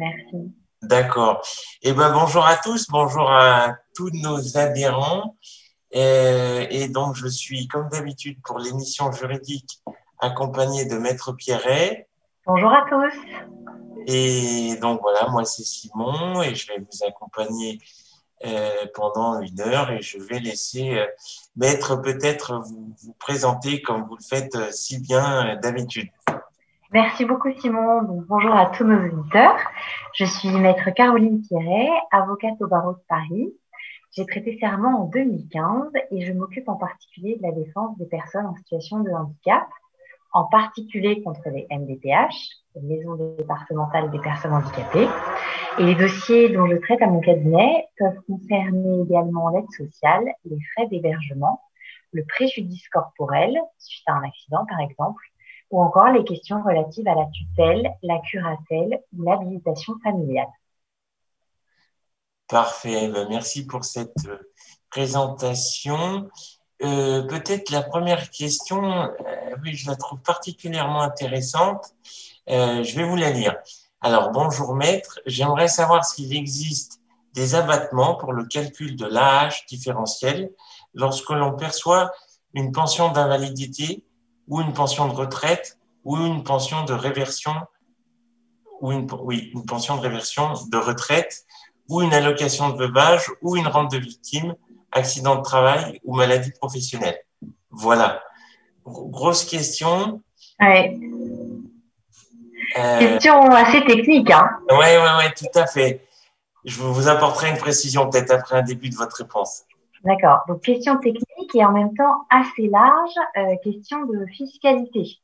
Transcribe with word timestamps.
Merci. 0.00 0.54
D'accord. 0.80 1.42
Eh 1.82 1.92
ben, 1.92 2.10
bonjour 2.10 2.46
à 2.46 2.56
tous, 2.56 2.88
bonjour 2.88 3.30
à 3.30 3.76
tous 3.94 4.08
nos 4.14 4.56
adhérents. 4.56 5.36
Et, 5.90 6.68
et 6.70 6.88
donc, 6.88 7.16
je 7.16 7.26
suis, 7.26 7.68
comme 7.68 7.90
d'habitude, 7.90 8.38
pour 8.42 8.58
l'émission 8.58 9.12
juridique, 9.12 9.82
accompagné 10.18 10.86
de 10.86 10.96
Maître 10.96 11.32
Pierret. 11.32 12.08
Bonjour 12.46 12.72
à 12.72 12.86
tous. 12.88 13.12
Et 14.06 14.76
donc, 14.80 15.02
voilà, 15.02 15.28
moi, 15.28 15.44
c'est 15.44 15.64
Simon 15.64 16.40
et 16.40 16.54
je 16.54 16.68
vais 16.68 16.78
vous 16.78 17.06
accompagner 17.06 17.78
euh, 18.46 18.86
pendant 18.94 19.38
une 19.40 19.60
heure 19.60 19.90
et 19.90 20.00
je 20.00 20.16
vais 20.16 20.40
laisser 20.40 20.96
euh, 20.96 21.06
Maître 21.56 21.96
peut-être 21.96 22.58
vous, 22.64 22.94
vous, 23.02 23.12
présenter 23.18 23.82
comme 23.82 24.04
vous 24.04 24.16
le 24.16 24.24
faites 24.24 24.54
euh, 24.54 24.70
si 24.72 24.98
bien 24.98 25.56
d'habitude. 25.56 26.08
Merci 26.92 27.24
beaucoup 27.24 27.52
Simon. 27.52 28.02
bonjour 28.28 28.52
à 28.52 28.66
tous 28.66 28.82
nos 28.82 28.98
auditeurs. 28.98 29.56
Je 30.12 30.24
suis 30.24 30.50
Maître 30.50 30.90
Caroline 30.90 31.40
Pierret, 31.40 31.88
avocate 32.10 32.60
au 32.60 32.66
barreau 32.66 32.94
de 32.94 33.02
Paris. 33.08 33.54
J'ai 34.10 34.24
prêté 34.24 34.58
serment 34.58 35.02
en 35.02 35.04
2015 35.04 35.92
et 36.10 36.26
je 36.26 36.32
m'occupe 36.32 36.68
en 36.68 36.74
particulier 36.74 37.36
de 37.36 37.42
la 37.44 37.52
défense 37.52 37.96
des 37.96 38.06
personnes 38.06 38.44
en 38.44 38.56
situation 38.56 38.98
de 39.04 39.10
handicap, 39.12 39.68
en 40.32 40.46
particulier 40.46 41.22
contre 41.22 41.48
les 41.50 41.68
MDPH, 41.70 42.34
les 42.74 42.82
maisons 42.82 43.14
départementales 43.38 44.10
des 44.10 44.18
personnes 44.18 44.52
handicapées. 44.52 45.06
Et 45.78 45.84
les 45.84 45.94
dossiers 45.94 46.48
dont 46.48 46.66
je 46.66 46.74
traite 46.74 47.02
à 47.02 47.06
mon 47.06 47.20
cabinet 47.20 47.86
peuvent 47.98 48.18
concerner 48.26 49.02
également 49.02 49.50
l'aide 49.50 49.70
sociale, 49.70 50.24
les 50.44 50.58
frais 50.74 50.88
d'hébergement, 50.88 51.62
le 52.12 52.24
préjudice 52.24 52.88
corporel 52.88 53.56
suite 53.78 54.08
à 54.08 54.14
un 54.14 54.24
accident 54.24 54.66
par 54.68 54.80
exemple, 54.80 55.22
ou 55.70 55.82
encore 55.82 56.10
les 56.10 56.24
questions 56.24 56.62
relatives 56.62 57.08
à 57.08 57.14
la 57.14 57.26
tutelle, 57.26 57.94
la 58.02 58.18
curatelle 58.18 59.00
ou 59.16 59.22
l'habilitation 59.22 59.94
familiale. 60.02 60.48
Parfait, 62.48 63.08
ben, 63.08 63.28
merci 63.28 63.66
pour 63.66 63.84
cette 63.84 64.26
euh, 64.26 64.38
présentation. 64.90 66.28
Euh, 66.82 67.22
Peut-être 67.22 67.70
la 67.70 67.82
première 67.82 68.30
question, 68.30 68.82
euh, 68.84 69.56
oui, 69.62 69.74
je 69.74 69.88
la 69.88 69.96
trouve 69.96 70.20
particulièrement 70.20 71.02
intéressante. 71.02 71.94
Euh, 72.48 72.82
je 72.82 72.96
vais 72.96 73.04
vous 73.04 73.16
la 73.16 73.30
lire. 73.30 73.56
Alors, 74.00 74.30
bonjour 74.30 74.74
maître, 74.74 75.20
j'aimerais 75.26 75.68
savoir 75.68 76.04
s'il 76.04 76.34
existe 76.34 77.00
des 77.34 77.54
abattements 77.54 78.16
pour 78.16 78.32
le 78.32 78.44
calcul 78.46 78.96
de 78.96 79.06
l'âge 79.06 79.66
différentiel 79.66 80.50
lorsque 80.94 81.30
l'on 81.30 81.54
perçoit 81.54 82.10
une 82.54 82.72
pension 82.72 83.12
d'invalidité 83.12 84.02
ou 84.50 84.60
une 84.60 84.74
pension 84.74 85.08
de 85.08 85.14
retraite 85.14 85.78
ou 86.04 86.16
une 86.18 86.44
pension 86.44 86.84
de 86.84 86.92
réversion 86.92 87.54
ou 88.80 88.92
une, 88.92 89.06
oui, 89.22 89.50
une 89.54 89.64
pension 89.64 89.96
de 89.96 90.00
réversion 90.00 90.52
de 90.70 90.76
retraite 90.76 91.44
ou 91.88 92.02
une 92.02 92.12
allocation 92.12 92.70
de 92.70 92.78
veuvage 92.78 93.30
ou 93.42 93.56
une 93.56 93.66
rente 93.66 93.90
de 93.90 93.98
victime, 93.98 94.54
accident 94.92 95.36
de 95.36 95.42
travail 95.42 96.00
ou 96.04 96.16
maladie 96.16 96.52
professionnelle. 96.52 97.18
Voilà. 97.70 98.22
Grosse 98.84 99.44
question. 99.44 100.22
Ouais. 100.60 100.98
Euh, 102.78 102.98
question 102.98 103.40
assez 103.50 103.84
technique. 103.84 104.30
Hein 104.30 104.48
oui, 104.70 104.78
oui, 104.78 105.08
oui, 105.18 105.24
tout 105.36 105.58
à 105.58 105.66
fait. 105.66 106.06
Je 106.64 106.80
vous 106.80 107.08
apporterai 107.08 107.50
une 107.50 107.58
précision 107.58 108.08
peut-être 108.10 108.32
après 108.32 108.56
un 108.56 108.62
début 108.62 108.88
de 108.88 108.96
votre 108.96 109.16
réponse. 109.16 109.62
D'accord. 110.04 110.40
Donc, 110.48 110.62
question 110.62 110.98
technique 110.98 111.24
et 111.54 111.64
en 111.64 111.72
même 111.72 111.94
temps 111.94 112.26
assez 112.30 112.68
large, 112.68 113.14
euh, 113.36 113.56
question 113.62 114.04
de 114.04 114.26
fiscalité. 114.26 115.18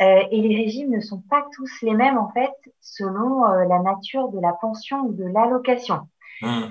Euh, 0.00 0.22
et 0.30 0.40
les 0.40 0.56
régimes 0.56 0.90
ne 0.90 1.00
sont 1.00 1.22
pas 1.28 1.44
tous 1.54 1.70
les 1.82 1.94
mêmes, 1.94 2.16
en 2.16 2.30
fait, 2.32 2.52
selon 2.80 3.44
euh, 3.44 3.66
la 3.66 3.80
nature 3.80 4.28
de 4.28 4.40
la 4.40 4.52
pension 4.54 5.00
ou 5.00 5.12
de 5.12 5.24
l'allocation. 5.24 6.08
Mmh. 6.42 6.68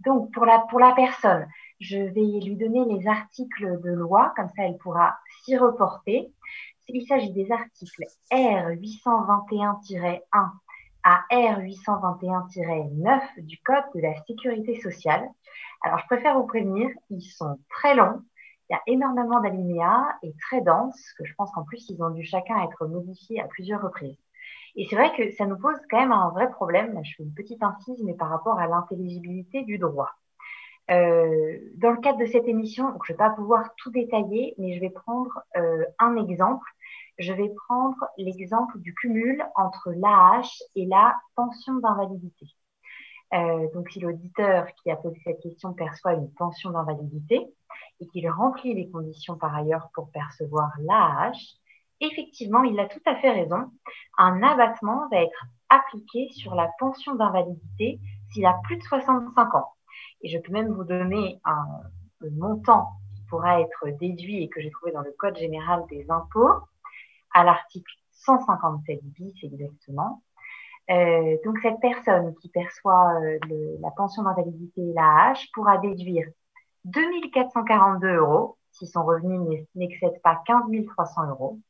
Donc, 0.00 0.32
pour 0.32 0.44
la, 0.44 0.58
pour 0.68 0.80
la 0.80 0.92
personne, 0.92 1.46
je 1.80 1.96
vais 1.98 2.40
lui 2.44 2.56
donner 2.56 2.84
les 2.84 3.06
articles 3.06 3.80
de 3.80 3.90
loi, 3.90 4.32
comme 4.36 4.48
ça 4.48 4.64
elle 4.64 4.76
pourra 4.78 5.16
s'y 5.44 5.56
reporter. 5.56 6.30
Il 6.88 7.06
s'agit 7.06 7.32
des 7.32 7.50
articles 7.50 8.04
R821-1 8.30 10.20
à 11.04 11.24
R821-9 11.30 13.20
du 13.38 13.58
Code 13.64 13.84
de 13.94 14.00
la 14.00 14.14
sécurité 14.24 14.80
sociale. 14.80 15.28
Alors, 15.82 15.98
je 15.98 16.06
préfère 16.06 16.38
vous 16.38 16.46
prévenir, 16.46 16.88
ils 17.10 17.22
sont 17.22 17.58
très 17.68 17.94
longs. 17.94 18.22
Il 18.70 18.74
y 18.74 18.76
a 18.76 18.82
énormément 18.86 19.40
d'alinéas 19.40 20.06
et 20.22 20.32
très 20.40 20.60
denses, 20.60 21.12
que 21.18 21.24
je 21.24 21.34
pense 21.34 21.50
qu'en 21.52 21.64
plus, 21.64 21.90
ils 21.90 22.02
ont 22.02 22.10
dû 22.10 22.22
chacun 22.24 22.62
être 22.62 22.86
modifiés 22.86 23.40
à 23.40 23.48
plusieurs 23.48 23.82
reprises. 23.82 24.18
Et 24.76 24.86
c'est 24.88 24.96
vrai 24.96 25.12
que 25.16 25.30
ça 25.32 25.44
nous 25.44 25.58
pose 25.58 25.76
quand 25.90 25.98
même 25.98 26.12
un 26.12 26.30
vrai 26.30 26.50
problème. 26.50 26.94
Là, 26.94 27.02
je 27.02 27.14
fais 27.16 27.22
une 27.24 27.34
petite 27.34 27.62
incise, 27.62 28.02
mais 28.04 28.14
par 28.14 28.30
rapport 28.30 28.58
à 28.58 28.66
l'intelligibilité 28.68 29.62
du 29.62 29.78
droit. 29.78 30.10
Euh, 30.90 31.58
dans 31.76 31.90
le 31.90 31.98
cadre 31.98 32.18
de 32.18 32.26
cette 32.26 32.48
émission, 32.48 32.92
je 33.04 33.12
ne 33.12 33.16
vais 33.16 33.18
pas 33.18 33.30
pouvoir 33.30 33.74
tout 33.76 33.90
détailler, 33.90 34.54
mais 34.58 34.74
je 34.74 34.80
vais 34.80 34.90
prendre 34.90 35.40
euh, 35.56 35.84
un 35.98 36.16
exemple. 36.16 36.66
Je 37.18 37.32
vais 37.32 37.50
prendre 37.68 37.98
l'exemple 38.16 38.78
du 38.78 38.94
cumul 38.94 39.44
entre 39.54 39.92
l'AH 39.92 40.48
et 40.76 40.86
la 40.86 41.14
pension 41.34 41.74
d'invalidité. 41.74 42.46
Euh, 43.34 43.68
donc, 43.72 43.90
si 43.90 44.00
l'auditeur 44.00 44.66
qui 44.74 44.90
a 44.90 44.96
posé 44.96 45.20
cette 45.24 45.40
question 45.40 45.72
perçoit 45.72 46.14
une 46.14 46.30
pension 46.34 46.70
d'invalidité 46.70 47.48
et 48.00 48.06
qu'il 48.08 48.28
remplit 48.28 48.74
les 48.74 48.90
conditions 48.90 49.36
par 49.36 49.54
ailleurs 49.54 49.88
pour 49.94 50.10
percevoir 50.10 50.70
l'AH, 50.80 51.56
effectivement, 52.00 52.62
il 52.62 52.78
a 52.78 52.86
tout 52.86 53.00
à 53.06 53.16
fait 53.16 53.30
raison. 53.30 53.70
Un 54.18 54.42
abattement 54.42 55.08
va 55.10 55.22
être 55.22 55.46
appliqué 55.70 56.28
sur 56.32 56.54
la 56.54 56.70
pension 56.78 57.14
d'invalidité 57.14 58.00
s'il 58.30 58.44
a 58.44 58.58
plus 58.64 58.76
de 58.76 58.82
65 58.82 59.54
ans. 59.54 59.72
Et 60.22 60.28
je 60.28 60.38
peux 60.38 60.52
même 60.52 60.72
vous 60.72 60.84
donner 60.84 61.40
un, 61.44 61.66
montant 62.32 62.90
qui 63.16 63.22
pourra 63.22 63.60
être 63.60 63.88
déduit 63.98 64.44
et 64.44 64.48
que 64.48 64.60
j'ai 64.60 64.70
trouvé 64.70 64.92
dans 64.92 65.00
le 65.00 65.12
Code 65.18 65.36
général 65.36 65.84
des 65.90 66.08
impôts 66.08 66.52
à 67.34 67.42
l'article 67.42 67.92
157 68.12 69.00
bis 69.02 69.34
exactement. 69.42 70.22
Euh, 70.90 71.36
donc 71.44 71.58
cette 71.62 71.80
personne 71.80 72.34
qui 72.40 72.48
perçoit 72.48 73.14
euh, 73.14 73.38
le, 73.48 73.78
la 73.80 73.90
pension 73.92 74.22
d'invalidité 74.24 74.80
et 74.80 74.92
la 74.92 75.32
pourra 75.54 75.78
déduire 75.78 76.26
2442 76.84 78.08
euros 78.16 78.56
si 78.72 78.86
son 78.86 79.04
revenu 79.04 79.64
n'excède 79.76 80.20
pas 80.22 80.42
15 80.44 80.62
300 80.86 81.28
euros 81.28 81.60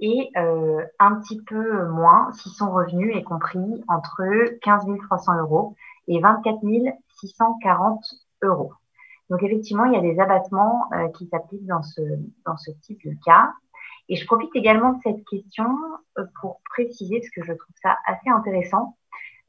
et 0.00 0.30
euh, 0.36 0.84
un 0.98 1.16
petit 1.16 1.42
peu 1.42 1.86
moins 1.88 2.32
si 2.32 2.48
son 2.50 2.72
revenu 2.72 3.12
est 3.12 3.24
compris 3.24 3.84
entre 3.88 4.22
15 4.62 4.86
300 5.06 5.38
euros 5.40 5.74
et 6.08 6.20
24 6.20 6.60
640 7.20 8.00
euros. 8.42 8.72
Donc 9.28 9.42
effectivement, 9.42 9.84
il 9.84 9.94
y 9.94 9.96
a 9.96 10.00
des 10.00 10.20
abattements 10.20 10.88
euh, 10.92 11.08
qui 11.08 11.26
s'appliquent 11.26 11.66
dans 11.66 11.82
ce, 11.82 12.00
dans 12.44 12.56
ce 12.56 12.70
type 12.82 13.04
de 13.04 13.14
cas. 13.24 13.52
Et 14.08 14.16
je 14.16 14.26
profite 14.26 14.50
également 14.54 14.92
de 14.92 15.00
cette 15.02 15.24
question 15.24 15.66
euh, 16.18 16.24
pour 16.40 16.60
préciser, 16.70 17.20
parce 17.20 17.30
que 17.30 17.42
je 17.42 17.52
trouve 17.52 17.74
ça 17.82 17.96
assez 18.06 18.28
intéressant, 18.28 18.96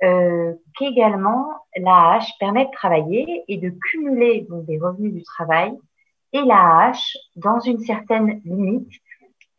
euh, 0.03 0.53
qu'également 0.77 1.47
l'AH 1.75 2.25
permet 2.39 2.65
de 2.65 2.71
travailler 2.71 3.43
et 3.47 3.57
de 3.57 3.69
cumuler 3.69 4.45
donc, 4.49 4.65
des 4.65 4.79
revenus 4.79 5.13
du 5.13 5.23
travail 5.23 5.75
et 6.33 6.41
l'AH 6.41 7.17
dans 7.35 7.59
une 7.59 7.79
certaine 7.79 8.41
limite, 8.45 8.91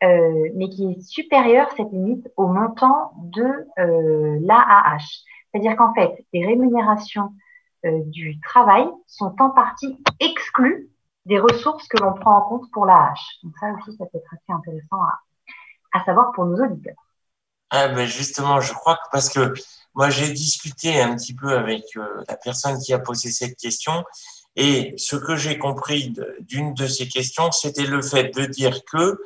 euh, 0.03 0.49
mais 0.55 0.69
qui 0.69 0.91
est 0.91 1.01
supérieure, 1.01 1.69
cette 1.75 1.91
limite, 1.91 2.29
au 2.37 2.47
montant 2.47 3.11
de 3.17 3.67
euh. 3.79 4.39
C'est-à-dire 5.51 5.75
qu'en 5.75 5.93
fait, 5.93 6.25
les 6.31 6.45
rémunérations 6.45 7.33
euh, 7.85 8.01
du 8.05 8.39
travail 8.39 8.87
sont 9.07 9.35
en 9.39 9.49
partie 9.49 9.97
exclues 10.19 10.89
des 11.25 11.39
ressources 11.39 11.87
que 11.87 11.97
l'on 12.01 12.13
prend 12.13 12.37
en 12.37 12.41
compte 12.41 12.71
pour 12.71 12.85
la 12.85 13.11
hache. 13.11 13.37
Donc 13.43 13.53
ça 13.59 13.67
aussi, 13.71 13.95
ça 13.97 14.05
peut 14.05 14.17
être 14.17 14.33
assez 14.33 14.51
intéressant 14.51 15.01
à, 15.03 15.19
à 15.99 16.03
savoir 16.03 16.31
pour 16.33 16.45
nos 16.45 16.63
auditeurs. 16.63 16.95
Ah 17.71 17.87
ben 17.89 18.07
justement, 18.07 18.61
je 18.61 18.73
crois 18.73 18.95
que 18.95 19.09
parce 19.11 19.29
que 19.29 19.53
moi 19.93 20.09
j'ai 20.09 20.31
discuté 20.31 20.99
un 21.01 21.15
petit 21.15 21.35
peu 21.35 21.55
avec 21.55 21.83
euh, 21.97 22.23
la 22.27 22.35
personne 22.35 22.79
qui 22.79 22.93
a 22.93 22.99
posé 22.99 23.29
cette 23.29 23.57
question 23.57 24.03
et 24.55 24.93
ce 24.97 25.15
que 25.15 25.35
j'ai 25.35 25.57
compris 25.57 26.13
d'une 26.41 26.73
de 26.73 26.87
ces 26.87 27.07
questions, 27.07 27.51
c'était 27.51 27.85
le 27.85 28.01
fait 28.01 28.35
de 28.35 28.45
dire 28.45 28.83
que 28.85 28.97
euh, 28.97 29.17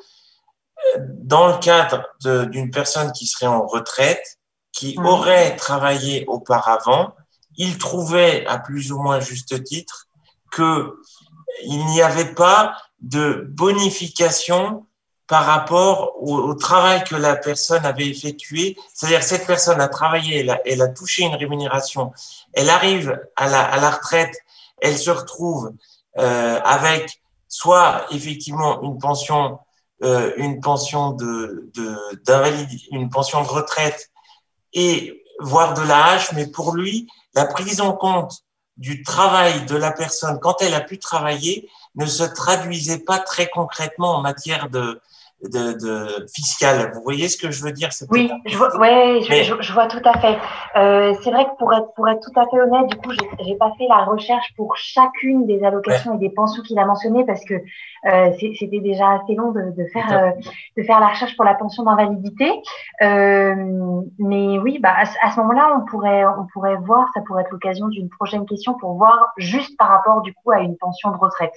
dans 1.00 1.48
le 1.48 1.58
cadre 1.60 2.06
d'une 2.50 2.70
personne 2.70 3.12
qui 3.14 3.26
serait 3.26 3.48
en 3.48 3.66
retraite, 3.66 4.40
qui 4.72 4.98
mmh. 4.98 5.06
aurait 5.06 5.56
travaillé 5.56 6.26
auparavant, 6.28 7.16
il 7.56 7.78
trouvait 7.78 8.46
à 8.48 8.60
plus 8.60 8.92
ou 8.92 9.00
moins 9.02 9.20
juste 9.20 9.64
titre 9.64 10.08
que 10.52 11.00
il 11.64 11.86
n'y 11.88 12.02
avait 12.02 12.34
pas 12.34 12.76
de 13.00 13.46
bonification 13.50 14.86
par 15.28 15.46
rapport 15.46 16.16
au, 16.22 16.54
travail 16.54 17.04
que 17.04 17.16
la 17.16 17.36
personne 17.36 17.86
avait 17.86 18.08
effectué. 18.08 18.78
C'est-à-dire 18.94 19.24
cette 19.24 19.48
personne 19.48 19.80
a 19.82 19.88
travaillé, 19.88 20.42
elle 20.42 20.50
a, 20.50 20.60
elle 20.66 20.82
a, 20.82 20.90
touché 20.90 21.24
une 21.24 21.36
rémunération, 21.36 22.12
elle 22.54 22.70
arrive 22.70 23.20
à 23.36 23.48
la, 23.48 23.62
à 23.62 23.80
la 23.80 23.92
retraite, 23.92 24.36
elle 24.82 24.98
se 24.98 25.10
retrouve 25.10 25.74
euh, 26.18 26.60
avec 26.64 27.22
soit 27.48 28.06
effectivement 28.12 28.82
une 28.84 28.98
pension, 28.98 29.60
euh, 30.04 30.34
une 30.38 30.60
pension 30.60 31.12
de, 31.12 31.72
de 31.76 31.96
une 32.92 33.10
pension 33.10 33.42
de 33.42 33.48
retraite 33.48 34.12
et 34.74 35.24
voire 35.40 35.74
de 35.74 35.82
la 35.82 36.06
hache, 36.06 36.32
mais 36.34 36.48
pour 36.48 36.76
lui, 36.76 37.08
la 37.34 37.46
prise 37.46 37.82
en 37.82 37.94
compte 37.94 38.44
du 38.78 39.04
travail 39.04 39.66
de 39.66 39.76
la 39.76 39.92
personne 39.92 40.40
quand 40.40 40.62
elle 40.62 40.74
a 40.74 40.82
pu 40.82 40.98
travailler 40.98 41.70
ne 41.96 42.06
se 42.06 42.24
traduisait 42.24 43.00
pas 43.00 43.20
très 43.20 43.48
concrètement 43.50 44.16
en 44.16 44.22
matière 44.22 44.70
de, 44.70 45.00
de, 45.44 45.74
de 45.74 46.26
fiscale. 46.34 46.92
Vous 46.94 47.02
voyez 47.04 47.28
ce 47.28 47.38
que 47.38 47.52
je 47.52 47.64
veux 47.64 47.72
dire 47.72 47.90
Oui, 48.10 48.32
je 48.46 48.58
vois, 48.58 48.76
ouais, 48.78 49.20
je, 49.22 49.62
je, 49.62 49.74
vois 49.74 49.88
tout 49.88 50.02
à 50.06 50.18
fait. 50.20 50.38
Euh, 50.76 51.14
c'est 51.22 51.32
vrai 51.32 51.46
que 51.46 51.58
pour 51.58 51.74
être, 51.74 51.94
pour 51.96 52.08
être 52.08 52.22
tout 52.22 52.40
à 52.40 52.46
fait 52.50 52.60
honnête, 52.60 52.88
du 52.88 52.98
coup, 52.98 53.12
j'ai 53.40 53.56
pas 53.56 53.72
fait 53.78 53.88
la 53.88 54.06
recherche 54.06 54.54
pour 54.56 54.76
chacune 54.78 55.46
des 55.46 55.64
allocations 55.64 56.16
et 56.16 56.18
des 56.18 56.30
pensions 56.30 56.64
qu'il 56.64 56.80
a 56.80 56.86
mentionnées 56.86 57.26
parce 57.26 57.44
que 57.44 57.56
euh, 57.56 58.32
c'était 58.58 58.80
déjà 58.80 59.12
assez 59.12 59.36
long 59.36 59.52
de, 59.52 59.74
de 59.78 59.86
faire, 59.92 60.12
euh, 60.12 60.32
de 60.78 60.84
faire 60.84 61.00
la 61.00 61.08
recherche 61.08 61.36
pour 61.36 61.46
la 61.46 61.56
pension 61.56 61.84
d'invalidité. 61.84 62.50
Euh, 63.02 64.02
mais 64.20 64.60
oui, 64.60 64.80
bah, 64.80 64.94
à, 64.96 65.04
à 65.26 65.32
ce 65.32 65.40
moment-là, 65.42 65.78
on 65.78 65.86
pourrait, 65.86 66.26
on 66.26 66.48
pourrait 66.54 66.78
voir, 66.78 67.08
ça 67.14 67.22
pourrait 67.22 67.44
être 67.44 67.52
l'occasion 67.52 67.88
d'une 67.88 68.10
prochaine 68.10 68.46
question 68.46 68.76
pour 68.76 68.94
voir 68.96 69.34
juste 69.38 69.78
par 69.78 69.90
rapport 69.90 70.22
du 70.22 70.34
coup 70.34 70.52
à 70.52 70.60
une 70.60 70.78
pension 70.78 71.12
de 71.12 71.18
retraite. 71.18 71.54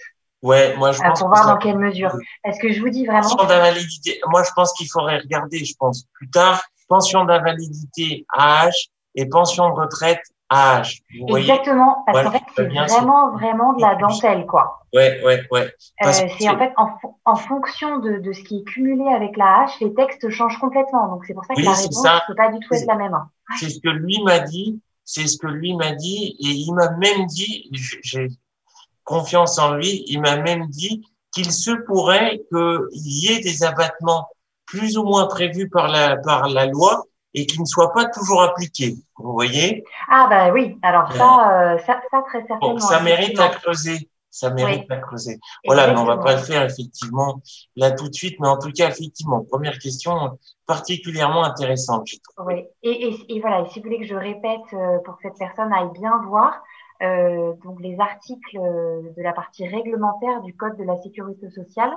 Ouais, 0.46 0.76
moi 0.76 0.93
je 0.93 1.00
pense. 1.00 1.19
Pour 1.19 1.28
voir 1.28 1.46
dans 1.46 1.56
quelle 1.56 1.78
mesure. 1.78 2.12
Est-ce 2.44 2.60
que 2.60 2.72
je 2.72 2.81
vous 2.81 2.88
dis 2.88 3.04
vraiment. 3.04 3.22
Pension 3.22 3.46
d'invalidité. 3.46 4.20
Moi, 4.28 4.43
je 4.44 4.50
pense 4.54 4.72
qu'il 4.75 4.88
faudrait 4.88 5.19
regarder, 5.19 5.64
je 5.64 5.75
pense, 5.76 6.04
plus 6.14 6.31
tard, 6.31 6.62
pension 6.88 7.25
d'invalidité 7.25 8.25
à 8.32 8.66
âge 8.66 8.88
et 9.16 9.28
pension 9.28 9.69
de 9.70 9.75
retraite 9.75 10.22
à 10.48 10.78
âge. 10.78 11.02
Exactement, 11.10 12.04
parce 12.06 12.22
qu'en 12.22 12.31
fait, 12.31 12.43
c'est 12.54 12.64
vraiment, 12.64 13.32
vraiment 13.32 13.72
de 13.72 13.82
la 13.82 13.96
dentelle, 13.96 14.46
quoi. 14.46 14.87
Ouais, 14.94 15.20
ouais, 15.25 15.43
ouais. 15.50 15.75
Euh, 16.04 16.12
c'est 16.38 16.49
en 16.49 16.58
fait 16.58 16.72
en, 16.76 16.90
en 17.25 17.37
fonction 17.37 17.99
de, 17.99 18.19
de, 18.19 18.32
ce 18.32 18.42
qui 18.44 18.58
est 18.58 18.64
cumulé 18.64 19.12
avec 19.12 19.37
la 19.37 19.62
hache, 19.62 19.81
les 19.81 19.92
textes 19.94 20.31
changent 20.31 20.60
complètement. 20.60 21.08
Donc 21.08 21.25
c'est 21.26 21.34
pour 21.34 21.44
ça 21.44 21.54
que 21.54 21.60
la 21.60 21.72
réponse 21.72 22.04
ne 22.04 22.26
peut 22.28 22.34
pas 22.37 22.52
du 22.52 22.60
tout 22.60 22.72
être 22.72 22.87
la 22.87 22.94
même. 22.94 23.14
Hein. 23.14 23.28
C'est 23.58 23.69
ce 23.69 23.81
que 23.81 23.88
lui 23.88 24.22
m'a 24.22 24.38
dit. 24.38 24.81
C'est 25.08 25.28
ce 25.28 25.38
que 25.38 25.46
lui 25.46 25.72
m'a 25.76 25.92
dit 25.92 26.37
et 26.40 26.49
il 26.49 26.72
m'a 26.72 26.90
même 26.90 27.26
dit, 27.26 27.69
j'ai 28.02 28.28
confiance 29.06 29.58
en 29.58 29.74
lui. 29.76 30.04
Il 30.08 30.20
m'a 30.20 30.36
même 30.36 30.66
dit 30.66 31.02
qu'il 31.32 31.50
se 31.50 31.70
pourrait 31.70 32.42
qu'il 32.50 32.88
y 32.94 33.32
ait 33.32 33.40
des 33.40 33.64
abattements 33.64 34.28
plus 34.66 34.98
ou 34.98 35.04
moins 35.04 35.26
prévus 35.26 35.70
par 35.70 35.88
la, 35.88 36.16
par 36.18 36.48
la 36.48 36.66
loi 36.66 37.04
et 37.32 37.46
qui 37.46 37.60
ne 37.60 37.66
soient 37.66 37.92
pas 37.92 38.06
toujours 38.06 38.42
appliqués. 38.42 38.96
Vous 39.16 39.32
voyez? 39.32 39.84
Ah 40.10 40.26
bah 40.28 40.50
oui, 40.52 40.78
alors 40.82 41.12
ça, 41.12 41.74
euh, 41.74 41.78
ça, 41.86 42.00
ça, 42.10 42.22
très 42.26 42.44
certainement. 42.46 42.78
ça 42.78 43.00
mérite 43.00 43.38
à 43.38 43.48
creuser. 43.48 44.10
Ça 44.30 44.50
mérite 44.50 44.90
à 44.90 44.98
creuser. 44.98 45.38
Voilà, 45.64 45.86
mais 45.86 45.98
on 45.98 46.04
va 46.04 46.18
pas 46.18 46.34
le 46.34 46.42
faire 46.42 46.62
effectivement 46.62 47.40
là 47.74 47.92
tout 47.92 48.08
de 48.08 48.12
suite, 48.14 48.38
mais 48.38 48.48
en 48.48 48.58
tout 48.58 48.70
cas 48.70 48.90
effectivement, 48.90 49.42
première 49.44 49.78
question 49.78 50.38
particulièrement 50.66 51.42
intéressante. 51.42 52.06
Oui, 52.44 52.64
et, 52.82 53.08
et, 53.08 53.36
et, 53.36 53.40
voilà, 53.40 53.66
si 53.70 53.78
vous 53.78 53.84
voulez 53.84 54.00
que 54.00 54.06
je 54.06 54.14
répète 54.14 54.60
euh, 54.74 54.98
pour 55.06 55.16
que 55.16 55.22
cette 55.22 55.38
personne 55.38 55.72
aille 55.72 55.90
bien 55.98 56.20
voir, 56.26 56.52
euh, 56.52 56.58
donc 57.00 57.81
les 57.81 57.98
articles 57.98 58.58
de 58.58 59.22
la 59.22 59.32
partie 59.32 59.66
réglementaire 59.66 60.43
du 60.43 60.54
Code 60.54 60.76
de 60.76 60.84
la 60.84 60.96
sécurité 61.02 61.50
sociale, 61.50 61.93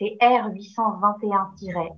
c'est 0.00 0.16
R821-1 0.20 1.94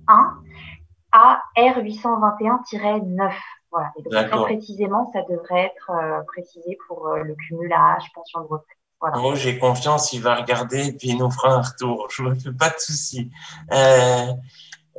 à 1.13 1.41
R821-9. 1.57 3.31
Voilà. 3.71 3.91
Et 3.97 4.03
donc, 4.03 4.13
très 4.13 4.41
précisément, 4.43 5.09
ça 5.13 5.21
devrait 5.29 5.65
être 5.65 5.91
euh, 5.91 6.21
précisé 6.27 6.77
pour 6.87 7.07
euh, 7.07 7.23
le 7.23 7.35
cumul 7.35 7.71
à 7.73 7.95
âge, 7.95 8.03
pension 8.13 8.41
de 8.41 8.45
retraite. 8.45 8.77
Voilà. 8.99 9.17
Moi, 9.17 9.35
j'ai 9.35 9.57
confiance, 9.57 10.13
il 10.13 10.21
va 10.21 10.35
regarder 10.35 10.87
et 10.87 10.93
puis 10.93 11.09
il 11.09 11.17
nous 11.17 11.31
fera 11.31 11.55
un 11.55 11.61
retour. 11.61 12.07
Je 12.09 12.23
me 12.23 12.35
fais 12.35 12.53
pas 12.53 12.69
de 12.69 12.77
soucis. 12.77 13.31
Euh, 13.71 14.27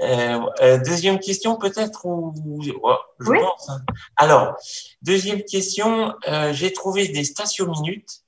euh, 0.00 0.41
euh, 0.61 0.79
deuxième 0.79 1.20
question 1.20 1.56
peut-être 1.56 2.05
ou 2.05 2.35
je 2.62 2.73
oui. 3.31 3.38
pense. 3.38 3.69
Hein. 3.69 3.81
Alors 4.17 4.56
deuxième 5.02 5.43
question, 5.43 6.14
euh, 6.26 6.52
j'ai 6.52 6.73
trouvé 6.73 7.08
des 7.08 7.25
stations 7.25 7.70
minutes. 7.70 8.23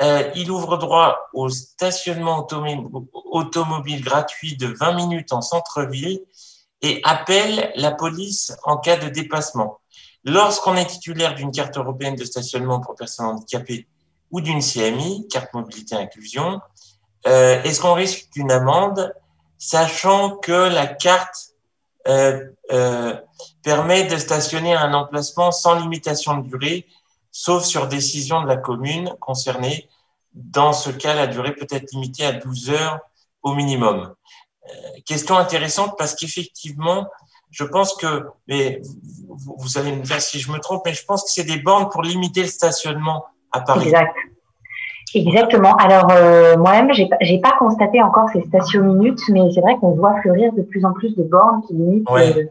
Euh, 0.00 0.30
il 0.34 0.50
ouvre 0.50 0.76
droit 0.76 1.18
au 1.34 1.50
stationnement 1.50 2.46
automobile 3.12 4.02
gratuit 4.02 4.56
de 4.56 4.66
20 4.66 4.94
minutes 4.94 5.32
en 5.32 5.40
centre-ville 5.40 6.20
et 6.82 7.00
appelle 7.04 7.70
la 7.76 7.92
police 7.92 8.56
en 8.64 8.78
cas 8.78 8.96
de 8.96 9.08
dépassement. 9.08 9.78
Lorsqu'on 10.24 10.74
est 10.74 10.86
titulaire 10.86 11.34
d'une 11.34 11.52
carte 11.52 11.76
européenne 11.76 12.16
de 12.16 12.24
stationnement 12.24 12.80
pour 12.80 12.94
personnes 12.94 13.26
handicapées 13.26 13.86
ou 14.30 14.40
d'une 14.40 14.60
CMI, 14.60 15.28
carte 15.28 15.52
mobilité 15.52 15.94
inclusion, 15.94 16.60
est-ce 17.24 17.80
qu'on 17.80 17.94
risque 17.94 18.28
une 18.34 18.50
amende 18.50 19.14
sachant 19.58 20.36
que 20.36 20.52
la 20.52 20.86
carte 20.86 21.54
euh, 22.06 22.44
euh, 22.70 23.14
permet 23.62 24.04
de 24.04 24.16
stationner 24.18 24.74
un 24.74 24.92
emplacement 24.92 25.50
sans 25.52 25.74
limitation 25.74 26.36
de 26.38 26.48
durée, 26.48 26.86
sauf 27.30 27.64
sur 27.64 27.88
décision 27.88 28.42
de 28.42 28.46
la 28.46 28.56
commune 28.56 29.14
concernée. 29.20 29.88
Dans 30.34 30.72
ce 30.72 30.90
cas, 30.90 31.14
la 31.14 31.26
durée 31.26 31.52
peut 31.52 31.66
être 31.70 31.92
limitée 31.92 32.26
à 32.26 32.32
12 32.32 32.70
heures 32.70 32.98
au 33.42 33.54
minimum. 33.54 34.14
Euh, 34.68 34.70
question 35.06 35.36
intéressante 35.36 35.94
parce 35.96 36.14
qu'effectivement, 36.14 37.06
je 37.50 37.64
pense 37.64 37.94
que, 37.94 38.26
mais 38.48 38.82
vous, 39.28 39.78
allez 39.78 39.92
me 39.92 40.02
dire 40.02 40.20
si 40.20 40.40
je 40.40 40.50
me 40.50 40.58
trompe, 40.58 40.82
mais 40.84 40.92
je 40.92 41.04
pense 41.04 41.22
que 41.22 41.30
c'est 41.30 41.44
des 41.44 41.58
bornes 41.58 41.88
pour 41.88 42.02
limiter 42.02 42.42
le 42.42 42.48
stationnement 42.48 43.24
à 43.52 43.60
Paris. 43.60 43.92
Exactement. 45.14 45.74
Alors 45.76 46.10
euh, 46.10 46.56
moi-même, 46.56 46.92
j'ai 46.92 47.08
j'ai 47.20 47.38
pas 47.38 47.52
constaté 47.58 48.02
encore 48.02 48.28
ces 48.30 48.42
stations 48.42 48.82
minutes, 48.82 49.20
mais 49.30 49.50
c'est 49.52 49.60
vrai 49.60 49.76
qu'on 49.76 49.92
voit 49.92 50.20
fleurir 50.22 50.52
de 50.52 50.62
plus 50.62 50.84
en 50.84 50.92
plus 50.92 51.14
de 51.16 51.22
bornes 51.22 51.62
qui 51.66 51.74
limitent 51.74 52.08
le, 52.10 52.48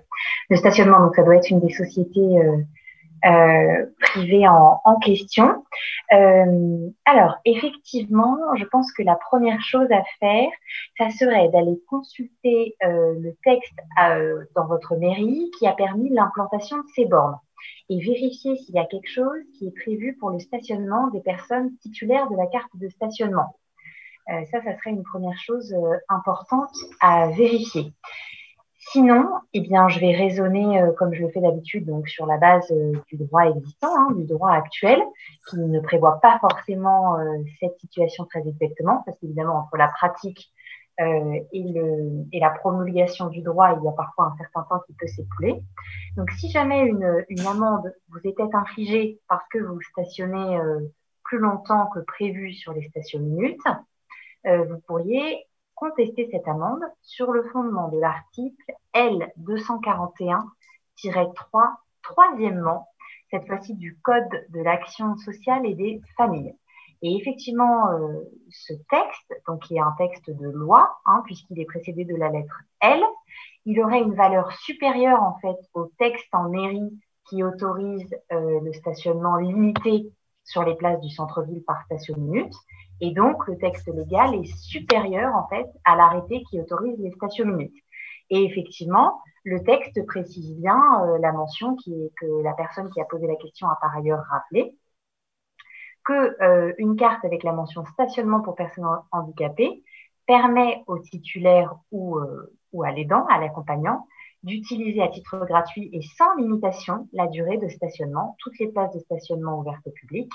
le, 0.49 0.55
stationnement. 0.55 0.99
Donc 0.99 1.15
ça 1.15 1.23
doit 1.23 1.35
être 1.35 1.49
une 1.49 1.59
des 1.59 1.73
sociétés 1.73 2.19
euh, 2.19 2.57
euh, 3.25 3.85
privées 3.99 4.47
en, 4.47 4.81
en 4.83 4.99
question. 4.99 5.63
Euh, 6.13 6.89
alors 7.05 7.37
effectivement, 7.45 8.37
je 8.57 8.65
pense 8.65 8.91
que 8.91 9.01
la 9.01 9.15
première 9.15 9.61
chose 9.61 9.87
à 9.91 10.03
faire, 10.19 10.49
ça 10.97 11.09
serait 11.09 11.49
d'aller 11.49 11.79
consulter 11.89 12.75
euh, 12.83 13.13
le 13.19 13.33
texte 13.43 13.73
euh, 14.03 14.43
dans 14.55 14.67
votre 14.67 14.95
mairie 14.97 15.49
qui 15.57 15.67
a 15.67 15.71
permis 15.71 16.09
l'implantation 16.09 16.77
de 16.77 16.87
ces 16.95 17.05
bornes 17.05 17.37
et 17.89 17.99
vérifier 17.99 18.55
s'il 18.57 18.75
y 18.75 18.79
a 18.79 18.85
quelque 18.85 19.09
chose 19.09 19.41
qui 19.57 19.67
est 19.67 19.75
prévu 19.75 20.15
pour 20.19 20.29
le 20.29 20.39
stationnement 20.39 21.07
des 21.09 21.21
personnes 21.21 21.75
titulaires 21.77 22.29
de 22.29 22.35
la 22.35 22.47
carte 22.47 22.75
de 22.75 22.89
stationnement. 22.89 23.55
Euh, 24.29 24.45
ça, 24.51 24.61
ça 24.63 24.77
serait 24.77 24.91
une 24.91 25.03
première 25.03 25.37
chose 25.37 25.73
euh, 25.73 25.97
importante 26.07 26.73
à 27.01 27.27
vérifier. 27.27 27.93
Sinon, 28.77 29.29
eh 29.53 29.61
bien, 29.61 29.89
je 29.89 29.99
vais 29.99 30.13
raisonner 30.13 30.81
euh, 30.81 30.91
comme 30.93 31.13
je 31.13 31.23
le 31.23 31.29
fais 31.29 31.41
d'habitude, 31.41 31.85
donc 31.85 32.07
sur 32.07 32.25
la 32.25 32.37
base 32.37 32.71
du 33.07 33.17
droit 33.17 33.43
existant, 33.43 33.95
hein, 33.95 34.11
du 34.15 34.25
droit 34.25 34.51
actuel, 34.51 35.01
qui 35.49 35.57
ne 35.57 35.79
prévoit 35.79 36.19
pas 36.21 36.37
forcément 36.39 37.17
cette 37.59 37.77
situation 37.79 38.25
très 38.25 38.47
exactement, 38.47 39.03
parce 39.05 39.17
qu'évidemment, 39.19 39.57
entre 39.59 39.77
la 39.77 39.87
pratique 39.87 40.51
euh, 40.99 41.39
et, 41.51 41.63
le, 41.73 42.25
et, 42.31 42.39
la 42.39 42.51
promulgation 42.51 43.27
du 43.29 43.41
droit, 43.41 43.75
il 43.75 43.83
y 43.83 43.87
a 43.87 43.91
parfois 43.93 44.25
un 44.25 44.37
certain 44.37 44.61
temps 44.69 44.79
qui 44.85 44.93
peut 44.93 45.07
s'écouler. 45.07 45.59
Donc, 46.15 46.29
si 46.31 46.51
jamais 46.51 46.81
une, 46.81 47.25
une, 47.29 47.47
amende 47.47 47.91
vous 48.09 48.19
était 48.23 48.53
infligée 48.53 49.19
parce 49.27 49.43
que 49.49 49.57
vous 49.57 49.81
stationnez 49.81 50.59
euh, 50.59 50.81
plus 51.23 51.39
longtemps 51.39 51.87
que 51.87 51.99
prévu 51.99 52.53
sur 52.53 52.73
les 52.73 52.87
stations 52.89 53.19
minutes, 53.19 53.65
euh, 54.45 54.65
vous 54.65 54.79
pourriez 54.85 55.47
contester 55.73 56.29
cette 56.31 56.47
amende 56.47 56.83
sur 57.01 57.31
le 57.31 57.41
fondement 57.45 57.87
de 57.89 57.99
l'article 57.99 58.73
L241-3, 58.93 60.43
troisièmement, 62.03 62.87
cette 63.31 63.47
fois-ci 63.47 63.73
du 63.73 63.97
Code 64.03 64.45
de 64.49 64.61
l'action 64.61 65.17
sociale 65.17 65.65
et 65.65 65.73
des 65.73 66.01
familles. 66.17 66.53
Et 67.03 67.17
effectivement, 67.17 67.91
euh, 67.91 68.21
ce 68.49 68.73
texte, 68.89 69.33
donc 69.45 69.63
qui 69.63 69.75
est 69.75 69.81
un 69.81 69.93
texte 69.97 70.29
de 70.29 70.47
loi, 70.47 70.89
hein, 71.05 71.21
puisqu'il 71.25 71.59
est 71.59 71.65
précédé 71.65 72.05
de 72.05 72.15
la 72.15 72.29
lettre 72.29 72.61
L, 72.79 73.03
il 73.65 73.79
aurait 73.81 74.01
une 74.01 74.15
valeur 74.15 74.53
supérieure 74.53 75.21
en 75.21 75.37
fait 75.39 75.57
au 75.73 75.91
texte 75.99 76.33
en 76.33 76.49
mairie 76.49 76.97
qui 77.27 77.43
autorise 77.43 78.09
euh, 78.31 78.61
le 78.61 78.71
stationnement 78.71 79.35
limité 79.35 80.13
sur 80.45 80.63
les 80.63 80.75
places 80.75 81.01
du 81.01 81.09
centre-ville 81.09 81.63
par 81.67 81.83
station 81.83 82.15
minute. 82.17 82.53
Et 83.01 83.11
donc, 83.11 83.47
le 83.47 83.57
texte 83.57 83.87
légal 83.93 84.35
est 84.35 84.45
supérieur 84.45 85.35
en 85.35 85.47
fait 85.49 85.67
à 85.83 85.97
l'arrêté 85.97 86.41
qui 86.49 86.61
autorise 86.61 86.97
les 86.99 87.11
stations 87.11 87.45
minutes. 87.45 87.75
Et 88.29 88.45
effectivement, 88.45 89.21
le 89.43 89.61
texte 89.63 90.05
précise 90.05 90.55
bien 90.55 90.79
euh, 91.03 91.17
la 91.19 91.33
mention 91.33 91.75
qui 91.75 91.93
est, 91.93 92.11
que 92.15 92.41
la 92.43 92.53
personne 92.53 92.89
qui 92.91 93.01
a 93.01 93.05
posé 93.05 93.27
la 93.27 93.35
question 93.35 93.67
a 93.67 93.77
par 93.81 93.93
ailleurs 93.93 94.23
rappelé, 94.29 94.77
que 96.05 96.41
euh, 96.43 96.73
une 96.77 96.95
carte 96.95 97.23
avec 97.25 97.43
la 97.43 97.53
mention 97.53 97.85
stationnement 97.85 98.41
pour 98.41 98.55
personnes 98.55 98.85
handicapées 99.11 99.83
permet 100.25 100.83
au 100.87 100.99
titulaire 100.99 101.75
ou, 101.91 102.17
euh, 102.17 102.53
ou 102.71 102.83
à 102.83 102.91
l'aidant, 102.91 103.25
à 103.27 103.39
l'accompagnant, 103.39 104.07
d'utiliser 104.43 105.01
à 105.01 105.07
titre 105.07 105.45
gratuit 105.45 105.89
et 105.93 106.01
sans 106.01 106.35
limitation 106.35 107.07
la 107.13 107.27
durée 107.27 107.57
de 107.57 107.69
stationnement, 107.69 108.35
toutes 108.39 108.59
les 108.59 108.67
places 108.67 108.93
de 108.93 108.99
stationnement 108.99 109.59
ouvertes 109.59 109.85
au 109.87 109.91
public, 109.91 110.31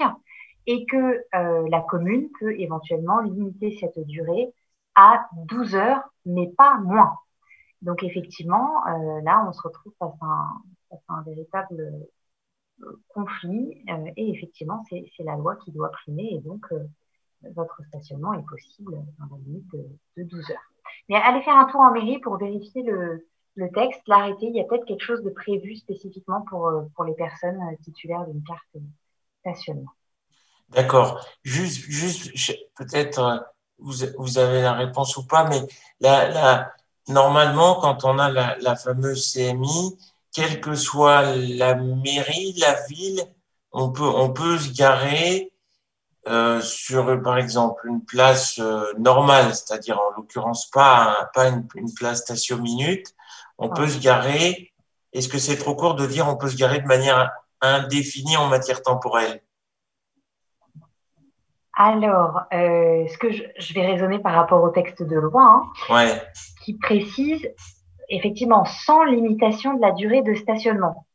et 0.67 0.85
que 0.87 1.25
euh, 1.35 1.69
la 1.69 1.81
commune 1.81 2.29
peut 2.39 2.59
éventuellement 2.59 3.21
limiter 3.21 3.77
cette 3.81 3.99
durée 4.07 4.53
à 4.95 5.27
12 5.49 5.75
heures, 5.75 6.03
mais 6.27 6.49
pas 6.57 6.79
moins. 6.79 7.15
Donc 7.83 8.03
effectivement, 8.03 8.87
euh, 8.87 9.21
là, 9.23 9.45
on 9.49 9.53
se 9.53 9.63
retrouve 9.63 9.93
face 9.99 10.17
à 10.21 10.27
un, 10.27 10.63
face 10.91 11.05
à 11.09 11.15
un 11.15 11.23
véritable 11.23 12.07
conflit. 13.09 13.85
et 14.17 14.31
effectivement, 14.31 14.83
c'est 14.89 15.25
la 15.25 15.37
loi 15.37 15.57
qui 15.57 15.73
doit 15.73 15.91
primer. 15.91 16.35
Et 16.35 16.39
donc, 16.39 16.67
votre 17.55 17.81
stationnement 17.89 18.35
est 18.35 18.47
possible 18.47 18.93
dans 19.19 19.37
la 19.37 19.39
limite 19.45 19.71
de, 20.17 20.23
12 20.25 20.51
heures. 20.51 20.57
Mais 21.09 21.17
allez 21.17 21.43
faire 21.43 21.57
un 21.57 21.67
tour 21.67 21.81
en 21.81 21.93
mairie 21.93 22.19
pour 22.19 22.37
vérifier 22.39 22.83
le, 22.83 23.25
texte, 23.75 24.03
l'arrêté. 24.07 24.47
Il 24.47 24.57
y 24.57 24.61
a 24.61 24.65
peut-être 24.65 24.87
quelque 24.87 25.05
chose 25.05 25.23
de 25.23 25.31
prévu 25.31 25.77
spécifiquement 25.77 26.43
pour, 26.43 26.71
pour 26.95 27.05
les 27.05 27.15
personnes 27.15 27.61
titulaires 27.83 28.27
d'une 28.27 28.43
carte 28.43 28.85
stationnement. 29.41 29.91
D'accord. 30.71 31.25
Juste, 31.45 31.85
juste 31.89 32.59
peut-être 32.77 33.45
vous, 33.79 33.95
vous, 34.19 34.39
avez 34.39 34.63
la 34.63 34.75
réponse 34.75 35.17
ou 35.17 35.27
pas, 35.27 35.49
mais 35.49 35.61
la, 36.01 36.29
la, 36.29 36.73
normalement, 37.09 37.77
quand 37.77 38.05
on 38.05 38.19
a 38.19 38.31
la, 38.31 38.57
la, 38.59 38.77
fameuse 38.77 39.33
CMI, 39.33 39.99
quelle 40.39 40.61
que 40.61 40.77
soit 40.77 41.35
la 41.35 41.75
mairie, 41.75 42.55
la 42.59 42.81
ville, 42.89 43.23
on 43.73 43.91
peut, 43.91 44.05
on 44.05 44.33
peut 44.33 44.57
se 44.57 44.73
garer 44.73 45.51
euh, 46.29 46.61
sur, 46.61 47.21
par 47.23 47.39
exemple, 47.39 47.89
une 47.89 48.05
place 48.05 48.61
euh, 48.61 48.93
normale, 48.99 49.53
c'est-à-dire 49.53 49.99
en 49.99 50.17
l'occurrence 50.17 50.71
pas, 50.71 51.29
pas 51.35 51.49
une, 51.49 51.67
une, 51.75 51.93
place 51.93 52.21
station 52.21 52.59
minute. 52.59 53.15
On 53.59 53.69
peut 53.69 53.89
se 53.89 53.99
garer. 53.99 54.73
Est-ce 55.13 55.29
que 55.29 55.39
c'est 55.39 55.57
trop 55.57 55.75
court 55.75 55.97
de 55.97 56.07
dire 56.07 56.29
on 56.29 56.37
peut 56.37 56.49
se 56.49 56.57
garer 56.57 56.79
de 56.79 56.87
manière 56.87 57.33
indéfinie 57.61 58.37
en 58.37 58.47
matière 58.47 58.83
temporelle? 58.83 59.43
Alors, 61.75 62.43
euh, 62.53 63.07
ce 63.09 63.19
que 63.19 63.33
je, 63.33 63.75
vais 63.75 63.87
raisonner 63.87 64.21
par 64.21 64.35
rapport 64.35 64.63
au 64.63 64.71
texte 64.71 65.03
de 65.03 65.17
loi, 65.17 65.65
hein, 65.89 66.21
qui 66.65 66.75
précise 66.75 67.49
effectivement 68.09 68.65
sans 68.65 69.05
limitation 69.05 69.75
de 69.75 69.81
la 69.81 69.93
durée 69.93 70.23
de 70.23 70.35
stationnement. 70.35 71.07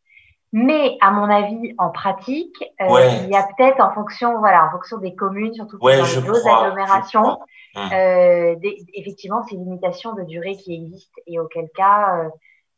Mais 0.52 0.98
à 1.02 1.10
mon 1.10 1.30
avis, 1.30 1.74
en 1.80 1.90
pratique, 1.90 2.64
euh, 2.80 3.10
il 3.24 3.30
y 3.30 3.36
a 3.36 3.48
peut-être 3.58 3.80
en 3.80 3.92
fonction, 3.92 4.38
voilà, 4.38 4.68
en 4.68 4.72
fonction 4.72 4.98
des 5.00 5.16
communes, 5.16 5.54
surtout 5.54 5.80
dans 5.80 5.88
les 5.88 6.22
grosses 6.22 6.46
agglomérations, 6.46 7.40
hum. 7.76 7.90
euh, 7.92 8.56
effectivement, 8.94 9.44
ces 9.48 9.56
limitations 9.56 10.14
de 10.14 10.24
durée 10.24 10.56
qui 10.56 10.76
existent 10.76 11.20
et 11.26 11.40
auquel 11.40 11.70
cas, 11.76 12.30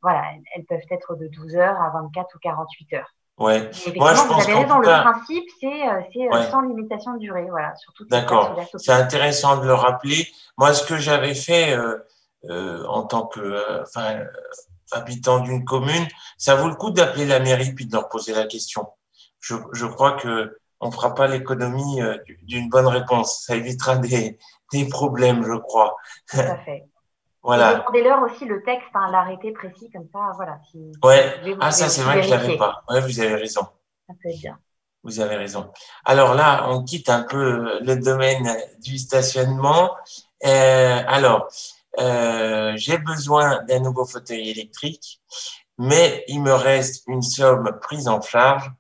voilà, 0.02 0.24
elles 0.56 0.64
peuvent 0.64 0.80
être 0.90 1.16
de 1.16 1.28
12 1.28 1.58
heures 1.58 1.82
à 1.82 1.90
24 1.90 2.36
ou 2.36 2.40
48 2.40 2.94
heures. 2.94 3.14
Ouais. 3.38 3.70
Je 3.74 3.92
pense 3.92 4.26
vous 4.28 4.34
avez 4.34 4.54
raison, 4.54 4.80
le 4.80 4.86
principe, 4.86 5.44
c'est 5.60 5.88
euh, 5.88 6.32
euh, 6.34 6.44
sans 6.50 6.62
limitation 6.62 7.14
de 7.16 7.20
durée. 7.20 7.46
Voilà, 7.50 7.74
D'accord. 8.10 8.58
C'est 8.78 8.94
intéressant 8.94 9.58
de 9.58 9.68
le 9.68 9.74
rappeler. 9.74 10.28
Moi, 10.58 10.74
ce 10.74 10.86
que 10.86 10.98
j'avais 10.98 11.36
fait 11.36 11.76
euh, 11.76 11.98
en 12.50 13.04
tant 13.04 13.28
que 13.28 13.82
enfin, 13.82 14.20
habitant 14.92 15.40
d'une 15.40 15.66
commune, 15.66 16.08
ça 16.38 16.56
vaut 16.56 16.68
le 16.70 16.76
coup 16.76 16.92
d'appeler 16.92 17.26
la 17.26 17.40
mairie 17.40 17.74
puis 17.74 17.86
de 17.86 17.94
leur 17.94 18.10
poser 18.10 18.34
la 18.34 18.46
question. 18.46 18.88
Je, 19.40 19.56
je 19.74 19.86
crois 19.86 20.14
que 20.14 20.60
on 20.80 20.92
fera 20.92 21.16
pas 21.16 21.28
l'économie 21.28 22.00
d'une 22.44 22.70
bonne 22.70 22.88
réponse. 22.88 23.44
Ça 23.46 23.56
évitera 23.56 23.98
des, 23.98 24.38
des 24.72 24.88
problèmes, 24.88 25.44
je 25.44 25.58
crois. 25.58 25.96
Tout 26.30 26.40
à 26.40 26.58
fait. 26.58 26.86
Voilà. 27.46 27.76
Demandez-leur 27.76 28.24
aussi 28.24 28.44
le 28.46 28.64
texte, 28.64 28.90
hein, 28.96 29.08
l'arrêté 29.12 29.52
précis, 29.52 29.88
comme 29.94 30.08
ça, 30.12 30.32
voilà. 30.36 30.58
ouais. 31.04 31.56
ah, 31.62 31.70
ça, 31.70 31.90
c'est 31.90 32.02
vrai 32.02 32.16
que 32.16 32.24
je 32.24 32.32
l'avais 32.32 32.58
pas. 32.58 32.84
Ouais, 32.90 33.02
vous 33.02 33.20
avez 33.20 33.36
raison. 33.36 33.62
Ça 34.08 34.16
peut 34.20 34.30
être 34.30 34.40
bien. 34.40 34.58
Vous 35.04 35.20
avez 35.20 35.36
raison. 35.36 35.72
Alors 36.06 36.34
là, 36.34 36.68
on 36.70 36.84
quitte 36.84 37.08
un 37.08 37.22
peu 37.22 37.80
le 37.82 37.98
domaine 37.98 38.50
du 38.80 38.98
stationnement. 38.98 39.96
Euh, 40.44 41.04
alors, 41.08 41.48
euh, 42.00 42.74
j'ai 42.76 42.98
besoin 42.98 43.64
d'un 43.64 43.80
nouveau 43.80 44.06
fauteuil 44.06 44.50
électrique, 44.50 45.22
mais 45.78 46.24
il 46.28 46.42
me 46.42 46.54
reste 46.54 47.04
une 47.08 47.22
somme 47.22 47.78
prise 47.82 48.08
en 48.08 48.22
charge. 48.22 48.72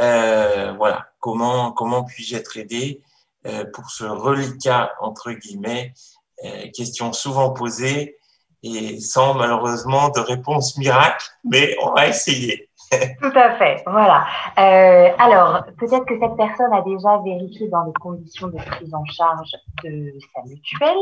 Euh, 0.00 0.72
voilà, 0.76 1.08
comment 1.20 1.72
comment 1.72 2.04
puis-je 2.04 2.36
être 2.36 2.56
aidé 2.56 3.02
euh, 3.46 3.64
pour 3.72 3.90
ce 3.90 4.04
reliquat 4.04 4.92
entre 5.00 5.32
guillemets 5.32 5.92
euh, 6.44 6.68
question 6.74 7.12
souvent 7.12 7.50
posée 7.50 8.16
et 8.62 9.00
sans 9.00 9.34
malheureusement 9.34 10.08
de 10.10 10.20
réponse 10.20 10.76
miracle, 10.78 11.26
mais 11.44 11.76
on 11.82 11.92
va 11.92 12.08
essayer. 12.08 12.69
Tout 12.90 13.32
à 13.36 13.52
fait, 13.52 13.84
voilà. 13.86 14.26
Euh, 14.58 15.14
alors, 15.18 15.64
peut-être 15.78 16.04
que 16.06 16.18
cette 16.18 16.36
personne 16.36 16.72
a 16.72 16.82
déjà 16.82 17.18
vérifié 17.24 17.68
dans 17.68 17.84
les 17.84 17.92
conditions 17.92 18.48
de 18.48 18.56
prise 18.56 18.92
en 18.92 19.04
charge 19.04 19.52
de 19.84 20.12
sa 20.34 20.42
mutuelle. 20.42 20.98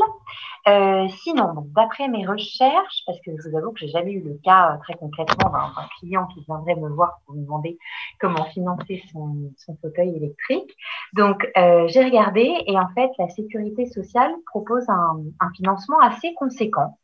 Euh, 0.69 1.09
sinon, 1.23 1.67
d'après 1.75 2.09
mes 2.09 2.27
recherches, 2.27 3.03
parce 3.07 3.19
que 3.25 3.31
je 3.39 3.49
vous 3.49 3.57
avoue 3.57 3.73
que 3.73 3.81
j'ai 3.81 3.89
jamais 3.89 4.13
eu 4.13 4.23
le 4.23 4.39
cas 4.45 4.73
euh, 4.73 4.79
très 4.83 4.95
concrètement 4.95 5.51
d'un 5.51 5.89
client 5.99 6.27
qui 6.27 6.45
viendrait 6.45 6.77
me 6.77 6.91
voir 6.91 7.21
pour 7.25 7.35
me 7.35 7.43
demander 7.43 7.79
comment 8.21 8.45
financer 8.47 9.03
son, 9.11 9.51
fauteuil 9.81 10.15
électrique. 10.15 10.77
Donc, 11.15 11.49
euh, 11.57 11.89
j'ai 11.89 12.05
regardé 12.05 12.55
et 12.67 12.79
en 12.79 12.89
fait, 12.89 13.11
la 13.19 13.31
sécurité 13.31 13.87
sociale 13.87 14.33
propose 14.47 14.87
un, 14.91 15.23
un 15.41 15.51
financement 15.57 16.01
assez 16.01 16.35
conséquent. 16.35 16.99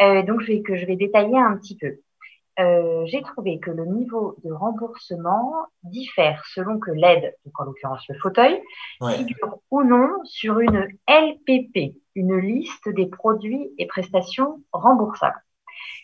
Euh, 0.00 0.22
donc, 0.22 0.40
je 0.40 0.46
vais, 0.46 0.62
que 0.62 0.76
je 0.76 0.86
vais 0.86 0.96
détailler 0.96 1.38
un 1.38 1.56
petit 1.56 1.76
peu. 1.76 1.98
Euh, 2.60 3.04
j'ai 3.06 3.22
trouvé 3.22 3.58
que 3.58 3.70
le 3.70 3.84
niveau 3.84 4.36
de 4.44 4.52
remboursement 4.52 5.66
diffère 5.82 6.44
selon 6.54 6.78
que 6.78 6.92
l'aide, 6.92 7.34
donc 7.44 7.60
en 7.60 7.64
l'occurrence 7.64 8.06
le 8.08 8.14
fauteuil, 8.18 8.62
figure 9.00 9.58
ou 9.70 9.82
non 9.82 10.08
sur 10.24 10.60
une 10.60 10.86
LPP, 11.08 11.96
une 12.14 12.36
liste 12.36 12.88
des 12.88 13.06
produits 13.06 13.70
et 13.78 13.86
prestations 13.86 14.62
remboursables. 14.72 15.42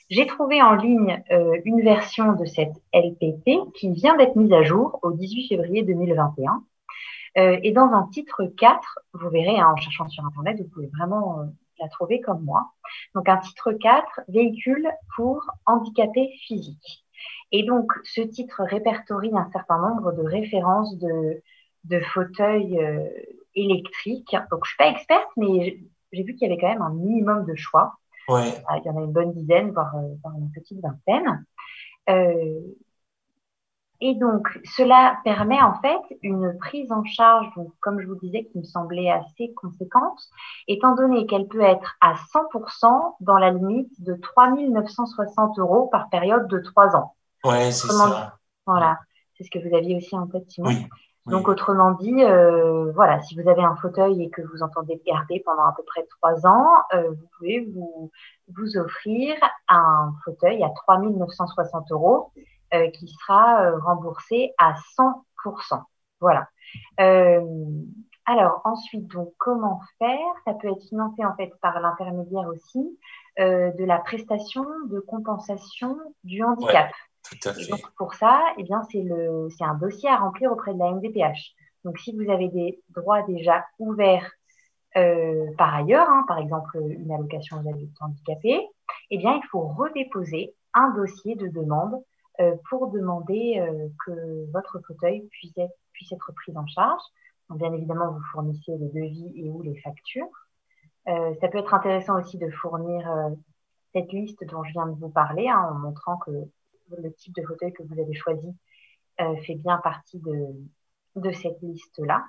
J'ai 0.08 0.26
trouvé 0.26 0.60
en 0.60 0.74
ligne 0.74 1.22
euh, 1.30 1.60
une 1.64 1.82
version 1.82 2.32
de 2.32 2.44
cette 2.44 2.74
LPP 2.92 3.72
qui 3.76 3.92
vient 3.92 4.16
d'être 4.16 4.34
mise 4.34 4.52
à 4.52 4.64
jour 4.64 4.98
au 5.02 5.12
18 5.12 5.48
février 5.48 5.84
2021. 5.84 6.64
Euh, 7.38 7.60
et 7.62 7.70
dans 7.70 7.92
un 7.92 8.08
titre 8.08 8.44
4, 8.58 8.98
vous 9.12 9.30
verrez, 9.30 9.60
hein, 9.60 9.72
en 9.72 9.76
cherchant 9.76 10.08
sur 10.08 10.24
Internet, 10.24 10.58
vous 10.58 10.68
pouvez 10.68 10.90
vraiment 10.98 11.44
la 11.80 11.88
trouver 11.88 12.20
comme 12.20 12.44
moi. 12.44 12.70
Donc 13.14 13.28
un 13.28 13.38
titre 13.38 13.72
4, 13.72 14.20
véhicule 14.28 14.88
pour 15.16 15.42
handicapés 15.66 16.30
physiques. 16.46 17.04
Et 17.52 17.64
donc 17.64 17.92
ce 18.04 18.20
titre 18.20 18.62
répertorie 18.62 19.32
un 19.34 19.50
certain 19.52 19.78
nombre 19.78 20.12
de 20.12 20.22
références 20.22 20.96
de, 20.98 21.42
de 21.84 22.00
fauteuils 22.00 22.78
euh, 22.78 23.08
électriques. 23.54 24.36
Donc 24.50 24.64
je 24.64 24.70
suis 24.70 24.78
pas 24.78 24.90
experte, 24.90 25.28
mais 25.36 25.80
j'ai 26.12 26.22
vu 26.22 26.34
qu'il 26.34 26.48
y 26.48 26.52
avait 26.52 26.60
quand 26.60 26.68
même 26.68 26.82
un 26.82 26.94
minimum 26.94 27.44
de 27.46 27.54
choix. 27.54 27.94
Ouais. 28.28 28.52
Ah, 28.68 28.78
il 28.78 28.86
y 28.86 28.90
en 28.90 28.96
a 28.96 29.00
une 29.00 29.12
bonne 29.12 29.32
dizaine, 29.32 29.72
voire, 29.72 29.94
euh, 29.96 30.14
voire 30.22 30.34
une 30.36 30.50
petite 30.52 30.80
vingtaine. 30.80 31.44
Euh, 32.08 32.60
et 34.02 34.14
donc, 34.14 34.58
cela 34.64 35.18
permet 35.24 35.60
en 35.60 35.74
fait 35.74 36.00
une 36.22 36.56
prise 36.58 36.90
en 36.90 37.04
charge, 37.04 37.46
comme 37.80 38.00
je 38.00 38.06
vous 38.06 38.14
disais, 38.14 38.44
qui 38.46 38.58
me 38.58 38.64
semblait 38.64 39.10
assez 39.10 39.52
conséquente, 39.54 40.18
étant 40.68 40.94
donné 40.94 41.26
qu'elle 41.26 41.46
peut 41.46 41.60
être 41.60 41.96
à 42.00 42.14
100% 42.14 43.16
dans 43.20 43.36
la 43.36 43.50
limite 43.50 43.92
de 44.02 44.14
3 44.14 44.52
960 44.52 45.58
euros 45.58 45.88
par 45.88 46.08
période 46.08 46.48
de 46.48 46.60
3 46.60 46.96
ans. 46.96 47.14
Oui, 47.44 47.72
c'est 47.72 47.88
ça. 47.88 48.38
Voilà, 48.66 48.98
c'est 49.36 49.44
ce 49.44 49.50
que 49.50 49.58
vous 49.58 49.74
aviez 49.74 49.96
aussi 49.96 50.16
en 50.16 50.26
tête, 50.26 50.50
Simon. 50.50 50.70
Oui. 50.70 50.86
Donc, 51.26 51.48
autrement 51.48 51.92
dit, 51.92 52.24
euh, 52.24 52.90
voilà, 52.92 53.20
si 53.20 53.38
vous 53.38 53.46
avez 53.48 53.62
un 53.62 53.76
fauteuil 53.76 54.22
et 54.22 54.30
que 54.30 54.40
vous 54.40 54.62
entendez 54.62 54.94
le 54.94 55.12
garder 55.12 55.42
pendant 55.44 55.64
à 55.64 55.74
peu 55.76 55.82
près 55.82 56.06
trois 56.18 56.46
ans, 56.46 56.68
euh, 56.94 57.10
vous 57.10 57.28
pouvez 57.36 57.70
vous, 57.74 58.10
vous 58.56 58.78
offrir 58.78 59.36
un 59.68 60.14
fauteuil 60.24 60.64
à 60.64 60.70
3 60.70 60.98
960 61.00 61.92
euros 61.92 62.32
qui 62.92 63.08
sera 63.08 63.62
euh, 63.62 63.78
remboursé 63.78 64.52
à 64.58 64.74
100%. 64.98 65.82
Voilà. 66.20 66.48
Euh, 67.00 67.40
alors 68.26 68.60
ensuite, 68.64 69.08
donc 69.08 69.32
comment 69.38 69.80
faire? 69.98 70.18
Ça 70.44 70.54
peut 70.54 70.68
être 70.68 70.82
financé 70.88 71.24
en 71.24 71.34
fait 71.36 71.50
par 71.60 71.80
l'intermédiaire 71.80 72.46
aussi 72.48 72.98
de 73.38 73.84
la 73.84 73.98
prestation 73.98 74.66
de 74.90 75.00
compensation 75.00 75.96
du 76.24 76.44
handicap. 76.44 76.90
tout 77.24 77.48
à 77.48 77.54
fait. 77.54 77.62
Et 77.62 77.68
donc 77.68 77.80
pour 77.96 78.12
ça, 78.12 78.42
eh 78.58 78.62
bien 78.64 78.82
c'est 78.92 79.02
le 79.02 79.48
c'est 79.56 79.64
un 79.64 79.74
dossier 79.74 80.10
à 80.10 80.18
remplir 80.18 80.52
auprès 80.52 80.74
de 80.74 80.78
la 80.78 80.92
MDPH. 80.92 81.54
Donc 81.84 81.98
si 81.98 82.14
vous 82.14 82.30
avez 82.30 82.48
des 82.48 82.82
droits 82.90 83.22
déjà 83.22 83.64
ouverts 83.78 84.30
euh, 84.96 85.46
par 85.56 85.74
ailleurs, 85.74 86.08
hein, 86.08 86.24
par 86.26 86.38
exemple 86.38 86.78
une 86.82 87.12
allocation 87.12 87.58
aux 87.58 87.68
adultes 87.68 87.96
handicapés, 88.00 88.66
eh 89.10 89.18
bien 89.18 89.36
il 89.36 89.46
faut 89.48 89.68
redéposer 89.68 90.54
un 90.74 90.90
dossier 90.90 91.36
de 91.36 91.48
demande 91.48 91.94
euh, 91.94 91.98
pour 92.68 92.88
demander 92.90 93.58
euh, 93.58 93.88
que 94.04 94.50
votre 94.52 94.80
fauteuil 94.86 95.26
puisse 95.30 95.56
être, 95.58 95.74
puisse 95.92 96.12
être 96.12 96.32
pris 96.32 96.56
en 96.56 96.66
charge. 96.66 97.02
Bien 97.50 97.72
évidemment, 97.72 98.12
vous 98.12 98.22
fournissez 98.32 98.72
les 98.78 98.88
devis 98.88 99.32
et 99.34 99.50
ou 99.50 99.62
les 99.62 99.76
factures. 99.80 100.28
Euh, 101.08 101.34
ça 101.40 101.48
peut 101.48 101.58
être 101.58 101.74
intéressant 101.74 102.18
aussi 102.18 102.38
de 102.38 102.48
fournir 102.50 103.10
cette 103.92 104.12
liste 104.12 104.44
dont 104.44 104.62
je 104.62 104.72
viens 104.72 104.86
de 104.86 104.98
vous 104.98 105.08
parler, 105.08 105.48
hein, 105.48 105.68
en 105.70 105.74
montrant 105.74 106.16
que 106.18 106.30
le 106.30 107.12
type 107.14 107.34
de 107.34 107.42
fauteuil 107.42 107.72
que 107.72 107.82
vous 107.82 108.00
avez 108.00 108.14
choisi 108.14 108.54
fait 109.44 109.56
bien 109.56 109.78
partie 109.78 110.18
de, 110.20 110.46
de 111.16 111.32
cette 111.32 111.60
liste-là. 111.60 112.24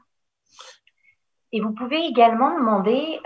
Et 1.52 1.62
vous 1.62 1.74
pouvez 1.74 2.04
également 2.08 2.58
demander 2.58 3.20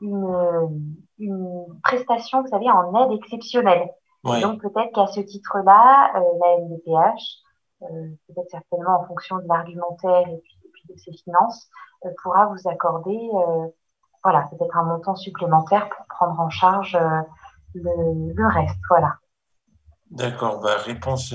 une, 0.00 0.96
une, 1.18 1.80
prestation, 1.82 2.42
vous 2.42 2.48
savez, 2.48 2.68
en 2.68 3.04
aide 3.04 3.16
exceptionnelle. 3.16 3.88
Donc 4.24 4.62
peut-être 4.62 4.92
qu'à 4.94 5.06
ce 5.06 5.20
titre-là, 5.20 6.12
euh, 6.16 6.20
la 6.42 6.64
MDPH 6.64 7.42
peut-être 7.80 8.50
certainement 8.50 9.00
en 9.00 9.06
fonction 9.06 9.36
de 9.36 9.46
l'argumentaire 9.46 10.26
et 10.26 10.40
puis, 10.72 10.84
de 10.88 10.98
ses 10.98 11.12
finances, 11.12 11.68
pourra 12.22 12.46
vous 12.46 12.68
accorder 12.68 13.18
voilà, 14.22 14.48
peut-être 14.50 14.76
un 14.76 14.84
montant 14.84 15.14
supplémentaire 15.16 15.88
pour 15.90 16.06
prendre 16.06 16.40
en 16.40 16.48
charge 16.48 16.98
le, 17.74 18.48
reste. 18.48 18.78
Voilà. 18.88 19.18
D'accord, 20.10 20.60
bah, 20.60 20.78
réponse 20.78 21.34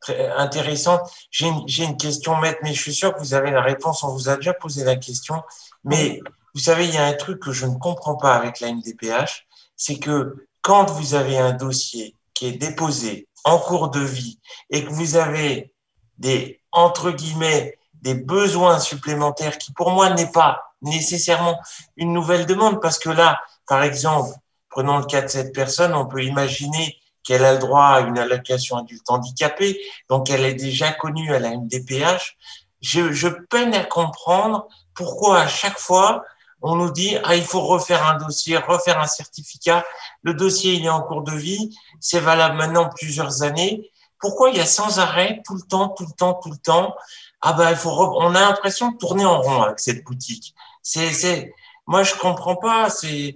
très 0.00 0.28
intéressante. 0.30 1.00
J'ai 1.30 1.48
une, 1.48 1.64
une, 1.66 1.96
question, 1.96 2.36
maître, 2.36 2.60
mais 2.62 2.72
je 2.72 2.80
suis 2.80 2.94
sûr 2.94 3.12
que 3.14 3.18
vous 3.18 3.34
avez 3.34 3.50
la 3.50 3.62
réponse. 3.62 4.04
On 4.04 4.12
vous 4.12 4.28
a 4.28 4.36
déjà 4.36 4.54
posé 4.54 4.84
la 4.84 4.96
question. 4.96 5.42
Mais 5.84 6.20
vous 6.54 6.60
savez, 6.60 6.86
il 6.86 6.94
y 6.94 6.98
a 6.98 7.06
un 7.06 7.14
truc 7.14 7.40
que 7.40 7.52
je 7.52 7.66
ne 7.66 7.76
comprends 7.76 8.16
pas 8.16 8.34
avec 8.34 8.60
la 8.60 8.72
MDPH, 8.72 9.46
c'est 9.76 9.98
que 9.98 10.48
quand 10.62 10.90
vous 10.90 11.14
avez 11.14 11.38
un 11.38 11.52
dossier 11.52 12.16
qui 12.40 12.46
est 12.46 12.52
déposé 12.52 13.28
en 13.44 13.58
cours 13.58 13.90
de 13.90 14.00
vie 14.00 14.40
et 14.70 14.82
que 14.82 14.90
vous 14.90 15.16
avez 15.16 15.74
des, 16.16 16.62
entre 16.72 17.10
guillemets, 17.10 17.78
des 17.92 18.14
besoins 18.14 18.78
supplémentaires 18.78 19.58
qui, 19.58 19.74
pour 19.74 19.90
moi, 19.90 20.08
n'est 20.08 20.32
pas 20.32 20.72
nécessairement 20.80 21.60
une 21.98 22.14
nouvelle 22.14 22.46
demande 22.46 22.80
parce 22.80 22.98
que 22.98 23.10
là, 23.10 23.42
par 23.68 23.82
exemple, 23.82 24.30
prenons 24.70 24.96
le 24.96 25.04
cas 25.04 25.20
de 25.20 25.28
cette 25.28 25.52
personne, 25.54 25.92
on 25.92 26.06
peut 26.06 26.24
imaginer 26.24 26.96
qu'elle 27.24 27.44
a 27.44 27.52
le 27.52 27.58
droit 27.58 27.84
à 27.84 28.00
une 28.00 28.16
allocation 28.16 28.78
adulte 28.78 29.10
handicapé, 29.10 29.78
donc 30.08 30.30
elle 30.30 30.46
est 30.46 30.54
déjà 30.54 30.92
connue, 30.92 31.30
elle 31.30 31.44
a 31.44 31.50
une 31.50 31.68
DPH. 31.68 32.38
Je 32.80 33.28
peine 33.28 33.74
à 33.74 33.84
comprendre 33.84 34.66
pourquoi 34.94 35.40
à 35.40 35.46
chaque 35.46 35.78
fois 35.78 36.24
on 36.62 36.76
nous 36.76 36.90
dit 36.90 37.16
ah 37.24 37.36
il 37.36 37.44
faut 37.44 37.60
refaire 37.60 38.06
un 38.06 38.16
dossier, 38.16 38.56
refaire 38.56 38.98
un 39.00 39.06
certificat. 39.06 39.84
Le 40.22 40.34
dossier 40.34 40.74
il 40.74 40.84
est 40.84 40.90
en 40.90 41.02
cours 41.02 41.22
de 41.22 41.32
vie, 41.32 41.76
c'est 42.00 42.20
valable 42.20 42.56
maintenant 42.56 42.88
plusieurs 42.88 43.42
années. 43.42 43.90
Pourquoi 44.18 44.50
il 44.50 44.56
y 44.56 44.60
a 44.60 44.66
sans 44.66 44.98
arrêt 44.98 45.40
tout 45.46 45.54
le 45.54 45.62
temps, 45.62 45.88
tout 45.88 46.04
le 46.04 46.12
temps, 46.12 46.34
tout 46.34 46.50
le 46.50 46.58
temps? 46.58 46.94
Ah 47.40 47.54
ben 47.54 47.70
il 47.70 47.76
faut 47.76 47.90
on 47.90 48.34
a 48.34 48.40
l'impression 48.40 48.90
de 48.90 48.98
tourner 48.98 49.24
en 49.24 49.40
rond 49.40 49.62
avec 49.62 49.80
cette 49.80 50.04
boutique. 50.04 50.54
C'est 50.82 51.12
c'est 51.12 51.52
moi 51.86 52.02
je 52.02 52.14
comprends 52.14 52.56
pas. 52.56 52.90
C'est 52.90 53.34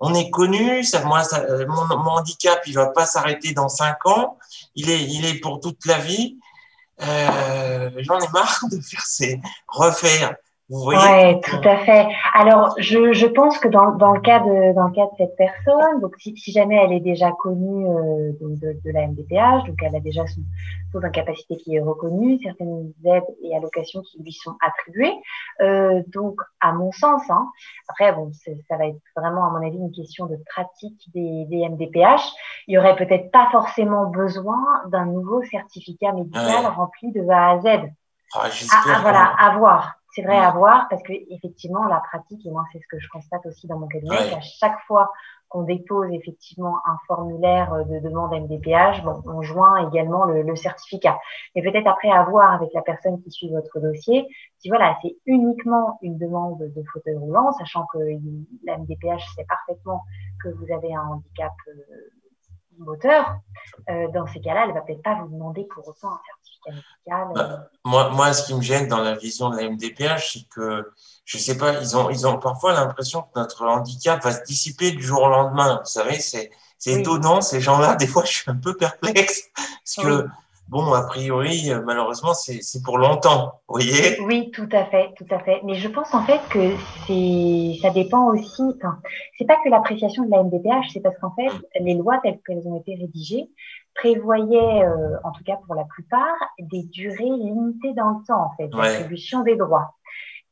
on 0.00 0.14
est 0.14 0.30
connu. 0.30 0.84
Ça, 0.84 1.02
moi, 1.04 1.24
ça, 1.24 1.44
mon, 1.66 1.86
mon, 1.86 2.10
handicap, 2.10 2.60
il 2.66 2.74
va 2.74 2.88
pas 2.88 3.06
s'arrêter 3.06 3.52
dans 3.52 3.68
cinq 3.68 4.04
ans. 4.06 4.38
Il 4.74 4.90
est, 4.90 5.02
il 5.02 5.24
est 5.24 5.40
pour 5.40 5.60
toute 5.60 5.84
la 5.86 5.98
vie. 5.98 6.38
Euh, 7.02 7.90
J'en 7.98 8.18
ai 8.18 8.28
marre 8.28 8.60
de 8.70 8.80
faire 8.80 9.04
ces 9.06 9.40
refaire 9.68 10.34
oui, 10.68 10.96
tout 11.42 11.60
à 11.62 11.76
fait. 11.78 12.08
Alors, 12.34 12.74
je, 12.78 13.12
je 13.12 13.26
pense 13.26 13.56
que 13.58 13.68
dans, 13.68 13.92
dans, 13.92 14.12
le 14.12 14.20
cas 14.20 14.40
de, 14.40 14.74
dans 14.74 14.88
le 14.88 14.92
cas 14.92 15.04
de 15.04 15.16
cette 15.16 15.36
personne, 15.36 16.00
donc 16.00 16.16
si, 16.18 16.36
si 16.36 16.50
jamais 16.50 16.74
elle 16.74 16.92
est 16.92 17.00
déjà 17.00 17.30
connue 17.30 17.86
euh, 17.86 18.32
de, 18.40 18.76
de, 18.84 18.90
la 18.90 19.06
MDPH, 19.06 19.64
donc 19.68 19.80
elle 19.80 19.94
a 19.94 20.00
déjà 20.00 20.26
son 20.26 20.40
taux 20.92 20.98
d'incapacité 20.98 21.56
qui 21.56 21.76
est 21.76 21.80
reconnu, 21.80 22.40
certaines 22.42 22.92
aides 23.04 23.22
et 23.44 23.54
allocations 23.54 24.02
qui 24.02 24.20
lui 24.20 24.32
sont 24.32 24.56
attribuées. 24.60 25.14
Euh, 25.60 26.02
donc, 26.08 26.40
à 26.60 26.72
mon 26.72 26.90
sens, 26.90 27.22
hein, 27.30 27.46
après, 27.88 28.12
bon, 28.12 28.32
ça 28.32 28.76
va 28.76 28.88
être 28.88 28.98
vraiment, 29.16 29.46
à 29.46 29.50
mon 29.50 29.64
avis, 29.64 29.78
une 29.78 29.92
question 29.92 30.26
de 30.26 30.36
pratique 30.50 31.00
des, 31.14 31.44
des 31.44 31.68
MDPH. 31.68 32.22
Il 32.66 32.74
y 32.74 32.78
aurait 32.78 32.96
peut-être 32.96 33.30
pas 33.30 33.48
forcément 33.52 34.06
besoin 34.06 34.58
d'un 34.88 35.06
nouveau 35.06 35.44
certificat 35.44 36.10
médical 36.10 36.66
rempli 36.74 37.12
de 37.12 37.24
A 37.28 37.50
à 37.50 37.60
Z. 37.60 37.88
Ah, 38.34 38.48
ah, 38.72 38.98
voilà, 39.02 39.32
à 39.38 39.56
voir 39.56 39.96
c'est 40.16 40.22
vrai 40.22 40.38
à 40.38 40.50
voir 40.50 40.86
parce 40.88 41.02
que 41.02 41.12
effectivement 41.30 41.84
la 41.84 42.00
pratique 42.00 42.44
et 42.46 42.50
moi 42.50 42.64
c'est 42.72 42.78
ce 42.80 42.86
que 42.88 42.98
je 42.98 43.06
constate 43.08 43.44
aussi 43.44 43.66
dans 43.66 43.78
mon 43.78 43.86
cabinet 43.86 44.16
à 44.34 44.40
chaque 44.40 44.80
fois 44.86 45.12
qu'on 45.48 45.62
dépose 45.62 46.10
effectivement 46.10 46.78
un 46.86 46.96
formulaire 47.06 47.84
de 47.84 47.98
demande 48.00 48.32
MDPH 48.32 49.04
bon 49.04 49.22
on 49.26 49.42
joint 49.42 49.88
également 49.88 50.24
le, 50.24 50.56
certificat. 50.56 51.18
Mais 51.54 51.62
peut-être 51.62 51.86
après 51.86 52.10
à 52.10 52.24
voir 52.24 52.54
avec 52.54 52.70
la 52.72 52.80
personne 52.80 53.20
qui 53.22 53.30
suit 53.30 53.50
votre 53.50 53.78
dossier 53.78 54.26
si 54.58 54.70
voilà 54.70 54.96
c'est 55.02 55.16
uniquement 55.26 55.98
une 56.00 56.16
demande 56.16 56.58
de 56.60 56.82
fauteuil 56.90 57.16
roulant 57.16 57.52
sachant 57.52 57.84
que 57.92 57.98
la 58.64 58.78
MDPH 58.78 59.22
sait 59.36 59.44
parfaitement 59.46 60.02
que 60.42 60.48
vous 60.48 60.72
avez 60.72 60.94
un 60.94 61.02
handicap 61.02 61.52
euh, 61.68 61.72
moteur, 62.78 63.38
euh, 63.90 64.08
dans 64.12 64.26
ces 64.26 64.40
cas-là, 64.40 64.62
elle 64.64 64.70
ne 64.70 64.74
va 64.74 64.80
peut-être 64.80 65.02
pas 65.02 65.14
vous 65.14 65.28
demander 65.28 65.64
pour 65.64 65.86
autant 65.86 66.08
un 66.08 66.20
certificat 66.26 66.70
médical. 66.70 67.28
Bah, 67.34 67.52
euh. 67.52 67.78
moi, 67.84 68.10
moi, 68.10 68.32
ce 68.32 68.46
qui 68.46 68.54
me 68.54 68.62
gêne 68.62 68.88
dans 68.88 69.00
la 69.00 69.14
vision 69.14 69.50
de 69.50 69.56
la 69.56 69.68
MDPH, 69.68 70.32
c'est 70.32 70.48
que, 70.48 70.92
je 71.24 71.38
ne 71.38 71.42
sais 71.42 71.56
pas, 71.56 71.80
ils 71.80 71.96
ont, 71.96 72.10
ils 72.10 72.26
ont 72.26 72.38
parfois 72.38 72.72
l'impression 72.72 73.22
que 73.22 73.38
notre 73.38 73.64
handicap 73.66 74.22
va 74.22 74.32
se 74.32 74.42
dissiper 74.44 74.92
du 74.92 75.02
jour 75.02 75.22
au 75.22 75.28
lendemain. 75.28 75.80
Vous 75.84 75.90
savez, 75.90 76.18
c'est 76.20 76.50
étonnant, 76.86 77.40
ces 77.40 77.60
gens-là, 77.60 77.94
des 78.00 78.06
fois, 78.06 78.24
je 78.24 78.32
suis 78.32 78.50
un 78.50 78.56
peu 78.56 78.76
perplexe, 78.76 79.42
parce 79.54 80.06
que 80.06 80.26
bon, 80.68 80.92
a 80.92 81.02
priori, 81.02 81.70
euh, 81.70 81.80
malheureusement, 81.84 82.34
c'est 82.34 82.82
pour 82.82 82.98
longtemps, 82.98 83.60
vous 83.68 83.80
voyez? 83.80 84.20
Oui, 84.20 84.50
tout 84.50 84.68
à 84.72 84.84
fait, 84.86 85.12
tout 85.16 85.26
à 85.30 85.38
fait. 85.38 85.60
Mais 85.64 85.74
je 85.74 85.88
pense 85.88 86.12
en 86.14 86.24
fait 86.24 86.40
que 86.50 86.76
c'est, 87.06 87.78
ça 87.80 87.90
dépend 87.90 88.26
aussi. 88.26 88.62
Enfin, 88.76 88.98
c'est 89.38 89.46
pas 89.46 89.56
que 89.64 89.68
l'appréciation 89.68 90.24
de 90.24 90.30
la 90.30 90.42
MDPH, 90.42 90.92
c'est 90.92 91.00
parce 91.00 91.16
qu'en 91.18 91.34
fait, 91.34 91.50
les 91.80 91.94
lois 91.94 92.18
telles 92.22 92.40
qu'elles 92.46 92.66
ont 92.66 92.78
été 92.80 92.96
rédigées 92.96 93.48
prévoyaient, 93.94 94.84
euh, 94.84 95.16
en 95.24 95.32
tout 95.32 95.42
cas 95.44 95.56
pour 95.66 95.74
la 95.74 95.84
plupart, 95.84 96.36
des 96.58 96.82
durées 96.84 97.24
limitées 97.24 97.94
dans 97.94 98.10
le 98.10 98.26
temps, 98.26 98.44
en 98.44 98.56
fait, 98.56 98.68
d'attribution 98.68 99.42
des 99.42 99.56
droits. 99.56 99.94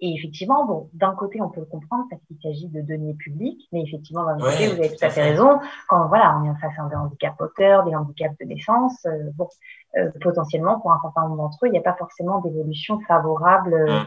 Et 0.01 0.15
effectivement, 0.15 0.65
bon, 0.67 0.91
d'un 0.93 1.15
côté, 1.15 1.41
on 1.41 1.49
peut 1.49 1.61
le 1.61 1.67
comprendre 1.67 2.05
parce 2.11 2.21
qu'il 2.25 2.37
s'agit 2.43 2.69
de 2.69 2.81
deniers 2.81 3.15
publics, 3.15 3.69
mais 3.73 3.83
effectivement, 3.83 4.25
d'un 4.25 4.39
côté, 4.39 4.67
vous 4.67 4.79
avez 4.79 4.89
tout 4.89 5.05
à 5.05 5.09
fait 5.09 5.23
raison. 5.23 5.61
Quand 5.89 6.09
voilà, 6.09 6.37
on 6.39 6.45
est 6.45 6.59
face 6.59 6.77
à 6.79 6.89
des 6.89 6.97
handicaps 6.97 7.41
auteurs, 7.41 7.85
des 7.85 7.95
handicaps 7.95 8.37
de 8.39 8.45
naissance, 8.45 9.07
euh, 9.07 9.31
bon, 9.35 9.49
euh, 9.97 10.11
potentiellement, 10.21 10.81
pour 10.81 10.93
un 10.93 11.01
certain 11.01 11.23
nombre 11.23 11.37
d'entre 11.37 11.59
eux, 11.65 11.69
il 11.69 11.73
n'y 11.73 11.79
a 11.79 11.83
pas 11.83 11.95
forcément 11.95 12.41
d'évolution 12.41 12.99
favorable 13.07 13.73
euh, 13.73 14.01
mm. 14.01 14.07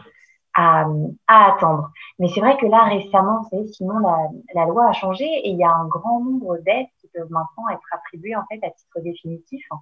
à, 0.56 0.86
à, 1.26 1.54
attendre. 1.54 1.90
Mais 2.18 2.28
c'est 2.28 2.40
vrai 2.40 2.58
que 2.58 2.66
là, 2.66 2.84
récemment, 2.84 3.40
vous 3.42 3.48
savez, 3.48 3.66
sinon, 3.68 3.98
la, 3.98 4.28
la 4.54 4.66
loi 4.66 4.90
a 4.90 4.92
changé 4.92 5.24
et 5.24 5.48
il 5.50 5.56
y 5.56 5.64
a 5.64 5.72
un 5.72 5.86
grand 5.86 6.20
nombre 6.20 6.58
d'aides 6.58 6.88
qui 7.00 7.08
peuvent 7.08 7.30
maintenant 7.30 7.68
être 7.72 7.80
attribuées 7.92 8.36
en 8.36 8.44
fait 8.50 8.64
à 8.64 8.70
titre 8.70 9.00
définitif, 9.00 9.64
hein, 9.70 9.78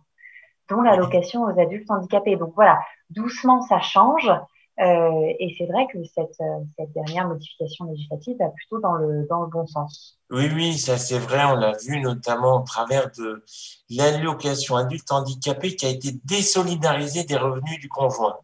dont 0.69 0.83
l'allocation 0.83 1.42
aux 1.42 1.59
adultes 1.59 1.90
handicapés. 1.90 2.37
Donc 2.37 2.53
voilà, 2.55 2.79
doucement, 3.11 3.61
ça 3.62 3.81
change. 3.81 4.31
Euh, 4.79 5.33
et 5.39 5.55
c'est 5.57 5.65
vrai 5.67 5.87
que 5.91 6.05
cette, 6.05 6.39
euh, 6.41 6.65
cette, 6.79 6.93
dernière 6.93 7.27
modification 7.27 7.87
législative 7.87 8.37
va 8.39 8.49
plutôt 8.51 8.79
dans 8.79 8.93
le, 8.93 9.27
dans 9.27 9.43
le 9.43 9.47
bon 9.47 9.67
sens. 9.67 10.19
Oui, 10.31 10.51
oui, 10.55 10.77
ça 10.77 10.99
c'est 10.99 11.19
vrai. 11.19 11.45
On 11.47 11.55
l'a 11.55 11.73
vu 11.87 11.99
notamment 12.01 12.61
au 12.61 12.65
travers 12.65 13.11
de 13.17 13.43
l'allocation 13.89 14.77
adulte 14.77 15.11
handicapé 15.11 15.75
qui 15.77 15.87
a 15.87 15.89
été 15.89 16.11
désolidarisée 16.25 17.25
des 17.25 17.39
revenus 17.39 17.81
du 17.81 17.89
conjoint. 17.89 18.37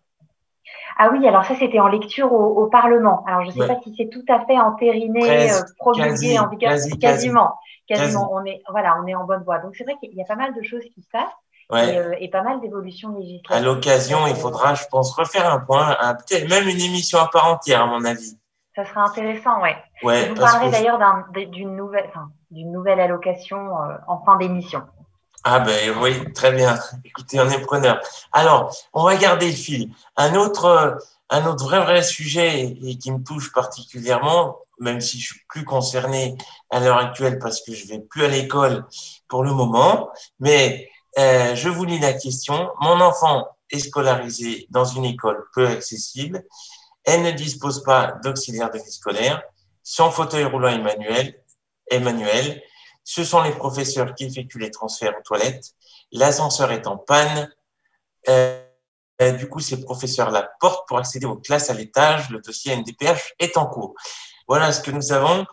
Ah 0.97 1.11
oui, 1.13 1.27
alors 1.27 1.45
ça 1.45 1.55
c'était 1.59 1.81
en 1.81 1.89
lecture 1.89 2.33
au, 2.33 2.63
au, 2.63 2.67
Parlement. 2.69 3.25
Alors 3.27 3.43
je 3.43 3.49
ne 3.49 3.53
sais 3.53 3.67
pas 3.67 3.81
si 3.83 3.95
c'est 3.97 4.09
tout 4.09 4.25
à 4.29 4.45
fait 4.47 4.59
entériné, 4.59 5.51
euh, 5.51 5.61
promulgué, 5.79 6.39
en 6.39 6.49
quasi, 6.49 6.99
quasiment, 6.99 7.55
quasiment. 7.87 8.31
On 8.33 8.45
est 8.45 8.63
voilà, 8.71 8.99
on 9.03 9.07
est 9.07 9.15
en 9.15 9.25
bonne 9.25 9.43
voie. 9.43 9.59
Donc 9.59 9.75
c'est 9.77 9.85
vrai 9.85 9.97
qu'il 10.01 10.15
y 10.15 10.23
a 10.23 10.27
pas 10.27 10.37
mal 10.37 10.55
de 10.55 10.63
choses 10.63 10.85
qui 10.95 11.03
se 11.03 11.09
passent. 11.11 11.29
Euh, 11.73 12.15
et, 12.21 12.29
pas 12.29 12.43
mal 12.43 12.61
d'évolutions 12.61 13.17
législatives. 13.19 13.51
À 13.51 13.61
l'occasion, 13.61 14.27
il 14.27 14.37
faudra, 14.37 14.75
je 14.75 14.85
pense, 14.91 15.15
refaire 15.15 15.51
un 15.51 15.59
point, 15.59 15.97
peut-être 16.15 16.49
même 16.49 16.69
une 16.69 16.81
émission 16.81 17.19
à 17.19 17.29
part 17.29 17.47
entière, 17.47 17.83
à 17.83 17.87
mon 17.87 18.05
avis. 18.05 18.37
Ça 18.75 18.85
sera 18.85 19.05
intéressant, 19.05 19.61
ouais. 19.61 19.77
ouais 20.03 20.29
vous 20.29 20.35
parlerez 20.35 20.71
d'ailleurs 20.71 20.99
d'une 21.35 21.77
nouvelle, 21.77 22.07
enfin, 22.09 22.31
d'une 22.51 22.73
nouvelle 22.73 23.01
allocation 23.01 23.59
euh, 23.59 23.97
en 24.07 24.23
fin 24.25 24.37
d'émission. 24.37 24.83
Ah 25.45 25.61
ben 25.61 25.95
oui, 26.01 26.33
très 26.33 26.53
bien. 26.53 26.79
Écoutez, 27.05 27.41
on 27.41 27.49
est 27.51 27.61
preneur. 27.61 28.01
Alors, 28.33 28.75
on 28.93 29.05
va 29.05 29.17
garder 29.17 29.47
le 29.47 29.57
fil. 29.57 29.91
Un 30.17 30.37
autre, 30.37 30.99
un 31.31 31.47
autre 31.47 31.65
vrai 31.65 31.81
vrai 31.81 32.03
sujet 32.03 32.77
et 32.83 32.97
qui 32.97 33.11
me 33.11 33.23
touche 33.25 33.53
particulièrement, 33.53 34.59
même 34.79 35.01
si 35.01 35.19
je 35.19 35.33
suis 35.33 35.41
plus 35.49 35.65
concerné 35.65 36.37
à 36.71 36.81
l'heure 36.81 36.99
actuelle 36.99 37.39
parce 37.41 37.61
que 37.61 37.75
je 37.75 37.89
vais 37.89 37.99
plus 37.99 38.25
à 38.25 38.29
l'école 38.29 38.85
pour 39.29 39.43
le 39.43 39.53
moment, 39.53 40.11
mais 40.39 40.89
euh, 41.19 41.55
je 41.55 41.69
vous 41.69 41.85
lis 41.85 41.99
la 41.99 42.15
question. 42.15 42.71
Mon 42.81 43.01
enfant 43.01 43.49
est 43.71 43.79
scolarisé 43.79 44.67
dans 44.71 44.85
une 44.85 45.05
école 45.05 45.45
peu 45.55 45.67
accessible. 45.67 46.45
Elle 47.05 47.23
ne 47.23 47.31
dispose 47.33 47.83
pas 47.83 48.15
d'auxiliaire 48.25 48.71
de 48.71 48.79
vie 48.79 48.93
scolaire. 48.93 49.43
Son 49.83 50.11
fauteuil 50.11 50.45
roulant 50.45 50.69
Emmanuel, 50.69 51.35
Emmanuel, 51.91 52.63
ce 53.05 53.25
sont 53.25 53.43
les 53.43 53.53
professeurs 53.53 54.15
qui 54.15 54.25
effectuent 54.25 54.61
les 54.61 54.71
transferts 54.71 55.15
aux 55.19 55.23
toilettes. 55.23 55.73
L'ascenseur 56.13 56.71
est 56.71 56.87
en 56.87 56.97
panne. 56.97 57.53
Euh, 58.29 58.63
du 59.39 59.49
coup, 59.49 59.61
ces 59.61 59.81
professeurs 59.81 60.31
la 60.31 60.49
portent 60.61 60.87
pour 60.87 60.99
accéder 60.99 61.27
aux 61.27 61.37
classes 61.37 61.71
à 61.71 61.75
l'étage. 61.75 62.31
Le 62.31 62.41
dossier 62.41 62.77
NDPH 62.77 63.35
est 63.39 63.57
en 63.57 63.67
cours. 63.67 63.95
Voilà 64.47 64.73
ce 64.73 64.81
que 64.81 64.91
nous 64.91 65.13
avons 65.13 65.47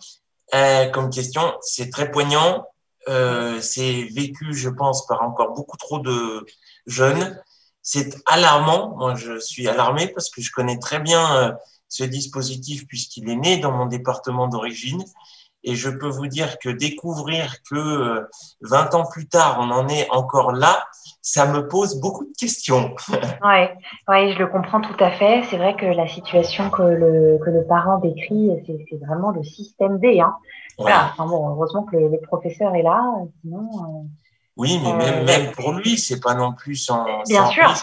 euh, 0.53 0.89
comme 0.89 1.09
question. 1.09 1.57
C'est 1.61 1.89
très 1.89 2.11
poignant. 2.11 2.65
Euh, 3.07 3.61
c'est 3.61 4.03
vécu, 4.13 4.53
je 4.53 4.69
pense, 4.69 5.07
par 5.07 5.21
encore 5.23 5.53
beaucoup 5.53 5.77
trop 5.77 5.99
de 5.99 6.45
jeunes. 6.85 7.41
C'est 7.81 8.15
alarmant. 8.25 8.95
Moi, 8.97 9.15
je 9.15 9.39
suis 9.39 9.67
alarmé 9.67 10.07
parce 10.07 10.29
que 10.29 10.41
je 10.41 10.51
connais 10.51 10.77
très 10.79 10.99
bien 10.99 11.35
euh, 11.37 11.51
ce 11.87 12.03
dispositif 12.03 12.85
puisqu'il 12.87 13.29
est 13.29 13.35
né 13.35 13.57
dans 13.57 13.71
mon 13.71 13.85
département 13.85 14.47
d'origine. 14.47 15.03
Et 15.63 15.75
je 15.75 15.89
peux 15.89 16.07
vous 16.07 16.27
dire 16.27 16.57
que 16.59 16.69
découvrir 16.69 17.55
que 17.69 18.27
20 18.61 18.95
ans 18.95 19.05
plus 19.05 19.27
tard, 19.27 19.57
on 19.59 19.69
en 19.71 19.87
est 19.87 20.09
encore 20.09 20.53
là, 20.53 20.85
ça 21.21 21.45
me 21.45 21.67
pose 21.67 21.99
beaucoup 21.99 22.25
de 22.25 22.33
questions. 22.37 22.95
Oui, 23.43 23.67
ouais, 24.07 24.33
je 24.33 24.39
le 24.39 24.47
comprends 24.47 24.81
tout 24.81 24.95
à 24.99 25.11
fait. 25.11 25.43
C'est 25.49 25.57
vrai 25.57 25.75
que 25.75 25.85
la 25.85 26.07
situation 26.07 26.69
que 26.69 26.81
le, 26.81 27.39
que 27.43 27.49
le 27.49 27.65
parent 27.65 27.99
décrit, 27.99 28.51
c'est 28.65 29.05
vraiment 29.05 29.31
le 29.31 29.43
système 29.43 29.99
D. 29.99 30.19
Hein. 30.19 30.35
Voilà. 30.77 31.11
Enfin 31.11 31.25
bon, 31.25 31.49
heureusement 31.49 31.83
que 31.83 31.97
le, 31.97 32.19
professeur 32.21 32.75
est 32.75 32.83
là, 32.83 33.01
sinon. 33.41 34.07
oui, 34.55 34.79
mais 34.83 34.93
même, 34.93 35.25
même 35.25 35.51
pour 35.51 35.73
lui, 35.73 35.97
c'est 35.97 36.21
pas 36.21 36.35
non 36.35 36.53
plus 36.53 36.75
sans, 36.75 37.05
Bien 37.27 37.47
sûr 37.47 37.73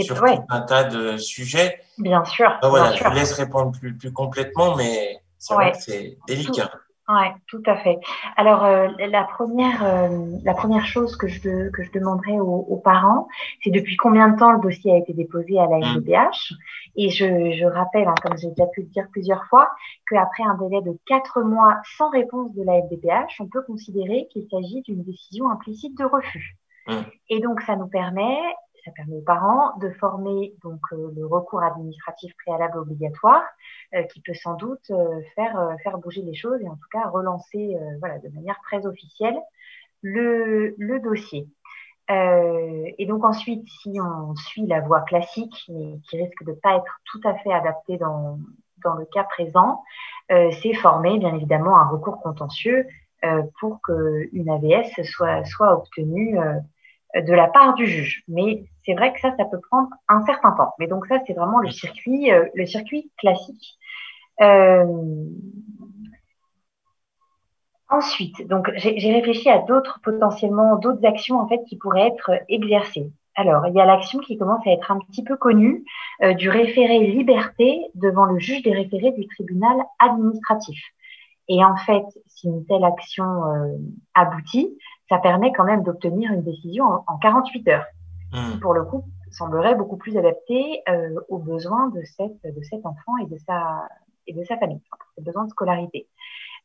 sur 0.00 0.16
tout 0.16 0.44
un 0.48 0.60
tas 0.62 0.84
de 0.84 1.16
sujets. 1.16 1.80
Bien 1.98 2.24
sûr. 2.24 2.50
Ben 2.62 2.68
voilà, 2.68 2.90
bien 2.90 2.96
je 2.96 3.04
vous 3.04 3.14
laisse 3.14 3.32
répondre 3.32 3.72
plus, 3.78 3.96
plus 3.96 4.12
complètement, 4.12 4.76
mais 4.76 5.20
c'est 5.38 5.54
vrai 5.54 5.72
que 5.72 5.78
c'est 5.78 6.18
délicat. 6.26 6.70
Oui, 7.12 7.26
tout 7.46 7.62
à 7.66 7.76
fait. 7.76 7.98
Alors, 8.38 8.64
euh, 8.64 8.88
la, 8.98 9.24
première, 9.24 9.84
euh, 9.84 10.08
la 10.44 10.54
première 10.54 10.86
chose 10.86 11.14
que 11.16 11.28
je, 11.28 11.68
que 11.68 11.82
je 11.82 11.92
demanderai 11.92 12.40
aux, 12.40 12.80
parents, 12.82 13.28
c'est 13.62 13.70
depuis 13.70 13.96
combien 13.96 14.28
de 14.28 14.38
temps 14.38 14.52
le 14.52 14.60
dossier 14.60 14.92
a 14.92 14.96
été 14.96 15.12
déposé 15.12 15.58
à 15.58 15.66
la 15.66 15.78
MDPH. 15.78 16.52
Mm. 16.52 16.54
Et 16.96 17.10
je, 17.10 17.52
je 17.58 17.66
rappelle, 17.66 18.08
hein, 18.08 18.14
comme 18.22 18.38
j'ai 18.38 18.48
déjà 18.48 18.66
pu 18.66 18.80
le 18.80 18.86
dire 18.86 19.08
plusieurs 19.12 19.44
fois, 19.46 19.68
qu'après 20.08 20.44
un 20.44 20.56
délai 20.56 20.80
de 20.80 20.96
quatre 21.06 21.42
mois 21.42 21.76
sans 21.98 22.08
réponse 22.08 22.54
de 22.54 22.62
la 22.62 22.80
MDPH, 22.80 23.40
on 23.40 23.46
peut 23.46 23.62
considérer 23.62 24.26
qu'il 24.32 24.46
s'agit 24.50 24.80
d'une 24.82 25.02
décision 25.02 25.50
implicite 25.50 25.98
de 25.98 26.04
refus. 26.04 26.56
Mm. 26.88 26.92
Et 27.28 27.40
donc, 27.40 27.60
ça 27.60 27.76
nous 27.76 27.88
permet 27.88 28.38
ça 28.84 28.90
permet 28.92 29.16
aux 29.16 29.22
parents 29.22 29.76
de 29.78 29.90
former 29.90 30.54
donc 30.62 30.80
euh, 30.92 31.12
le 31.14 31.26
recours 31.26 31.62
administratif 31.62 32.32
préalable 32.44 32.78
obligatoire, 32.78 33.42
euh, 33.94 34.02
qui 34.04 34.20
peut 34.20 34.34
sans 34.34 34.54
doute 34.54 34.90
euh, 34.90 35.20
faire 35.34 35.76
faire 35.82 35.98
bouger 35.98 36.22
les 36.22 36.34
choses 36.34 36.60
et 36.60 36.68
en 36.68 36.74
tout 36.74 36.88
cas 36.90 37.08
relancer 37.08 37.76
voilà 38.00 38.18
de 38.18 38.28
manière 38.30 38.58
très 38.62 38.86
officielle 38.86 39.38
le, 40.02 40.74
dossier. 40.98 41.46
et 42.08 43.06
donc 43.06 43.24
ensuite, 43.24 43.64
si 43.68 44.00
on 44.00 44.34
suit 44.34 44.66
la 44.66 44.80
voie 44.80 45.02
classique, 45.02 45.54
mais 45.68 45.98
qui 46.08 46.20
risque 46.20 46.42
de 46.44 46.50
ne 46.50 46.56
pas 46.56 46.76
être 46.76 47.00
tout 47.04 47.20
à 47.24 47.34
fait 47.34 47.52
adaptée 47.52 47.98
dans, 47.98 48.38
dans 48.82 48.94
le 48.94 49.04
cas 49.04 49.22
présent, 49.22 49.84
c'est 50.28 50.74
former 50.74 51.18
bien 51.18 51.34
évidemment 51.36 51.78
un 51.78 51.86
recours 51.88 52.20
contentieux 52.20 52.84
pour 53.60 53.80
qu'une 53.82 54.50
AVS 54.50 55.02
soit, 55.04 55.44
soit 55.44 55.72
obtenue 55.76 56.36
de 57.14 57.32
la 57.32 57.46
part 57.46 57.74
du 57.74 57.86
juge. 57.86 58.24
Mais 58.26 58.64
c'est 58.84 58.94
vrai 58.94 59.12
que 59.12 59.20
ça, 59.20 59.34
ça 59.36 59.44
peut 59.44 59.60
prendre 59.70 59.88
un 60.08 60.24
certain 60.24 60.52
temps. 60.52 60.74
Mais 60.78 60.86
donc 60.86 61.06
ça, 61.06 61.18
c'est 61.26 61.34
vraiment 61.34 61.58
le 61.58 61.70
circuit, 61.70 62.32
euh, 62.32 62.46
le 62.54 62.66
circuit 62.66 63.10
classique. 63.18 63.78
Euh, 64.40 64.84
ensuite, 67.88 68.46
donc 68.48 68.70
j'ai 68.76 69.12
réfléchi 69.12 69.50
à 69.50 69.58
d'autres 69.58 70.00
potentiellement 70.02 70.76
d'autres 70.76 71.04
actions 71.04 71.38
en 71.38 71.46
fait 71.46 71.62
qui 71.68 71.76
pourraient 71.76 72.08
être 72.08 72.32
exercées. 72.48 73.10
Alors, 73.34 73.66
il 73.66 73.74
y 73.74 73.80
a 73.80 73.86
l'action 73.86 74.18
qui 74.18 74.36
commence 74.36 74.66
à 74.66 74.72
être 74.72 74.90
un 74.90 74.98
petit 74.98 75.24
peu 75.24 75.36
connue 75.36 75.84
euh, 76.22 76.34
du 76.34 76.50
référé 76.50 76.98
liberté 76.98 77.86
devant 77.94 78.26
le 78.26 78.38
juge 78.38 78.62
des 78.62 78.72
référés 78.72 79.12
du 79.12 79.26
tribunal 79.26 79.76
administratif. 79.98 80.78
Et 81.48 81.64
en 81.64 81.76
fait, 81.76 82.04
si 82.26 82.46
une 82.46 82.64
telle 82.66 82.84
action 82.84 83.24
aboutit, 84.14 84.78
ça 85.08 85.18
permet 85.18 85.52
quand 85.52 85.64
même 85.64 85.82
d'obtenir 85.82 86.32
une 86.32 86.42
décision 86.42 86.84
en, 87.06 87.18
48 87.20 87.68
heures, 87.68 87.86
qui 88.32 88.56
hmm. 88.56 88.60
pour 88.60 88.74
le 88.74 88.84
coup 88.84 89.04
semblerait 89.30 89.74
beaucoup 89.74 89.96
plus 89.96 90.16
adaptée 90.16 90.82
euh, 90.88 91.20
aux 91.28 91.38
besoins 91.38 91.88
de, 91.88 92.02
cette, 92.04 92.42
de 92.42 92.62
cet 92.62 92.84
enfant 92.84 93.16
et 93.22 93.26
de 93.26 93.38
sa, 93.38 93.88
et 94.26 94.32
de 94.32 94.44
sa 94.44 94.56
famille, 94.58 94.80
pour 94.90 94.98
ses 95.16 95.22
besoins 95.22 95.44
de 95.44 95.50
scolarité. 95.50 96.08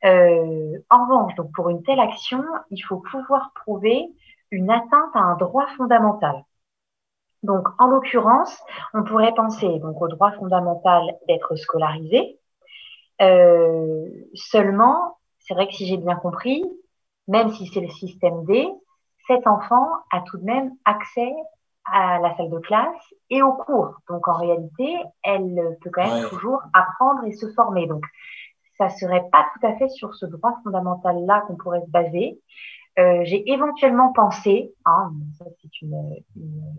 Euh, 0.06 0.78
en 0.90 1.06
revanche, 1.06 1.36
donc 1.36 1.52
pour 1.54 1.70
une 1.70 1.84
telle 1.84 2.00
action, 2.00 2.44
il 2.72 2.80
faut 2.82 2.98
pouvoir 3.12 3.52
prouver 3.56 4.08
une 4.52 4.70
atteinte 4.70 5.16
à 5.16 5.20
un 5.20 5.36
droit 5.38 5.68
fondamental. 5.78 6.44
Donc, 7.44 7.68
en 7.80 7.88
l'occurrence, 7.88 8.58
on 8.94 9.04
pourrait 9.04 9.34
penser 9.34 9.80
donc 9.80 10.02
au 10.02 10.08
droit 10.08 10.32
fondamental 10.34 11.04
d'être 11.28 11.56
scolarisé. 11.56 12.40
Euh, 13.22 14.08
seulement, 14.34 15.18
c'est 15.40 15.54
vrai 15.54 15.68
que 15.68 15.74
si 15.74 15.88
j'ai 15.88 15.98
bien 15.98 16.16
compris, 16.16 16.64
même 17.28 17.52
si 17.52 17.68
c'est 17.68 17.82
le 17.82 17.90
système 17.90 18.44
D, 18.46 18.68
cet 19.28 19.46
enfant 19.48 19.88
a 20.12 20.22
tout 20.22 20.38
de 20.38 20.44
même 20.44 20.72
accès 20.86 21.34
à 21.92 22.20
la 22.20 22.36
salle 22.36 22.50
de 22.50 22.60
classe 22.60 23.14
et 23.30 23.42
aux 23.42 23.54
cours. 23.54 23.96
Donc 24.10 24.28
en 24.28 24.38
réalité, 24.38 24.98
elle 25.24 25.78
peut 25.82 25.90
quand 25.92 26.06
même 26.06 26.30
toujours 26.30 26.62
apprendre 26.74 27.24
et 27.26 27.32
se 27.32 27.52
former. 27.54 27.88
Donc 27.88 28.04
ça 28.78 28.90
serait 28.90 29.26
pas 29.32 29.46
tout 29.54 29.66
à 29.66 29.76
fait 29.76 29.90
sur 29.90 30.16
ce 30.16 30.26
droit 30.26 30.54
fondamental 30.64 31.26
là 31.26 31.44
qu'on 31.48 31.56
pourrait 31.56 31.82
se 31.86 31.90
baser. 31.90 32.40
Euh, 33.00 33.22
j'ai 33.26 33.52
éventuellement 33.52 34.12
pensé, 34.12 34.74
hein, 34.86 35.12
ça 35.38 35.46
c'est 35.62 35.82
une, 35.84 36.16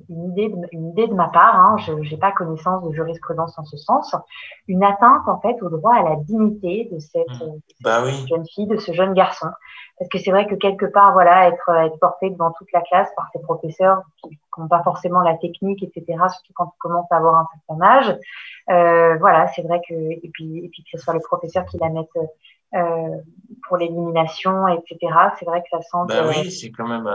une, 0.08 0.30
idée 0.32 0.48
de, 0.48 0.56
une 0.72 0.88
idée 0.88 1.06
de 1.06 1.14
ma 1.14 1.28
part, 1.28 1.54
hein, 1.54 1.76
je 1.78 1.92
n'ai 1.92 2.16
pas 2.16 2.32
connaissance 2.32 2.82
de 2.82 2.92
jurisprudence 2.92 3.56
en 3.56 3.64
ce 3.64 3.76
sens, 3.76 4.16
une 4.66 4.82
atteinte 4.82 5.28
en 5.28 5.40
fait 5.40 5.62
au 5.62 5.68
droit 5.68 5.94
à 5.94 6.02
la 6.02 6.16
dignité 6.16 6.88
de 6.90 6.98
cette, 6.98 7.28
mmh. 7.28 7.60
bah 7.82 8.04
jeune 8.28 8.44
fille, 8.46 8.66
de 8.66 8.78
ce 8.78 8.92
jeune 8.92 9.14
garçon. 9.14 9.46
Parce 9.98 10.08
que 10.10 10.18
c'est 10.18 10.32
vrai 10.32 10.46
que 10.46 10.56
quelque 10.56 10.86
part, 10.86 11.12
voilà, 11.12 11.48
être, 11.48 11.70
être 11.70 11.98
porté 12.00 12.30
devant 12.30 12.52
toute 12.52 12.72
la 12.72 12.80
classe 12.82 13.08
par 13.16 13.28
ses 13.32 13.40
professeurs 13.40 14.02
qui 14.24 14.38
n'ont 14.58 14.68
pas 14.68 14.82
forcément 14.82 15.20
la 15.20 15.36
technique, 15.36 15.84
etc., 15.84 16.04
surtout 16.30 16.52
quand 16.54 16.66
on 16.66 16.78
commence 16.88 17.06
à 17.12 17.16
avoir 17.16 17.36
un 17.36 17.46
certain 17.66 17.84
âge, 17.84 18.18
euh, 18.70 19.16
voilà, 19.18 19.46
c'est 19.48 19.62
vrai 19.62 19.80
que, 19.88 19.94
et 19.94 20.30
puis, 20.32 20.64
et 20.64 20.68
puis 20.68 20.82
que 20.82 20.98
ce 20.98 20.98
soit 20.98 21.14
les 21.14 21.20
professeurs 21.20 21.64
qui 21.66 21.78
la 21.78 21.90
mettent 21.90 22.08
euh, 22.74 23.16
pour 23.68 23.76
l'élimination, 23.76 24.66
etc., 24.68 24.98
c'est 25.38 25.44
vrai 25.44 25.62
que 25.62 25.68
ça 25.70 25.80
semble. 25.82 26.08
Ben 26.08 26.28
oui, 26.28 26.50
c'est 26.50 26.70
quand 26.70 26.88
même. 26.88 27.08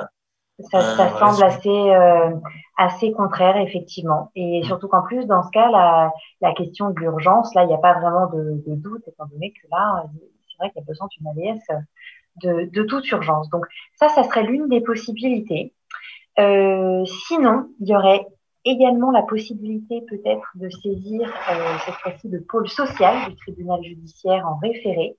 Ça, 0.72 0.82
ça 0.96 1.10
semble 1.18 1.44
assez, 1.44 1.68
euh, 1.70 2.30
assez 2.78 3.12
contraire, 3.12 3.58
effectivement. 3.58 4.32
Et 4.36 4.62
mm. 4.62 4.66
surtout 4.66 4.88
qu'en 4.88 5.02
plus, 5.02 5.26
dans 5.26 5.44
ce 5.44 5.50
cas, 5.50 5.70
la, 5.70 6.12
la 6.42 6.54
question 6.54 6.92
de 6.92 7.00
l'urgence, 7.00 7.54
là, 7.56 7.64
il 7.64 7.68
n'y 7.68 7.74
a 7.74 7.80
pas 7.80 8.00
vraiment 8.00 8.28
de, 8.28 8.64
de, 8.66 8.76
doute, 8.76 9.02
étant 9.08 9.26
donné 9.26 9.52
que 9.52 9.68
là, 9.72 10.06
c'est 10.48 10.58
vrai 10.60 10.70
qu'il 10.72 10.82
y 10.82 10.84
a 10.84 10.88
besoin 10.88 11.08
d'une 11.18 11.28
AVS 11.28 11.84
de, 12.42 12.70
de 12.72 12.84
toute 12.84 13.10
urgence. 13.12 13.50
Donc 13.50 13.66
ça, 13.96 14.10
ça 14.10 14.24
serait 14.24 14.44
l'une 14.44 14.68
des 14.70 14.82
possibilités. 14.82 15.74
Euh, 16.40 17.04
sinon, 17.28 17.70
il 17.80 17.90
y 17.90 17.96
aurait 17.96 18.26
également 18.66 19.12
la 19.12 19.24
possibilité 19.24 20.02
peut-être 20.08 20.48
de 20.56 20.70
saisir 20.70 21.32
euh, 21.52 21.78
cette 21.86 21.96
fois-ci 21.96 22.30
le 22.30 22.42
pôle 22.42 22.70
social 22.70 23.30
du 23.30 23.36
tribunal 23.36 23.84
judiciaire 23.84 24.48
en 24.48 24.58
référé, 24.58 25.18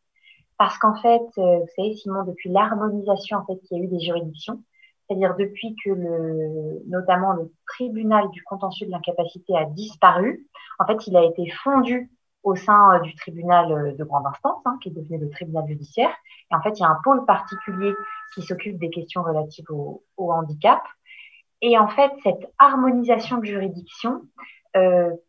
parce 0.58 0.78
qu'en 0.78 0.94
fait, 0.94 1.22
euh, 1.38 1.58
vous 1.58 1.68
savez, 1.76 1.94
Simon, 1.94 2.24
depuis 2.24 2.50
l'harmonisation 2.50 3.38
en 3.38 3.46
fait 3.46 3.58
qu'il 3.60 3.78
y 3.78 3.80
a 3.80 3.84
eu 3.84 3.88
des 3.88 4.00
juridictions, 4.00 4.62
c'est-à-dire 5.06 5.34
depuis 5.36 5.74
que 5.84 5.90
le, 5.90 6.82
notamment 6.86 7.32
le 7.32 7.52
tribunal 7.66 8.30
du 8.30 8.42
contentieux 8.44 8.86
de 8.86 8.92
l'incapacité 8.92 9.56
a 9.56 9.64
disparu, 9.64 10.46
en 10.78 10.86
fait, 10.86 11.06
il 11.06 11.16
a 11.16 11.24
été 11.24 11.50
fondu 11.62 12.10
au 12.42 12.56
sein 12.56 12.94
euh, 12.94 13.00
du 13.00 13.14
tribunal 13.14 13.72
euh, 13.72 13.92
de 13.92 14.04
grande 14.04 14.26
instance, 14.26 14.62
hein, 14.64 14.78
qui 14.80 14.90
est 14.90 14.92
devenu 14.92 15.18
le 15.18 15.30
tribunal 15.30 15.66
judiciaire. 15.66 16.14
Et 16.50 16.54
en 16.54 16.62
fait, 16.62 16.78
il 16.78 16.82
y 16.82 16.84
a 16.84 16.88
un 16.88 16.98
pôle 17.02 17.24
particulier 17.26 17.92
qui 18.34 18.42
s'occupe 18.42 18.78
des 18.78 18.90
questions 18.90 19.22
relatives 19.22 19.70
au, 19.70 20.02
handicap. 20.16 20.82
Et 21.60 21.78
en 21.78 21.88
fait, 21.88 22.12
cette 22.22 22.52
harmonisation 22.58 23.38
de 23.38 23.44
juridiction 23.44 24.22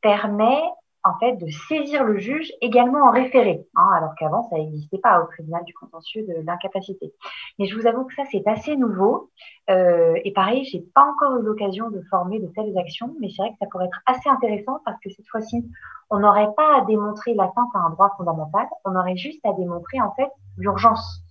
permet 0.01 0.63
en 1.05 1.17
fait 1.19 1.33
de 1.37 1.47
saisir 1.47 2.03
le 2.03 2.17
juge 2.17 2.51
également 2.61 3.05
en 3.07 3.11
référé, 3.11 3.65
hein, 3.75 3.89
alors 3.95 4.15
qu'avant 4.15 4.43
ça 4.49 4.57
n'existait 4.57 4.97
pas 4.97 5.21
au 5.21 5.27
tribunal 5.27 5.63
du 5.63 5.73
contentieux 5.73 6.25
de 6.27 6.45
l'incapacité. 6.45 7.13
Mais 7.59 7.67
je 7.67 7.79
vous 7.79 7.87
avoue 7.87 8.05
que 8.05 8.13
ça 8.15 8.23
c'est 8.31 8.45
assez 8.47 8.75
nouveau 8.75 9.29
euh, 9.69 10.15
et 10.23 10.33
pareil, 10.33 10.65
j'ai 10.65 10.81
pas 10.93 11.05
encore 11.05 11.37
eu 11.37 11.43
l'occasion 11.43 11.89
de 11.89 12.01
former 12.09 12.39
de 12.39 12.47
telles 12.47 12.77
actions, 12.77 13.15
mais 13.21 13.29
c'est 13.29 13.43
vrai 13.43 13.51
que 13.51 13.57
ça 13.59 13.67
pourrait 13.71 13.85
être 13.85 14.01
assez 14.07 14.29
intéressant 14.29 14.79
parce 14.83 14.99
que 14.99 15.09
cette 15.09 15.27
fois-ci 15.27 15.63
on 16.09 16.19
n'aurait 16.19 16.49
pas 16.57 16.79
à 16.79 16.85
démontrer 16.85 17.35
l'atteinte 17.35 17.69
à 17.75 17.79
un 17.79 17.91
droit 17.91 18.11
fondamental, 18.17 18.67
on 18.83 18.95
aurait 18.95 19.17
juste 19.17 19.45
à 19.45 19.53
démontrer 19.53 20.01
en 20.01 20.11
fait 20.15 20.29
l'urgence 20.57 21.24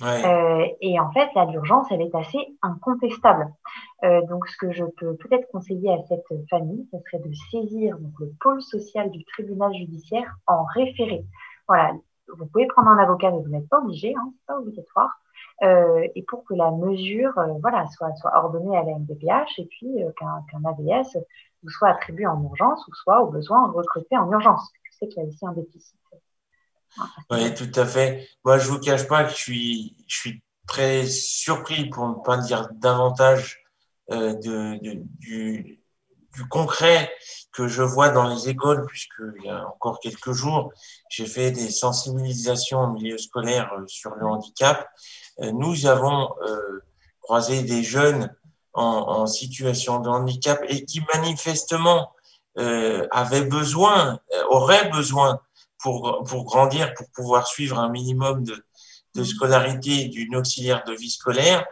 euh, 0.00 0.66
et 0.80 0.98
en 0.98 1.12
fait, 1.12 1.28
là, 1.34 1.44
l'urgence, 1.44 1.86
elle 1.90 2.02
est 2.02 2.14
assez 2.14 2.38
incontestable. 2.62 3.52
Euh, 4.04 4.22
donc, 4.26 4.48
ce 4.48 4.56
que 4.56 4.72
je 4.72 4.84
peux 4.84 5.16
peut-être 5.16 5.48
conseiller 5.52 5.92
à 5.92 6.02
cette 6.08 6.26
famille, 6.50 6.88
ce 6.90 6.98
serait 6.98 7.22
de 7.22 7.32
saisir 7.50 7.98
donc, 7.98 8.12
le 8.18 8.32
pôle 8.40 8.62
social 8.62 9.10
du 9.10 9.24
tribunal 9.24 9.72
judiciaire 9.74 10.36
en 10.46 10.64
référé. 10.74 11.24
Voilà, 11.68 11.92
vous 12.28 12.46
pouvez 12.46 12.66
prendre 12.66 12.88
un 12.88 12.98
avocat, 12.98 13.30
mais 13.30 13.42
vous 13.42 13.50
n'êtes 13.50 13.68
pas 13.68 13.78
obligé, 13.78 14.14
hein, 14.16 14.32
c'est 14.36 14.46
pas 14.46 14.58
obligatoire. 14.58 15.22
Euh, 15.62 16.08
et 16.14 16.22
pour 16.22 16.44
que 16.44 16.54
la 16.54 16.70
mesure, 16.70 17.38
euh, 17.38 17.54
voilà, 17.60 17.86
soit, 17.88 18.14
soit 18.16 18.36
ordonnée 18.36 18.76
à 18.76 18.82
la 18.82 18.98
MDPH 18.98 19.58
et 19.58 19.66
puis 19.66 20.02
euh, 20.02 20.10
qu'un 20.18 20.44
qu 20.50 20.56
AVS 20.56 21.18
vous 21.62 21.70
soit 21.70 21.90
attribué 21.90 22.26
en 22.26 22.42
urgence 22.42 22.86
ou 22.88 22.94
soit 22.94 23.20
au 23.20 23.30
besoin 23.30 23.70
recruté 23.70 24.16
en 24.16 24.30
urgence. 24.32 24.72
Je 24.82 24.96
sais 24.96 25.08
qu'il 25.08 25.22
y 25.22 25.26
a 25.26 25.28
ici 25.28 25.46
un 25.46 25.52
déficit 25.52 25.98
oui, 27.30 27.54
tout 27.54 27.70
à 27.74 27.86
fait. 27.86 28.28
Moi, 28.44 28.58
je 28.58 28.68
vous 28.68 28.78
cache 28.78 29.06
pas 29.06 29.24
que 29.24 29.30
je 29.30 29.36
suis, 29.36 29.96
je 30.06 30.16
suis 30.16 30.42
très 30.66 31.06
surpris, 31.06 31.88
pour 31.88 32.08
ne 32.08 32.14
pas 32.14 32.36
dire 32.38 32.68
davantage, 32.72 33.64
euh, 34.10 34.34
de, 34.34 34.78
du, 35.18 35.82
du 36.34 36.48
concret 36.48 37.10
que 37.52 37.68
je 37.68 37.82
vois 37.82 38.08
dans 38.08 38.28
les 38.28 38.48
écoles, 38.48 38.86
puisqu'il 38.86 39.44
y 39.44 39.50
a 39.50 39.66
encore 39.68 40.00
quelques 40.00 40.32
jours, 40.32 40.72
j'ai 41.10 41.26
fait 41.26 41.50
des 41.50 41.70
sensibilisations 41.70 42.78
en 42.78 42.92
milieu 42.92 43.18
scolaire 43.18 43.72
euh, 43.78 43.84
sur 43.86 44.14
le 44.14 44.26
handicap. 44.26 44.88
Euh, 45.40 45.52
nous 45.52 45.86
avons 45.86 46.34
euh, 46.42 46.80
croisé 47.20 47.62
des 47.62 47.82
jeunes 47.82 48.34
en, 48.74 48.84
en, 48.84 49.26
situation 49.26 50.00
de 50.00 50.08
handicap 50.08 50.60
et 50.68 50.84
qui 50.84 51.02
manifestement 51.14 52.12
euh, 52.58 53.06
avaient 53.10 53.44
besoin, 53.44 54.18
auraient 54.48 54.88
besoin 54.90 55.40
pour, 55.82 56.24
pour 56.26 56.44
grandir, 56.44 56.94
pour 56.94 57.08
pouvoir 57.10 57.46
suivre 57.46 57.78
un 57.78 57.90
minimum 57.90 58.44
de, 58.44 58.64
de 59.14 59.24
scolarité 59.24 60.06
d'une 60.06 60.36
auxiliaire 60.36 60.84
de 60.86 60.94
vie 60.94 61.10
scolaire. 61.10 61.66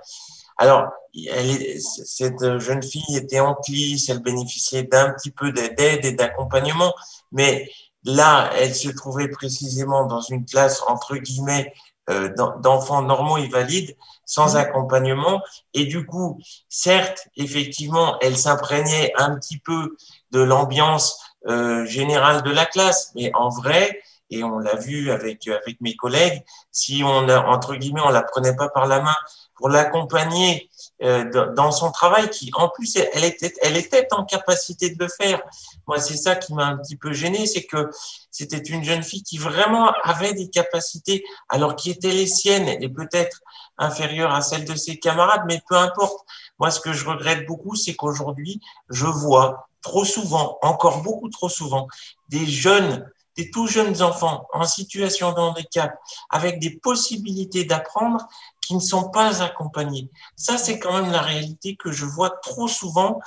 Alors, 0.59 0.88
elle 1.14 1.81
cette 1.81 2.59
jeune 2.59 2.83
fille 2.83 3.16
était 3.16 3.40
en 3.40 3.55
clisse, 3.55 4.09
elle 4.11 4.20
bénéficiait 4.20 4.83
d'un 4.83 5.11
petit 5.12 5.31
peu 5.31 5.53
d'aide 5.53 6.05
et 6.05 6.12
d'accompagnement, 6.12 6.94
mais 7.33 7.70
là, 8.05 8.51
elle 8.57 8.75
se 8.75 8.90
trouvait 8.90 9.29
précisément 9.29 10.07
dans 10.07 10.20
une 10.20 10.44
classe, 10.44 10.83
entre 10.87 11.16
guillemets, 11.16 11.73
euh, 12.11 12.29
d'enfants 12.61 13.03
normaux 13.03 13.38
et 13.38 13.49
valides, 13.49 13.96
sans 14.30 14.54
mmh. 14.54 14.58
accompagnement. 14.58 15.42
Et 15.74 15.86
du 15.86 16.06
coup, 16.06 16.38
certes, 16.68 17.26
effectivement, 17.36 18.16
elle 18.20 18.36
s'imprégnait 18.36 19.12
un 19.18 19.34
petit 19.34 19.58
peu 19.58 19.96
de 20.30 20.40
l'ambiance 20.40 21.18
euh, 21.48 21.84
générale 21.84 22.42
de 22.42 22.50
la 22.50 22.64
classe, 22.64 23.10
mais 23.16 23.32
en 23.34 23.48
vrai, 23.48 24.00
et 24.30 24.44
on 24.44 24.58
l'a 24.60 24.76
vu 24.76 25.10
avec 25.10 25.48
avec 25.48 25.80
mes 25.80 25.96
collègues, 25.96 26.44
si 26.70 27.02
on 27.04 27.28
entre 27.28 27.74
guillemets 27.74 28.02
on 28.04 28.10
la 28.10 28.22
prenait 28.22 28.54
pas 28.54 28.68
par 28.68 28.86
la 28.86 29.00
main 29.00 29.16
pour 29.61 29.68
l'accompagner 29.68 30.70
euh, 31.03 31.53
dans 31.55 31.70
son 31.70 31.92
travail, 31.92 32.31
qui 32.31 32.51
en 32.55 32.70
plus 32.70 32.96
elle 32.96 33.25
était 33.25 33.53
elle 33.61 33.77
était 33.77 34.09
en 34.12 34.25
capacité 34.25 34.88
de 34.88 35.05
le 35.05 35.09
faire. 35.09 35.42
Moi 35.87 36.01
c'est 36.01 36.16
ça 36.16 36.35
qui 36.35 36.55
m'a 36.55 36.64
un 36.64 36.79
petit 36.79 36.96
peu 36.96 37.12
gêné, 37.12 37.46
c'est 37.46 37.64
que 37.64 37.90
c'était 38.31 38.57
une 38.57 38.83
jeune 38.83 39.03
fille 39.03 39.23
qui 39.23 39.37
vraiment 39.37 39.92
avait 40.03 40.33
des 40.33 40.49
capacités 40.49 41.23
alors 41.51 41.77
qui 41.77 41.90
étaient 41.90 42.11
les 42.11 42.27
siennes 42.27 42.68
et 42.68 42.88
peut-être 42.88 43.42
inférieures 43.77 44.33
à 44.33 44.40
celles 44.40 44.64
de 44.64 44.75
ses 44.75 44.99
camarades, 44.99 45.42
mais 45.46 45.61
peu 45.68 45.77
importe. 45.77 46.25
Moi 46.59 46.70
ce 46.70 46.81
que 46.81 46.94
je 46.94 47.05
regrette 47.07 47.46
beaucoup, 47.46 47.77
c'est 47.77 47.94
qu'aujourd'hui 47.94 48.62
je 48.88 49.07
vois 49.07 49.68
trop 49.83 50.07
souvent, 50.07 50.59
encore 50.62 51.03
beaucoup 51.03 51.29
trop 51.29 51.51
souvent, 51.51 51.87
des 52.31 52.46
jeunes 52.46 53.07
des 53.40 53.50
tout 53.50 53.66
jeunes 53.66 54.03
enfants 54.03 54.46
en 54.53 54.64
situation 54.64 55.33
de 55.33 55.38
handicap 55.38 55.98
avec 56.29 56.61
des 56.61 56.70
possibilités 56.70 57.64
d'apprendre 57.64 58.26
qui 58.61 58.74
ne 58.74 58.81
sont 58.81 59.11
pas 59.11 59.42
accompagnés. 59.42 60.11
Ça, 60.37 60.59
c'est 60.59 60.79
quand 60.79 60.92
même 60.92 61.11
la 61.11 61.22
réalité 61.22 61.76
que 61.76 61.90
je 61.90 62.05
vois 62.05 62.31
trop 62.42 62.68
souvent 62.68 63.20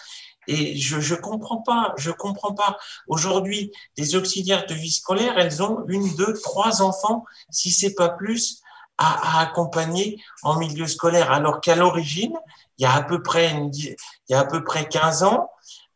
et 0.47 0.77
je 0.77 0.99
je 0.99 1.15
comprends 1.15 1.61
pas, 1.61 1.93
je 1.97 2.11
comprends 2.11 2.53
pas. 2.53 2.77
Aujourd'hui, 3.07 3.71
les 3.97 4.15
auxiliaires 4.15 4.65
de 4.65 4.73
vie 4.73 4.91
scolaire, 4.91 5.37
elles 5.37 5.63
ont 5.63 5.85
une, 5.87 6.15
deux, 6.15 6.33
trois 6.41 6.81
enfants, 6.81 7.25
si 7.49 7.71
c'est 7.71 7.95
pas 7.95 8.09
plus, 8.09 8.61
à, 8.97 9.41
accompagner 9.41 10.21
en 10.43 10.57
milieu 10.57 10.85
scolaire. 10.85 11.31
Alors 11.31 11.61
qu'à 11.61 11.75
l'origine, 11.75 12.37
il 12.77 12.83
y 12.83 12.85
a 12.85 12.93
à 12.93 13.01
peu 13.01 13.23
près 13.23 13.51
il 13.73 13.95
y 14.29 14.33
a 14.33 14.39
à 14.41 14.45
peu 14.45 14.63
près 14.63 14.87
15 14.87 15.23
ans, 15.23 15.49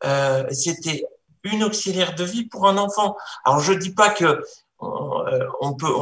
euh, 0.06 0.46
c'était 0.52 1.06
une 1.44 1.64
auxiliaire 1.64 2.16
de 2.16 2.24
vie 2.24 2.46
pour 2.46 2.68
un 2.68 2.78
enfant. 2.78 3.16
Alors 3.46 3.60
je 3.60 3.74
dis 3.74 3.94
pas 3.94 4.10
que 4.10 4.26
euh, 4.26 5.48
on, 5.62 5.74
peut, 5.74 5.94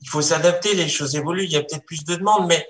il 0.00 0.08
faut 0.08 0.22
s'adapter, 0.22 0.74
les 0.74 0.88
choses 0.88 1.16
évoluent, 1.16 1.44
il 1.44 1.52
y 1.52 1.56
a 1.56 1.62
peut-être 1.62 1.86
plus 1.86 2.04
de 2.04 2.16
demandes, 2.16 2.46
mais 2.46 2.66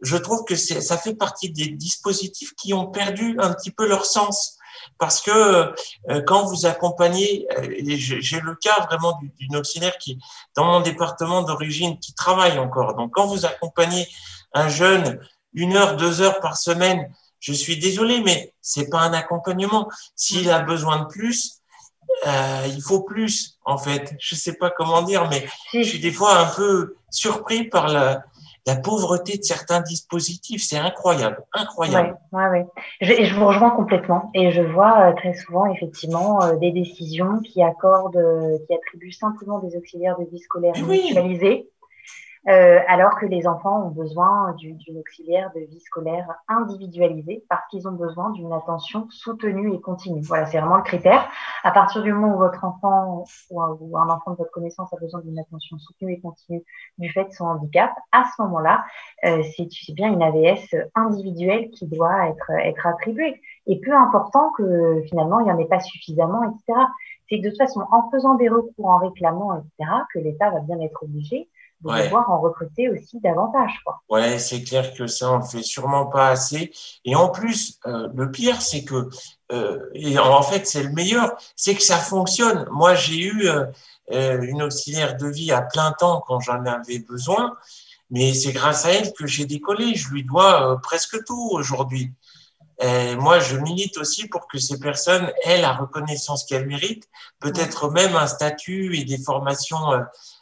je 0.00 0.16
trouve 0.16 0.44
que 0.44 0.56
ça 0.56 0.98
fait 0.98 1.14
partie 1.14 1.50
des 1.50 1.68
dispositifs 1.68 2.54
qui 2.54 2.74
ont 2.74 2.86
perdu 2.86 3.36
un 3.38 3.52
petit 3.52 3.70
peu 3.70 3.86
leur 3.86 4.04
sens. 4.04 4.58
Parce 4.98 5.20
que 5.20 5.72
euh, 6.10 6.22
quand 6.26 6.44
vous 6.44 6.66
accompagnez, 6.66 7.46
euh, 7.58 7.68
j'ai 7.88 8.40
le 8.40 8.54
cas 8.54 8.86
vraiment 8.86 9.18
d'une 9.38 9.56
auxiliaire 9.56 9.96
qui, 9.98 10.18
dans 10.54 10.64
mon 10.64 10.80
département 10.80 11.42
d'origine, 11.42 11.98
qui 11.98 12.14
travaille 12.14 12.58
encore. 12.58 12.94
Donc 12.94 13.12
quand 13.14 13.26
vous 13.26 13.46
accompagnez 13.46 14.06
un 14.52 14.68
jeune 14.68 15.18
une 15.54 15.76
heure, 15.76 15.96
deux 15.96 16.20
heures 16.20 16.40
par 16.40 16.56
semaine, 16.56 17.10
je 17.40 17.52
suis 17.52 17.78
désolé, 17.78 18.20
mais 18.20 18.54
c'est 18.60 18.88
pas 18.88 19.00
un 19.00 19.12
accompagnement. 19.12 19.88
S'il 20.14 20.50
a 20.50 20.60
besoin 20.60 21.00
de 21.00 21.06
plus, 21.06 21.55
euh, 22.26 22.66
il 22.66 22.82
faut 22.82 23.02
plus, 23.02 23.58
en 23.64 23.78
fait. 23.78 24.14
Je 24.18 24.34
sais 24.34 24.54
pas 24.54 24.70
comment 24.70 25.02
dire, 25.02 25.28
mais 25.28 25.46
je 25.72 25.82
suis 25.82 26.00
des 26.00 26.12
fois 26.12 26.38
un 26.38 26.46
peu 26.46 26.96
surpris 27.10 27.64
par 27.64 27.88
la, 27.88 28.24
la 28.66 28.74
pauvreté 28.76 29.38
de 29.38 29.44
certains 29.44 29.80
dispositifs. 29.80 30.62
C'est 30.64 30.76
incroyable, 30.78 31.44
incroyable. 31.52 32.18
Ouais, 32.32 32.42
ouais, 32.42 32.50
ouais. 32.50 32.66
Je, 33.00 33.24
je, 33.24 33.34
vous 33.34 33.46
rejoins 33.46 33.70
complètement 33.70 34.30
et 34.34 34.50
je 34.50 34.62
vois 34.62 35.10
euh, 35.10 35.12
très 35.14 35.34
souvent 35.34 35.66
effectivement 35.72 36.42
euh, 36.42 36.56
des 36.56 36.72
décisions 36.72 37.38
qui 37.40 37.62
accordent, 37.62 38.16
euh, 38.16 38.58
qui 38.66 38.74
attribuent 38.74 39.12
simplement 39.12 39.60
des 39.60 39.76
auxiliaires 39.76 40.18
de 40.18 40.24
vie 40.24 40.40
scolaire 40.40 40.74
mutualisés 40.76 41.68
euh, 42.48 42.78
alors 42.86 43.18
que 43.18 43.26
les 43.26 43.48
enfants 43.48 43.86
ont 43.86 43.90
besoin 43.90 44.52
d'une 44.54 44.98
auxiliaire 44.98 45.50
de 45.54 45.60
vie 45.60 45.80
scolaire 45.80 46.28
individualisée 46.46 47.44
parce 47.48 47.66
qu'ils 47.68 47.88
ont 47.88 47.92
besoin 47.92 48.30
d'une 48.30 48.52
attention 48.52 49.08
soutenue 49.10 49.74
et 49.74 49.80
continue. 49.80 50.20
Voilà, 50.22 50.46
c'est 50.46 50.58
vraiment 50.60 50.76
le 50.76 50.84
critère. 50.84 51.28
À 51.64 51.72
partir 51.72 52.02
du 52.02 52.12
moment 52.12 52.36
où 52.36 52.38
votre 52.38 52.64
enfant 52.64 53.24
ou 53.50 53.98
un, 53.98 54.08
enfant 54.08 54.32
de 54.32 54.36
votre 54.36 54.52
connaissance 54.52 54.92
a 54.92 54.96
besoin 54.96 55.20
d'une 55.22 55.38
attention 55.40 55.76
soutenue 55.78 56.12
et 56.12 56.20
continue 56.20 56.62
du 56.98 57.10
fait 57.10 57.24
de 57.24 57.32
son 57.32 57.46
handicap, 57.46 57.90
à 58.12 58.24
ce 58.24 58.42
moment-là, 58.42 58.84
euh, 59.24 59.42
c'est 59.56 59.94
bien 59.94 60.12
une 60.12 60.22
AVS 60.22 60.76
individuelle 60.94 61.70
qui 61.70 61.86
doit 61.86 62.28
être, 62.28 62.50
être 62.50 62.86
attribuée. 62.86 63.40
Et 63.66 63.80
plus 63.80 63.92
important 63.92 64.52
que 64.56 65.02
finalement, 65.08 65.40
il 65.40 65.46
n'y 65.46 65.50
en 65.50 65.58
ait 65.58 65.66
pas 65.66 65.80
suffisamment, 65.80 66.44
etc. 66.44 66.78
C'est 67.28 67.38
de 67.38 67.48
toute 67.48 67.58
façon, 67.58 67.80
en 67.90 68.08
faisant 68.10 68.34
des 68.34 68.48
recours, 68.48 68.86
en 68.86 68.98
réclamant, 68.98 69.56
etc., 69.56 69.90
que 70.14 70.20
l'État 70.20 70.50
va 70.50 70.60
bien 70.60 70.78
être 70.80 71.02
obligé 71.02 71.48
de 71.80 71.90
ouais. 71.90 72.04
devoir 72.04 72.30
en 72.30 72.40
recruter 72.40 72.88
aussi 72.88 73.20
davantage. 73.20 73.72
Quoi. 73.84 74.00
Ouais, 74.08 74.38
c'est 74.38 74.62
clair 74.62 74.94
que 74.94 75.06
ça, 75.06 75.32
on 75.32 75.38
ne 75.38 75.44
fait 75.44 75.62
sûrement 75.62 76.06
pas 76.06 76.28
assez. 76.28 76.72
Et 77.04 77.14
en 77.14 77.28
plus, 77.28 77.78
euh, 77.86 78.08
le 78.14 78.30
pire, 78.30 78.62
c'est 78.62 78.84
que, 78.84 79.08
euh, 79.52 79.90
et 79.94 80.18
en 80.18 80.42
fait, 80.42 80.66
c'est 80.66 80.82
le 80.82 80.90
meilleur, 80.90 81.36
c'est 81.54 81.74
que 81.74 81.82
ça 81.82 81.98
fonctionne. 81.98 82.66
Moi, 82.70 82.94
j'ai 82.94 83.18
eu 83.18 83.48
euh, 83.48 84.42
une 84.42 84.62
auxiliaire 84.62 85.16
de 85.16 85.28
vie 85.28 85.52
à 85.52 85.62
plein 85.62 85.92
temps 85.92 86.22
quand 86.26 86.40
j'en 86.40 86.64
avais 86.64 87.00
besoin, 87.00 87.54
mais 88.10 88.34
c'est 88.34 88.52
grâce 88.52 88.86
à 88.86 88.92
elle 88.92 89.12
que 89.12 89.26
j'ai 89.26 89.44
décollé. 89.44 89.94
Je 89.94 90.10
lui 90.10 90.24
dois 90.24 90.80
presque 90.82 91.22
tout 91.24 91.50
aujourd'hui. 91.52 92.12
Et 92.78 93.16
moi, 93.16 93.38
je 93.38 93.56
milite 93.56 93.96
aussi 93.96 94.28
pour 94.28 94.48
que 94.48 94.58
ces 94.58 94.78
personnes 94.78 95.32
aient 95.44 95.62
la 95.62 95.72
reconnaissance 95.72 96.44
qu'elles 96.44 96.66
méritent, 96.66 97.08
peut-être 97.40 97.90
même 97.90 98.14
un 98.16 98.26
statut 98.26 98.98
et 98.98 99.04
des 99.04 99.16
formations 99.16 99.92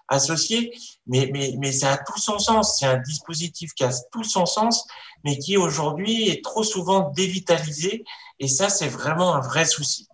associé, 0.09 0.73
mais, 1.07 1.31
mais, 1.33 1.55
mais 1.59 1.73
ça 1.73 1.93
a 1.93 1.97
tout 1.97 2.19
son 2.19 2.39
sens. 2.39 2.79
C'est 2.79 2.87
un 2.87 2.99
dispositif 2.99 3.73
qui 3.75 3.85
a 3.85 3.91
tout 4.13 4.25
son 4.25 4.47
sens, 4.47 4.87
mais 5.25 5.39
qui 5.39 5.57
aujourd'hui 5.57 6.29
est 6.29 6.45
trop 6.45 6.63
souvent 6.63 7.11
dévitalisé. 7.11 8.05
Et 8.39 8.49
ça, 8.49 8.69
c'est 8.69 8.89
vraiment 8.89 9.35
un 9.35 9.41
vrai 9.41 9.65
souci. 9.65 10.09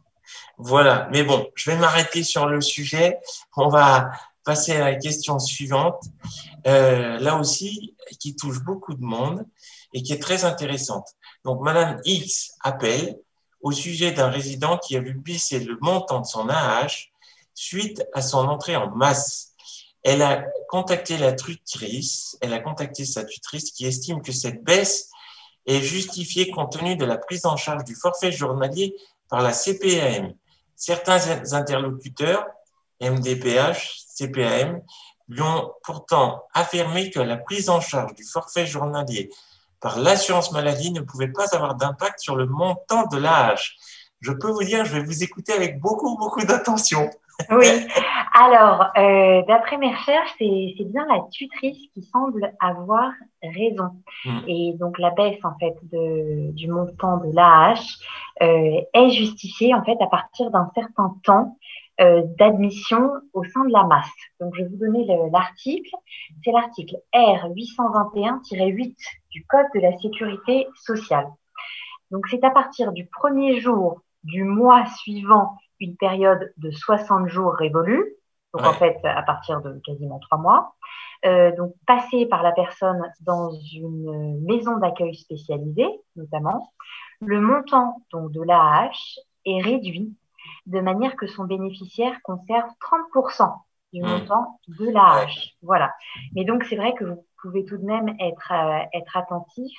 Voilà. 0.59 1.09
Mais 1.13 1.23
bon, 1.23 1.47
je 1.55 1.71
vais 1.71 1.77
m'arrêter 1.77 2.23
sur 2.23 2.47
le 2.47 2.61
sujet. 2.61 3.19
On 3.57 3.69
va 3.69 4.11
passer 4.45 4.73
à 4.73 4.81
la 4.81 4.95
question 4.97 5.39
suivante. 5.39 6.03
Euh, 6.67 7.19
là 7.19 7.37
aussi, 7.37 7.95
qui 8.19 8.37
touche 8.37 8.61
beaucoup 8.61 8.95
de 8.95 9.03
monde 9.03 9.47
et 9.95 10.03
qui 10.03 10.13
est 10.13 10.19
très 10.19 10.45
intéressante. 10.45 11.09
Donc, 11.45 11.63
Madame 11.63 12.01
X 12.05 12.53
appelle 12.61 13.19
au 13.63 13.73
sujet 13.73 14.13
d'un 14.13 14.29
résident 14.29 14.79
qui 14.79 14.97
a 14.97 15.01
vu 15.01 15.15
baisser 15.15 15.61
le 15.61 15.79
montant 15.81 16.21
de 16.21 16.27
son 16.27 16.49
AH 16.49 17.11
suite 17.55 18.03
à 18.15 18.23
son 18.23 18.49
entrée 18.49 18.77
en 18.77 18.91
masse 18.95 19.50
elle 20.03 20.23
a 20.23 20.45
contacté 20.69 21.19
la 21.19 21.33
tutrice, 21.33 22.37
elle 22.41 22.55
a 22.55 22.61
contacté 22.61 23.05
sa 23.05 23.25
tutrice 23.25 23.71
qui 23.73 23.87
estime 23.87 24.23
que 24.23 24.33
cette 24.33 24.65
baisse 24.65 25.11
est 25.67 25.83
justifiée 25.83 26.51
compte 26.51 26.79
tenu 26.79 26.97
de 26.97 27.05
la 27.05 27.19
prise 27.19 27.45
en 27.45 27.57
charge 27.57 27.85
du 27.85 27.95
forfait 27.95 28.33
journalier 28.33 28.95
par 29.29 29.43
la 29.43 29.53
CPAM. 29.53 30.33
Certains 30.75 31.53
interlocuteurs, 31.53 32.47
MDPH, 33.01 34.07
CPAM, 34.17 34.81
lui 35.29 35.43
ont 35.43 35.73
pourtant 35.85 36.45
affirmé 36.55 37.11
que 37.11 37.21
la 37.21 37.37
prise 37.37 37.69
en 37.69 37.81
charge 37.81 38.15
du 38.15 38.25
forfait 38.25 38.67
journalier 38.67 39.31
par 39.81 39.99
l'assurance 39.99 40.53
maladie 40.53 40.93
ne 40.93 41.01
pouvait 41.01 41.29
pas 41.33 41.55
avoir 41.55 41.75
d'impact 41.75 42.21
sur 42.21 42.37
le 42.37 42.47
montant 42.47 43.07
de 43.07 43.17
l'AH. 43.19 43.73
Je 44.21 44.33
peux 44.33 44.51
vous 44.51 44.65
dire, 44.65 44.85
je 44.85 44.93
vais 44.93 45.05
vous 45.05 45.23
écouter 45.23 45.53
avec 45.53 45.81
beaucoup, 45.81 46.17
beaucoup 46.19 46.45
d'attention. 46.45 47.09
Oui. 47.51 47.67
Alors, 48.33 48.91
euh, 48.97 49.43
d'après 49.49 49.77
mes 49.77 49.93
recherches, 49.93 50.35
c'est 50.39 50.85
bien 50.85 51.05
la 51.07 51.21
tutrice 51.33 51.79
qui 51.93 52.03
semble 52.03 52.53
avoir 52.61 53.13
raison. 53.43 53.91
Mm. 54.25 54.39
Et 54.47 54.73
donc, 54.79 54.99
la 54.99 55.11
baisse, 55.11 55.45
en 55.45 55.59
fait, 55.59 55.75
de, 55.93 56.53
du 56.53 56.69
montant 56.69 57.19
de 57.19 57.35
l'AH 57.35 57.83
euh, 58.43 58.81
est 58.95 59.11
justifiée, 59.11 59.75
en 59.75 59.83
fait, 59.85 59.97
à 60.01 60.07
partir 60.07 60.51
d'un 60.51 60.71
certain 60.75 61.17
temps 61.25 61.57
euh, 62.01 62.23
d'admission 62.39 63.11
au 63.33 63.45
sein 63.45 63.65
de 63.65 63.73
la 63.73 63.85
masse. 63.85 64.09
Donc, 64.41 64.55
je 64.55 64.63
vais 64.63 64.69
vous 64.69 64.77
donner 64.77 65.07
l'article. 65.33 65.91
C'est 66.45 66.53
l'article 66.53 66.97
R821-8 67.15 68.97
du 69.31 69.45
Code 69.47 69.67
de 69.75 69.81
la 69.81 69.99
sécurité 69.99 70.67
sociale. 70.77 71.27
Donc, 72.11 72.27
c'est 72.31 72.45
à 72.45 72.51
partir 72.51 72.93
du 72.93 73.07
premier 73.07 73.61
jour 73.61 74.01
du 74.25 74.45
mois 74.45 74.87
suivant 74.87 75.59
une 75.81 75.97
période 75.97 76.53
de 76.57 76.71
60 76.71 77.29
jours 77.29 77.55
révolus, 77.55 78.15
donc 78.55 78.67
en 78.67 78.73
fait 78.73 78.99
à 79.05 79.23
partir 79.23 79.61
de 79.61 79.81
quasiment 79.85 80.19
trois 80.19 80.39
mois. 80.39 80.75
Euh, 81.27 81.55
donc 81.55 81.75
passer 81.87 82.25
par 82.27 82.43
la 82.43 82.53
personne 82.53 83.03
dans 83.21 83.51
une 83.75 84.43
maison 84.43 84.79
d'accueil 84.79 85.15
spécialisée, 85.15 85.89
notamment. 86.17 86.73
Le 87.21 87.41
montant 87.41 88.03
donc 88.11 88.33
de 88.33 88.43
l'AH 88.43 89.19
est 89.45 89.61
réduit 89.61 90.17
de 90.67 90.81
manière 90.81 91.17
que 91.17 91.27
son 91.27 91.45
bénéficiaire 91.45 92.19
conserve 92.23 92.71
30% 93.15 93.53
du 93.93 94.03
mmh. 94.03 94.07
montant 94.07 94.61
de 94.69 94.91
l'AH. 94.91 95.57
Voilà. 95.63 95.93
Mais 96.35 96.45
donc 96.45 96.65
c'est 96.65 96.77
vrai 96.77 96.95
que 96.95 97.05
vous 97.05 97.27
pouvez 97.43 97.65
tout 97.65 97.77
de 97.77 97.85
même 97.85 98.15
être, 98.19 98.53
euh, 98.53 98.85
être 98.95 99.17
attentif 99.17 99.79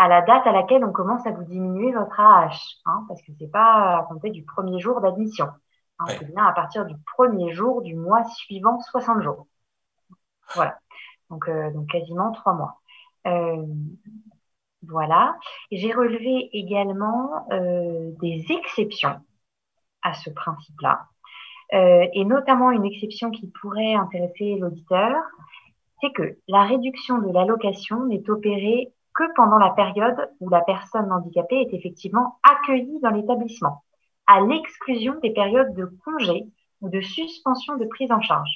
à 0.00 0.08
la 0.08 0.22
date 0.22 0.46
à 0.46 0.52
laquelle 0.52 0.82
on 0.82 0.92
commence 0.92 1.26
à 1.26 1.30
vous 1.30 1.44
diminuer 1.44 1.92
votre 1.92 2.18
AH, 2.18 2.56
hein, 2.86 3.04
parce 3.06 3.20
que 3.20 3.32
c'est 3.38 3.50
pas 3.50 3.98
à 3.98 4.06
compter 4.08 4.30
du 4.30 4.42
premier 4.44 4.80
jour 4.80 4.98
d'admission. 5.02 5.48
Hein, 5.98 6.06
C'est 6.08 6.24
bien 6.24 6.42
à 6.46 6.52
partir 6.52 6.86
du 6.86 6.94
premier 7.14 7.52
jour 7.52 7.82
du 7.82 7.94
mois 7.94 8.24
suivant 8.24 8.80
60 8.80 9.20
jours. 9.20 9.46
Voilà. 10.54 10.78
Donc, 11.28 11.46
euh, 11.50 11.70
donc 11.72 11.86
quasiment 11.88 12.32
trois 12.32 12.54
mois. 12.54 12.80
Euh, 13.26 13.66
voilà. 14.88 15.36
J'ai 15.70 15.92
relevé 15.92 16.48
également 16.54 17.46
euh, 17.52 18.10
des 18.22 18.46
exceptions 18.48 19.20
à 20.00 20.14
ce 20.14 20.30
principe-là, 20.30 21.08
et 21.72 22.24
notamment 22.24 22.70
une 22.70 22.86
exception 22.86 23.30
qui 23.30 23.48
pourrait 23.48 23.92
intéresser 23.92 24.56
l'auditeur, 24.56 25.14
c'est 26.00 26.10
que 26.10 26.38
la 26.48 26.64
réduction 26.64 27.18
de 27.18 27.30
l'allocation 27.30 28.06
n'est 28.06 28.30
opérée 28.30 28.94
que 29.20 29.34
pendant 29.34 29.58
la 29.58 29.70
période 29.70 30.30
où 30.40 30.48
la 30.48 30.62
personne 30.62 31.12
handicapée 31.12 31.60
est 31.60 31.74
effectivement 31.74 32.38
accueillie 32.42 32.98
dans 33.02 33.10
l'établissement, 33.10 33.82
à 34.26 34.40
l'exclusion 34.40 35.14
des 35.22 35.30
périodes 35.30 35.74
de 35.74 35.84
congé 36.04 36.46
ou 36.80 36.88
de 36.88 37.02
suspension 37.02 37.76
de 37.76 37.84
prise 37.84 38.10
en 38.10 38.22
charge. 38.22 38.50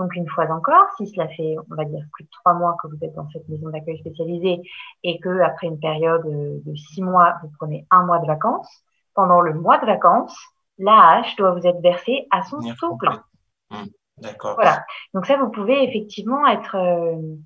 Donc, 0.00 0.16
une 0.16 0.28
fois 0.28 0.50
encore, 0.50 0.86
si 0.96 1.06
cela 1.06 1.28
fait, 1.28 1.54
on 1.70 1.74
va 1.76 1.84
dire, 1.84 2.04
plus 2.12 2.24
de 2.24 2.30
trois 2.30 2.54
mois 2.54 2.76
que 2.82 2.88
vous 2.88 2.98
êtes 3.02 3.14
dans 3.14 3.28
cette 3.30 3.48
maison 3.48 3.68
d'accueil 3.68 3.98
spécialisée 3.98 4.60
et 5.04 5.20
que 5.20 5.40
après 5.42 5.68
une 5.68 5.78
période 5.78 6.24
de 6.26 6.74
six 6.74 7.02
mois, 7.02 7.34
vous 7.42 7.50
prenez 7.56 7.86
un 7.92 8.04
mois 8.04 8.18
de 8.18 8.26
vacances, 8.26 8.82
pendant 9.14 9.40
le 9.40 9.54
mois 9.54 9.78
de 9.78 9.86
vacances, 9.86 10.36
l'AH 10.78 11.36
doit 11.38 11.52
vous 11.52 11.66
être 11.66 11.80
versé 11.80 12.26
à 12.32 12.42
son 12.42 12.58
taux 12.80 12.96
plein. 12.96 13.22
Mmh, 13.70 13.84
d'accord. 14.18 14.54
Voilà. 14.56 14.84
Donc 15.14 15.26
ça, 15.26 15.36
vous 15.36 15.50
pouvez 15.50 15.84
effectivement 15.84 16.46
être, 16.48 16.74
euh, 16.74 17.36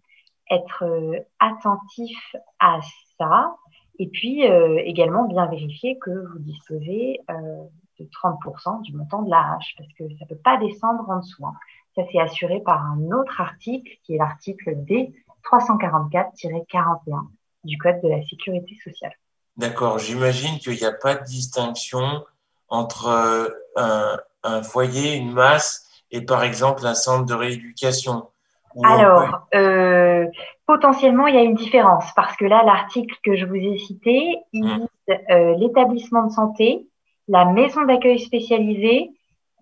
être 0.50 0.84
euh, 0.84 1.18
attentif 1.38 2.18
à 2.58 2.78
ça 3.18 3.54
et 3.98 4.08
puis 4.08 4.46
euh, 4.46 4.80
également 4.84 5.24
bien 5.24 5.46
vérifier 5.46 5.98
que 5.98 6.10
vous 6.10 6.38
disposez 6.38 7.20
de 7.98 8.04
30% 8.04 8.82
du 8.82 8.92
montant 8.92 9.22
de 9.22 9.30
l'AH 9.30 9.58
parce 9.78 9.92
que 9.98 10.04
ça 10.18 10.24
ne 10.24 10.28
peut 10.28 10.40
pas 10.42 10.58
descendre 10.58 11.08
en 11.08 11.20
dessous. 11.20 11.46
Hein. 11.46 11.54
Ça, 11.94 12.02
c'est 12.12 12.20
assuré 12.20 12.60
par 12.60 12.84
un 12.84 13.10
autre 13.10 13.40
article 13.40 13.90
qui 14.02 14.14
est 14.14 14.18
l'article 14.18 14.74
D 14.84 15.14
344-41 15.50 17.28
du 17.64 17.78
Code 17.78 18.00
de 18.02 18.08
la 18.08 18.22
sécurité 18.26 18.76
sociale. 18.84 19.12
D'accord. 19.56 19.98
J'imagine 19.98 20.58
qu'il 20.58 20.74
n'y 20.74 20.84
a 20.84 20.92
pas 20.92 21.14
de 21.14 21.24
distinction 21.24 22.24
entre 22.68 23.06
euh, 23.78 24.16
un, 24.42 24.62
foyer, 24.62 25.14
une 25.14 25.32
masse 25.32 25.88
et 26.10 26.20
par 26.20 26.44
exemple 26.44 26.86
un 26.86 26.94
centre 26.94 27.24
de 27.24 27.34
rééducation. 27.34 28.28
Alors, 28.84 29.46
euh, 29.54 30.26
potentiellement, 30.66 31.26
il 31.26 31.34
y 31.34 31.38
a 31.38 31.42
une 31.42 31.54
différence 31.54 32.12
parce 32.14 32.36
que 32.36 32.44
là, 32.44 32.62
l'article 32.64 33.14
que 33.24 33.36
je 33.36 33.46
vous 33.46 33.54
ai 33.54 33.78
cité, 33.78 34.38
il 34.52 34.64
vise 34.64 34.88
euh, 35.30 35.54
l'établissement 35.58 36.24
de 36.24 36.32
santé, 36.32 36.86
la 37.28 37.44
maison 37.46 37.84
d'accueil 37.84 38.18
spécialisée 38.18 39.10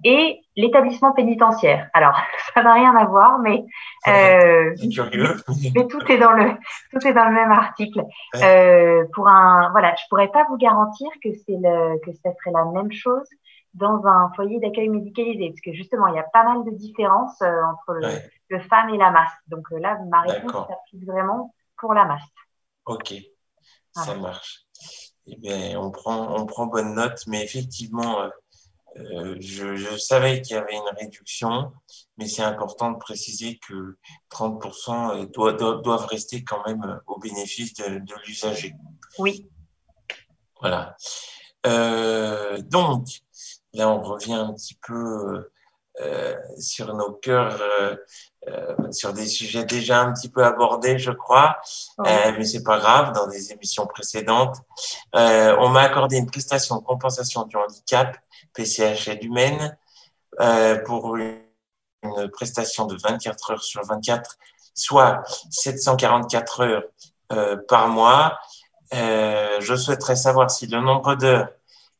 et 0.02 0.40
l'établissement 0.56 1.12
pénitentiaire. 1.12 1.88
Alors, 1.94 2.18
ça 2.54 2.62
n'a 2.62 2.74
rien 2.74 2.94
à 2.96 3.04
voir, 3.04 3.38
mais, 3.38 3.64
euh, 4.08 4.74
mais 5.74 5.86
tout 5.86 6.12
est 6.12 6.18
dans 6.18 6.32
le 6.32 6.50
tout 6.90 7.06
est 7.06 7.12
dans 7.12 7.26
le 7.26 7.34
même 7.34 7.52
article. 7.52 8.02
Euh, 8.36 9.04
pour 9.14 9.28
un 9.28 9.70
voilà, 9.70 9.94
je 9.96 10.04
pourrais 10.08 10.28
pas 10.28 10.44
vous 10.48 10.56
garantir 10.56 11.08
que 11.22 11.30
c'est 11.32 11.56
le 11.60 11.98
que 12.00 12.12
ça 12.12 12.30
serait 12.32 12.52
la 12.52 12.64
même 12.64 12.92
chose 12.92 13.28
dans 13.74 14.06
un 14.06 14.30
foyer 14.36 14.60
d'accueil 14.60 14.88
médicalisé, 14.88 15.48
parce 15.48 15.60
que 15.60 15.72
justement, 15.72 16.06
il 16.06 16.14
y 16.14 16.18
a 16.18 16.26
pas 16.32 16.44
mal 16.44 16.64
de 16.64 16.70
différences 16.70 17.42
euh, 17.42 17.60
entre 17.64 17.94
le, 17.94 18.08
le 18.54 18.60
femme 18.60 18.90
et 18.90 18.98
la 18.98 19.10
masse. 19.10 19.32
Donc 19.48 19.66
euh, 19.72 19.78
là, 19.78 19.98
ma 20.08 20.22
réponse 20.22 20.68
s'applique 20.68 21.06
vraiment 21.06 21.54
pour 21.76 21.94
la 21.94 22.04
masse. 22.04 22.22
Ok, 22.86 23.14
ça 23.92 24.14
marche. 24.14 24.66
Eh 25.26 25.36
bien, 25.36 25.78
on 25.80 25.90
prend 25.90 26.38
on 26.38 26.46
prend 26.46 26.66
bonne 26.66 26.94
note, 26.94 27.22
mais 27.26 27.42
effectivement 27.42 28.20
euh, 28.20 28.28
euh, 28.96 29.36
je, 29.40 29.96
savais 29.98 30.40
qu'il 30.40 30.54
y 30.54 30.58
avait 30.58 30.74
une 30.74 30.96
réduction, 30.96 31.72
mais 32.16 32.28
c'est 32.28 32.42
important 32.42 32.92
de 32.92 32.98
préciser 32.98 33.58
que 33.58 33.96
30% 34.30 35.22
euh, 35.22 35.26
doivent, 35.26 35.82
doivent, 35.82 36.06
rester 36.06 36.44
quand 36.44 36.64
même 36.66 37.00
au 37.08 37.18
bénéfice 37.18 37.74
de, 37.74 38.00
l'usager. 38.26 38.74
Oui. 39.18 39.50
Voilà. 40.60 40.96
donc, 42.70 43.08
là, 43.72 43.90
on 43.90 44.00
revient 44.00 44.34
un 44.34 44.54
petit 44.54 44.78
peu 44.86 45.50
sur 46.58 46.94
nos 46.94 47.12
cœurs, 47.12 47.60
sur 48.90 49.12
des 49.12 49.26
sujets 49.26 49.64
déjà 49.64 50.00
un 50.00 50.12
petit 50.12 50.28
peu 50.28 50.44
abordés, 50.44 50.98
je 50.98 51.10
crois, 51.10 51.56
mais 51.98 52.44
c'est 52.44 52.62
pas 52.62 52.78
grave. 52.78 53.12
Dans 53.12 53.26
des 53.26 53.52
émissions 53.52 53.86
précédentes, 53.86 54.56
on 55.14 55.68
m'a 55.68 55.82
accordé 55.82 56.16
une 56.16 56.30
prestation 56.30 56.76
de 56.78 56.84
compensation 56.84 57.44
du 57.44 57.56
handicap 57.56 58.16
PCH 58.54 59.08
et 59.08 59.24
humaine 59.24 59.76
euh, 60.40 60.82
pour 60.84 61.16
une, 61.16 61.40
prestation 62.34 62.84
de 62.84 62.98
24 63.02 63.52
heures 63.52 63.62
sur 63.62 63.82
24, 63.82 64.36
soit 64.74 65.22
744 65.50 66.60
heures 66.60 66.82
euh, 67.32 67.56
par 67.66 67.88
mois. 67.88 68.38
Euh, 68.92 69.58
je 69.60 69.74
souhaiterais 69.74 70.14
savoir 70.14 70.50
si 70.50 70.66
le 70.66 70.82
nombre 70.82 71.14
d'heures 71.14 71.48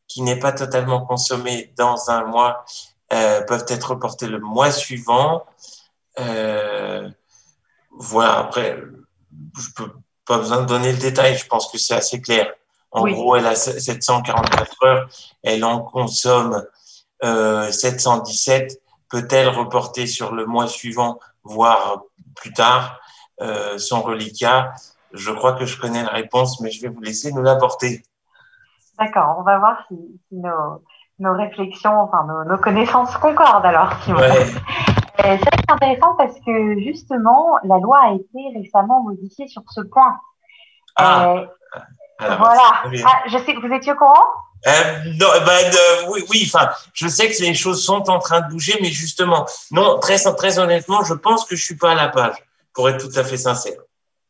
qui 0.07 0.21
n'est 0.21 0.37
pas 0.37 0.51
totalement 0.51 1.03
consommé 1.03 1.73
dans 1.75 2.11
un 2.11 2.23
mois 2.25 2.63
peuvent 3.09 3.65
être 3.67 3.91
reportées 3.91 4.27
le 4.27 4.39
mois 4.39 4.71
suivant. 4.71 5.43
Voilà, 7.97 8.39
après, 8.39 8.81
je 9.57 9.73
peux 9.75 9.91
pas 10.25 10.37
besoin 10.37 10.61
de 10.61 10.65
donner 10.65 10.91
le 10.91 10.97
détail, 10.97 11.37
je 11.37 11.45
pense 11.47 11.71
que 11.71 11.77
c'est 11.77 11.95
assez 11.95 12.21
clair. 12.21 12.51
En 12.91 13.07
gros, 13.09 13.35
elle 13.35 13.45
a 13.45 13.55
744 13.55 14.85
heures, 14.85 15.09
elle 15.43 15.65
en 15.65 15.81
consomme 15.81 16.65
euh, 17.23 17.69
717. 17.71 18.81
Peut-elle 19.09 19.49
reporter 19.49 20.07
sur 20.07 20.33
le 20.33 20.45
mois 20.45 20.67
suivant, 20.67 21.19
voire 21.43 22.03
plus 22.35 22.53
tard, 22.53 22.99
euh, 23.41 23.77
son 23.77 24.01
reliquat? 24.01 24.71
Je 25.11 25.31
crois 25.31 25.53
que 25.53 25.65
je 25.65 25.79
connais 25.79 26.03
la 26.03 26.09
réponse, 26.09 26.61
mais 26.61 26.71
je 26.71 26.81
vais 26.81 26.87
vous 26.87 27.01
laisser 27.01 27.31
nous 27.31 27.41
l'apporter. 27.41 28.03
D'accord, 28.97 29.35
on 29.39 29.43
va 29.43 29.59
voir 29.59 29.83
si, 29.87 29.97
nos, 30.31 31.33
réflexions, 31.33 31.99
enfin 31.99 32.25
nos, 32.47 32.57
connaissances 32.57 33.15
concordent 33.17 33.65
alors. 33.65 33.91
ouais. 34.07 34.47
Euh, 35.25 35.37
c'est 35.41 35.71
intéressant 35.71 36.15
parce 36.15 36.35
que 36.45 36.79
justement, 36.79 37.57
la 37.63 37.79
loi 37.79 37.99
a 38.03 38.11
été 38.13 38.39
récemment 38.55 39.01
modifiée 39.01 39.47
sur 39.47 39.63
ce 39.69 39.81
point. 39.81 40.19
Ah. 40.95 41.33
Euh, 41.33 41.45
voilà. 42.19 42.83
Ah, 43.05 43.23
je 43.27 43.37
sais, 43.39 43.55
vous 43.55 43.73
étiez 43.73 43.93
au 43.93 43.95
courant? 43.95 44.23
Euh, 44.67 44.71
non, 45.19 45.27
ben, 45.45 45.71
euh, 45.73 46.09
oui, 46.11 46.23
oui, 46.29 46.43
enfin, 46.45 46.69
je 46.93 47.07
sais 47.07 47.29
que 47.29 47.41
les 47.41 47.53
choses 47.53 47.83
sont 47.83 48.09
en 48.09 48.19
train 48.19 48.41
de 48.41 48.51
bouger, 48.51 48.77
mais 48.81 48.89
justement, 48.89 49.45
non, 49.71 49.99
très, 49.99 50.17
très 50.17 50.59
honnêtement, 50.59 51.03
je 51.03 51.13
pense 51.13 51.45
que 51.45 51.55
je 51.55 51.63
suis 51.63 51.77
pas 51.77 51.91
à 51.91 51.95
la 51.95 52.09
page, 52.09 52.35
pour 52.73 52.87
être 52.89 52.99
tout 52.99 53.19
à 53.19 53.23
fait 53.23 53.37
sincère. 53.37 53.79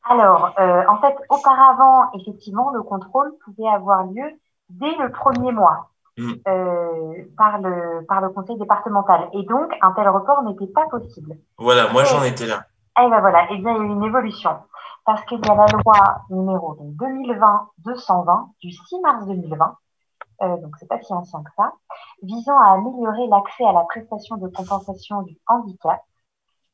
Alors, 0.10 0.54
euh, 0.60 0.84
en 0.90 1.00
fait, 1.00 1.16
auparavant, 1.30 2.12
effectivement, 2.14 2.72
le 2.72 2.84
contrôle 2.84 3.34
pouvait 3.44 3.70
avoir 3.70 4.04
lieu 4.04 4.30
dès 4.70 4.96
le 4.98 5.12
premier 5.12 5.52
mois 5.52 5.90
hmm. 6.18 6.34
par 7.38 7.60
le 7.60 8.06
par 8.08 8.22
le 8.22 8.30
conseil 8.30 8.58
départemental, 8.58 9.30
et 9.34 9.44
donc 9.44 9.74
un 9.82 9.92
tel 9.94 10.10
report 10.10 10.44
n'était 10.44 10.72
pas 10.72 10.88
possible. 10.88 11.38
Voilà, 11.58 11.92
moi 11.92 12.04
j'en 12.04 12.24
étais 12.24 12.48
là. 12.48 12.66
Eh 13.02 13.10
ben 13.10 13.20
voilà, 13.20 13.48
eh 13.52 13.58
bien 13.58 13.74
il 13.74 13.78
y 13.78 13.82
a 13.82 13.84
eu 13.84 13.88
une 13.88 14.04
évolution 14.04 14.52
parce 15.06 15.24
qu'il 15.26 15.40
y 15.46 15.50
a 15.50 15.56
la 15.56 15.68
loi 15.68 16.22
numéro 16.30 16.76
2020-220 16.76 18.50
du 18.60 18.72
6 18.72 19.00
mars 19.02 19.26
2020, 19.28 19.78
euh, 20.42 20.58
donc 20.58 20.76
c'est 20.80 20.88
pas 20.88 21.02
si 21.02 21.14
ancien 21.14 21.44
que 21.44 21.52
ça, 21.56 21.74
visant 22.24 22.60
à 22.60 22.74
améliorer 22.74 23.28
l'accès 23.28 23.66
à 23.66 23.72
la 23.72 23.84
prestation 23.84 24.38
de 24.38 24.48
compensation 24.48 25.22
du 25.22 25.38
handicap. 25.48 26.02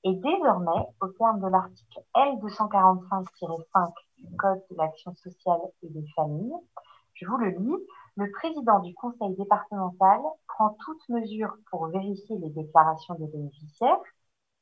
Et 0.04 0.16
désormais, 0.16 0.88
au 1.02 1.10
terme 1.10 1.42
de 1.42 1.48
l'article 1.48 2.00
L245-5 2.16 3.94
du 4.18 4.36
Code 4.36 4.62
de 4.72 4.78
l'action 4.78 5.14
sociale 5.16 5.60
et 5.84 5.90
des 5.90 6.06
familles, 6.16 6.56
je 7.14 7.28
vous 7.28 7.38
le 7.38 7.50
lis, 7.50 7.78
le 8.18 8.32
président 8.32 8.80
du 8.80 8.94
conseil 8.94 9.36
départemental 9.36 10.20
prend 10.48 10.76
toute 10.86 11.10
mesure 11.10 11.56
pour 11.70 11.88
vérifier 11.88 12.38
les 12.38 12.50
déclarations 12.50 13.16
des 13.16 13.28
bénéficiaires 13.28 14.00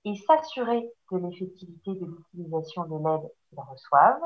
et 0.05 0.15
s'assurer 0.15 0.89
de 1.11 1.17
l'effectivité 1.17 1.95
de 1.95 2.05
l'utilisation 2.05 2.83
de 2.85 2.95
l'aide 2.95 3.31
qu'ils 3.49 3.59
reçoivent. 3.59 4.21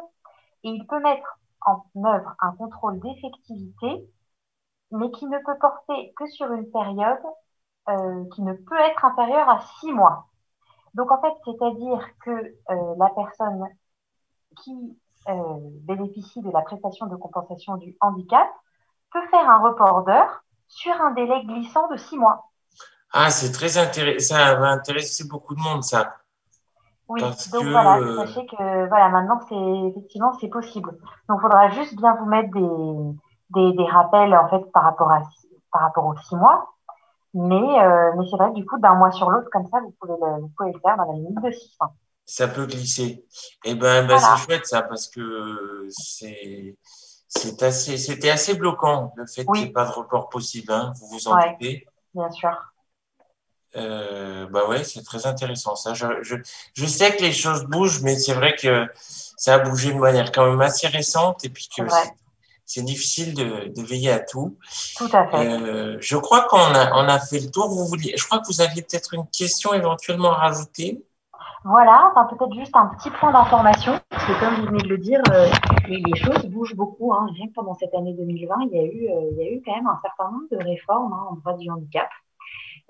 Et 0.63 0.69
il 0.69 0.85
peut 0.87 0.99
mettre 0.99 1.39
en 1.65 1.83
œuvre 2.05 2.35
un 2.39 2.51
contrôle 2.53 2.99
d'effectivité 2.99 4.07
mais 4.93 5.09
qui 5.11 5.25
ne 5.25 5.37
peut 5.39 5.57
porter 5.59 6.13
que 6.15 6.27
sur 6.27 6.51
une 6.51 6.69
période 6.71 7.23
euh, 7.89 8.25
qui 8.35 8.41
ne 8.43 8.53
peut 8.53 8.79
être 8.79 9.03
inférieure 9.03 9.49
à 9.49 9.59
six 9.79 9.91
mois. 9.91 10.27
Donc 10.93 11.11
en 11.11 11.19
fait, 11.19 11.33
c'est-à-dire 11.45 12.07
que 12.23 12.31
euh, 12.31 12.95
la 12.97 13.09
personne 13.09 13.67
qui 14.63 14.97
euh, 15.29 15.59
bénéficie 15.81 16.41
de 16.41 16.51
la 16.51 16.61
prestation 16.61 17.07
de 17.07 17.15
compensation 17.15 17.77
du 17.77 17.97
handicap 18.01 18.47
peut 19.13 19.27
faire 19.29 19.49
un 19.49 19.59
report 19.59 20.03
d'heure 20.03 20.43
sur 20.67 20.93
un 21.01 21.11
délai 21.11 21.43
glissant 21.45 21.87
de 21.89 21.97
six 21.97 22.17
mois. 22.17 22.49
Ah, 23.11 23.29
c'est 23.29 23.51
très 23.51 23.77
intéressant. 23.77 24.35
Ça 24.35 24.55
va 24.55 24.69
intéresser 24.69 25.27
beaucoup 25.27 25.55
de 25.55 25.61
monde, 25.61 25.83
ça. 25.83 26.15
Oui, 27.09 27.21
donc 27.21 27.65
voilà, 27.65 27.99
sachez 28.25 28.45
que 28.47 28.87
voilà, 28.87 29.09
maintenant, 29.09 29.39
c'est 29.47 29.89
effectivement, 29.89 30.33
c'est 30.39 30.47
possible. 30.47 30.91
Donc, 31.29 31.39
il 31.39 31.41
faudra 31.41 31.69
juste 31.69 31.95
bien 31.95 32.15
vous 32.15 32.25
mettre 32.25 32.49
des, 32.51 33.19
des, 33.49 33.73
des, 33.77 33.85
rappels, 33.85 34.33
en 34.33 34.49
fait, 34.49 34.71
par 34.71 34.83
rapport, 34.83 35.11
à, 35.11 35.21
par 35.71 35.81
rapport 35.81 36.05
aux 36.05 36.15
six 36.17 36.35
mois. 36.35 36.69
Mais, 37.35 37.81
euh, 37.81 38.13
mais 38.17 38.25
c'est 38.29 38.37
vrai 38.37 38.49
que 38.49 38.55
du 38.55 38.65
coup, 38.65 38.79
d'un 38.79 38.95
mois 38.95 39.11
sur 39.11 39.29
l'autre, 39.29 39.49
comme 39.51 39.67
ça, 39.67 39.79
vous 39.81 39.93
pouvez, 39.99 40.13
le, 40.13 40.41
vous 40.41 40.51
pouvez 40.57 40.71
le 40.71 40.79
faire 40.79 40.97
dans 40.97 41.11
la 41.11 41.13
limite 41.13 41.41
de 41.41 41.51
six 41.51 41.75
mois. 41.79 41.93
Ça 42.25 42.47
peut 42.47 42.65
glisser. 42.65 43.25
Eh 43.65 43.75
ben, 43.75 44.07
ben 44.07 44.17
c'est 44.17 44.45
chouette, 44.45 44.65
ça, 44.65 44.81
parce 44.81 45.09
que 45.09 45.85
c'est, 45.89 46.77
c'est 47.37 47.63
assez, 47.63 47.97
c'était 47.97 48.29
assez 48.29 48.53
bloquant, 48.53 49.13
le 49.15 49.25
fait 49.25 49.45
qu'il 49.45 49.63
n'y 49.63 49.69
ait 49.69 49.71
pas 49.71 49.85
de 49.85 49.91
report 49.91 50.29
possible, 50.29 50.71
hein, 50.71 50.93
vous 50.99 51.07
vous 51.07 51.27
en 51.27 51.35
doutez. 51.35 51.85
Bien 52.13 52.29
sûr. 52.31 52.51
Euh, 53.75 54.45
bah 54.47 54.67
ouais, 54.67 54.83
c'est 54.83 55.03
très 55.03 55.25
intéressant 55.25 55.75
ça. 55.75 55.93
Je, 55.93 56.05
je, 56.21 56.35
je, 56.75 56.85
sais 56.85 57.15
que 57.15 57.23
les 57.23 57.31
choses 57.31 57.65
bougent, 57.65 58.01
mais 58.03 58.17
c'est 58.19 58.33
vrai 58.33 58.55
que 58.55 58.87
ça 58.95 59.55
a 59.55 59.59
bougé 59.59 59.91
de 59.91 59.97
manière 59.97 60.31
quand 60.31 60.47
même 60.47 60.61
assez 60.61 60.87
récente 60.87 61.43
et 61.43 61.49
puis 61.49 61.67
que 61.75 61.81
c'est 62.65 62.83
difficile 62.83 63.33
de, 63.33 63.73
de, 63.73 63.81
veiller 63.81 64.11
à 64.11 64.19
tout. 64.19 64.57
Tout 64.95 65.09
à 65.11 65.27
fait. 65.27 65.47
Euh, 65.47 65.97
je 65.99 66.17
crois 66.17 66.43
qu'on 66.43 66.57
a, 66.57 66.93
on 66.93 67.09
a 67.09 67.19
fait 67.19 67.39
le 67.39 67.49
tour. 67.49 67.67
Vous 67.67 67.85
vouliez, 67.87 68.13
je 68.15 68.23
crois 68.25 68.39
que 68.39 68.47
vous 68.47 68.61
aviez 68.61 68.83
peut-être 68.83 69.15
une 69.15 69.27
question 69.27 69.73
éventuellement 69.73 70.33
à 70.33 70.49
rajouter. 70.49 71.03
Voilà, 71.65 72.11
peut-être 72.29 72.53
juste 72.53 72.75
un 72.75 72.87
petit 72.87 73.09
point 73.09 73.31
d'information, 73.31 73.93
parce 74.09 74.25
que 74.25 74.37
comme 74.37 74.55
vous 74.55 74.65
venez 74.65 74.83
de 74.83 74.89
le 74.89 74.97
dire, 74.97 75.21
euh, 75.31 75.47
les, 75.87 76.15
choses 76.15 76.45
bougent 76.47 76.75
beaucoup. 76.75 77.13
Hein. 77.13 77.29
Rien 77.33 77.47
que 77.47 77.53
pendant 77.53 77.73
cette 77.75 77.93
année 77.95 78.13
2020, 78.13 78.55
il 78.69 78.75
y 78.75 78.79
a 78.79 78.83
eu, 78.83 79.09
euh, 79.09 79.29
il 79.31 79.37
y 79.37 79.47
a 79.47 79.51
eu 79.51 79.61
quand 79.65 79.73
même 79.73 79.87
un 79.87 79.97
certain 80.01 80.29
nombre 80.29 80.49
de 80.51 80.57
réformes 80.57 81.13
hein, 81.13 81.27
en 81.29 81.35
droit 81.35 81.55
du 81.55 81.69
handicap. 81.69 82.09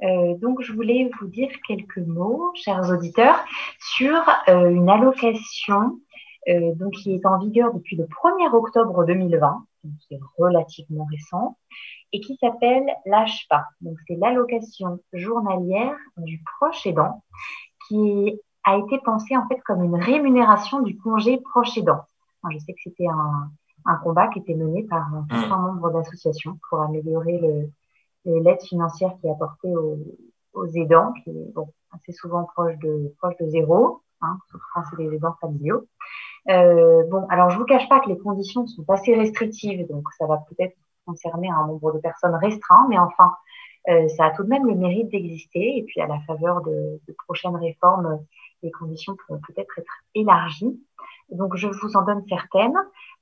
Euh, 0.01 0.35
donc, 0.37 0.63
je 0.63 0.73
voulais 0.73 1.07
vous 1.19 1.27
dire 1.27 1.49
quelques 1.67 1.99
mots, 1.99 2.51
chers 2.55 2.89
auditeurs, 2.89 3.45
sur 3.77 4.15
une 4.47 4.89
allocation 4.89 5.99
donc, 6.47 6.93
qui 6.93 7.13
est 7.13 7.25
en 7.27 7.37
vigueur 7.37 7.73
depuis 7.73 7.95
le 7.95 8.05
1er 8.05 8.53
octobre 8.53 9.05
2020, 9.05 9.65
donc 9.83 9.93
c'est 10.09 10.19
relativement 10.37 11.05
récent, 11.11 11.57
et 12.11 12.19
qui 12.19 12.37
s'appelle 12.37 12.85
l'AHPA. 13.05 13.65
Donc, 13.81 13.97
c'est 14.07 14.15
l'allocation 14.15 14.99
journalière 15.13 15.95
du 16.17 16.43
proche 16.57 16.85
aidant, 16.87 17.23
qui 17.87 18.39
a 18.63 18.77
été 18.77 18.97
pensée 18.99 19.35
en 19.35 19.47
fait 19.47 19.61
comme 19.65 19.83
une 19.83 19.95
rémunération 19.95 20.81
du 20.81 20.97
congé 20.97 21.37
proche 21.37 21.77
aidant. 21.77 22.01
je 22.49 22.57
sais 22.59 22.73
que 22.73 22.79
c'était 22.83 23.07
un, 23.07 23.49
un, 23.85 23.95
combat 23.97 24.27
qui 24.29 24.39
était 24.39 24.55
mené 24.55 24.83
par 24.83 25.13
un 25.13 25.27
certain 25.29 25.59
nombre 25.59 25.91
d'associations 25.91 26.57
pour 26.69 26.81
améliorer 26.81 27.69
l'aide 28.25 28.61
financière 28.61 29.13
qui 29.19 29.27
est 29.27 29.31
apportée 29.31 29.75
aux, 29.75 29.99
aux, 30.53 30.67
aidants, 30.67 31.13
qui 31.23 31.29
est 31.29 31.53
bon, 31.53 31.67
assez 31.91 32.13
souvent 32.13 32.43
proche 32.43 32.77
de, 32.79 33.13
proche 33.19 33.35
de 33.39 33.47
zéro, 33.49 34.01
hein, 34.21 34.37
quand 34.73 34.81
c'est 34.89 34.97
des 34.97 35.13
aidants 35.15 35.35
familiaux. 35.41 35.85
Euh, 36.49 37.03
bon, 37.09 37.25
alors 37.29 37.49
je 37.49 37.57
vous 37.57 37.65
cache 37.65 37.87
pas 37.89 37.99
que 37.99 38.09
les 38.09 38.17
conditions 38.17 38.67
sont 38.67 38.85
assez 38.89 39.15
restrictives, 39.15 39.87
donc 39.87 40.05
ça 40.17 40.25
va 40.25 40.43
peut-être 40.49 40.75
concerner 41.05 41.49
un 41.49 41.67
nombre 41.67 41.93
de 41.93 41.99
personnes 41.99 42.35
restreint, 42.35 42.87
mais 42.89 42.97
enfin, 42.97 43.31
euh, 43.89 44.07
ça 44.09 44.25
a 44.25 44.31
tout 44.31 44.43
de 44.43 44.49
même 44.49 44.65
le 44.65 44.75
mérite 44.75 45.09
d'exister. 45.09 45.77
Et 45.77 45.83
puis 45.83 46.01
à 46.01 46.07
la 46.07 46.19
faveur 46.21 46.61
de, 46.61 47.01
de 47.07 47.15
prochaines 47.25 47.55
réformes, 47.55 48.19
les 48.63 48.71
conditions 48.71 49.15
pourront 49.15 49.39
peut-être 49.47 49.77
être 49.77 49.93
élargies. 50.15 50.79
Donc 51.29 51.55
je 51.55 51.67
vous 51.67 51.95
en 51.95 52.03
donne 52.03 52.23
certaines. 52.27 52.77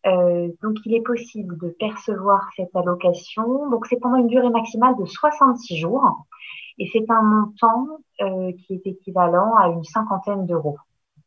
Euh, 0.08 0.50
donc, 0.64 0.78
il 0.86 0.96
est 0.96 1.02
possible 1.02 1.58
de 1.60 1.70
percevoir 1.70 2.50
cette 2.56 2.76
allocation. 2.76 3.70
Donc, 3.70 3.86
c'est 3.88 4.00
pendant 4.00 4.18
une 4.18 4.28
durée 4.28 4.50
maximale 4.50 4.96
de 4.98 5.06
66 5.06 5.78
jours. 5.78 6.26
Et 6.78 6.90
c'est 6.92 7.10
un 7.10 7.22
montant 7.22 8.00
euh, 8.22 8.52
qui 8.54 8.74
est 8.74 8.88
équivalent 8.88 9.56
à 9.58 9.68
une 9.68 9.84
cinquantaine 9.84 10.46
d'euros. 10.46 10.78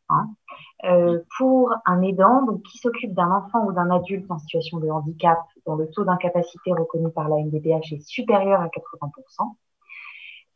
Hein. 0.08 0.28
Euh, 0.84 1.20
pour 1.38 1.72
un 1.86 2.02
aidant 2.02 2.46
qui 2.70 2.78
s'occupe 2.78 3.14
d'un 3.14 3.30
enfant 3.30 3.64
ou 3.64 3.72
d'un 3.72 3.90
adulte 3.90 4.30
en 4.30 4.38
situation 4.38 4.78
de 4.78 4.88
handicap 4.88 5.38
dont 5.66 5.76
le 5.76 5.88
taux 5.88 6.04
d'incapacité 6.04 6.72
reconnu 6.72 7.10
par 7.10 7.28
la 7.28 7.36
MDPH 7.36 7.92
est 7.92 8.06
supérieur 8.06 8.60
à 8.60 8.66
80%. 8.66 9.54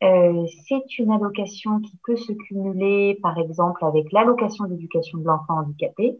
Euh, 0.03 0.45
c'est 0.67 0.97
une 0.97 1.11
allocation 1.11 1.79
qui 1.81 1.97
peut 2.05 2.15
se 2.15 2.31
cumuler, 2.31 3.19
par 3.21 3.37
exemple, 3.37 3.83
avec 3.83 4.11
l'allocation 4.11 4.65
d'éducation 4.65 5.17
de 5.17 5.25
l'enfant 5.25 5.59
handicapé, 5.59 6.19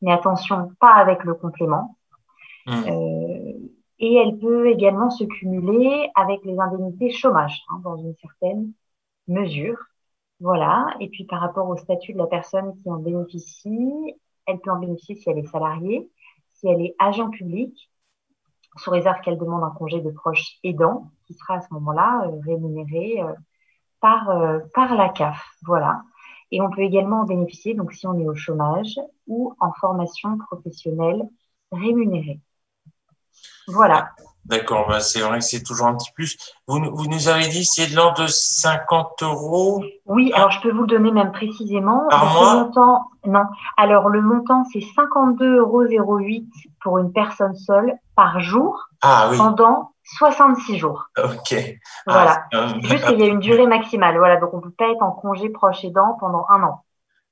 mais 0.00 0.12
attention, 0.12 0.72
pas 0.80 0.94
avec 0.94 1.22
le 1.24 1.34
complément. 1.34 1.96
Mmh. 2.66 2.72
Euh, 2.88 3.52
et 4.00 4.14
elle 4.16 4.36
peut 4.38 4.68
également 4.68 5.10
se 5.10 5.24
cumuler 5.24 6.10
avec 6.16 6.44
les 6.44 6.58
indemnités 6.58 7.10
chômage, 7.10 7.62
hein, 7.70 7.80
dans 7.84 7.96
une 7.96 8.14
certaine 8.16 8.72
mesure. 9.28 9.78
Voilà. 10.40 10.86
Et 10.98 11.08
puis 11.08 11.24
par 11.24 11.40
rapport 11.40 11.68
au 11.68 11.76
statut 11.76 12.12
de 12.12 12.18
la 12.18 12.26
personne 12.26 12.74
qui 12.82 12.90
en 12.90 12.96
bénéficie, 12.96 14.16
elle 14.46 14.58
peut 14.58 14.72
en 14.72 14.80
bénéficier 14.80 15.14
si 15.14 15.30
elle 15.30 15.38
est 15.38 15.46
salariée, 15.46 16.10
si 16.54 16.66
elle 16.66 16.80
est 16.82 16.96
agent 16.98 17.30
public, 17.30 17.91
sous 18.76 18.90
réserve 18.90 19.20
qu'elle 19.20 19.38
demande 19.38 19.64
un 19.64 19.70
congé 19.70 20.00
de 20.00 20.10
proche 20.10 20.58
aidant, 20.64 21.10
qui 21.26 21.34
sera 21.34 21.54
à 21.54 21.60
ce 21.60 21.72
moment-là 21.74 22.26
euh, 22.26 22.40
rémunéré 22.44 23.22
euh, 23.22 23.32
par, 24.00 24.30
euh, 24.30 24.60
par 24.74 24.94
la 24.94 25.08
CAF. 25.08 25.42
Voilà. 25.62 26.02
Et 26.50 26.60
on 26.60 26.70
peut 26.70 26.82
également 26.82 27.20
en 27.20 27.24
bénéficier, 27.24 27.74
donc 27.74 27.92
si 27.92 28.06
on 28.06 28.18
est 28.18 28.28
au 28.28 28.34
chômage 28.34 29.00
ou 29.26 29.54
en 29.60 29.72
formation 29.72 30.36
professionnelle 30.38 31.28
rémunérée. 31.70 32.40
Voilà. 33.68 34.10
D'accord, 34.44 34.88
bah 34.88 35.00
c'est 35.00 35.20
vrai 35.20 35.38
que 35.38 35.44
c'est 35.44 35.62
toujours 35.62 35.86
un 35.86 35.94
petit 35.94 36.10
plus. 36.12 36.36
Vous, 36.66 36.80
vous 36.92 37.06
nous 37.06 37.28
avez 37.28 37.46
dit 37.46 37.64
c'est 37.64 37.88
de 37.88 37.96
l'ordre 37.96 38.22
de 38.22 38.26
50 38.26 39.22
euros 39.22 39.84
Oui, 40.06 40.32
alors 40.34 40.50
je 40.50 40.60
peux 40.60 40.72
vous 40.72 40.82
le 40.82 40.88
donner 40.88 41.12
même 41.12 41.30
précisément. 41.30 42.08
Par 42.10 42.34
mois 42.34 42.54
montant, 42.56 43.04
Non, 43.24 43.44
alors 43.76 44.08
le 44.08 44.20
montant 44.20 44.64
c'est 44.72 44.80
52,08 44.80 45.98
euros 45.98 46.18
pour 46.82 46.98
une 46.98 47.12
personne 47.12 47.54
seule 47.54 47.94
par 48.16 48.40
jour 48.40 48.88
ah, 49.00 49.28
oui. 49.30 49.36
pendant 49.36 49.92
66 50.18 50.76
jours. 50.78 51.06
Ok. 51.18 51.54
Voilà. 52.06 52.44
Ah, 52.52 52.66
Juste 52.82 53.06
qu'il 53.06 53.20
y 53.20 53.22
a 53.22 53.26
une 53.26 53.38
durée 53.38 53.66
maximale. 53.66 54.18
Voilà, 54.18 54.38
donc 54.38 54.52
on 54.54 54.60
peut 54.60 54.72
pas 54.76 54.90
être 54.90 55.02
en 55.02 55.12
congé 55.12 55.50
proche 55.50 55.84
aidant 55.84 56.16
pendant 56.18 56.46
un 56.50 56.64
an. 56.64 56.84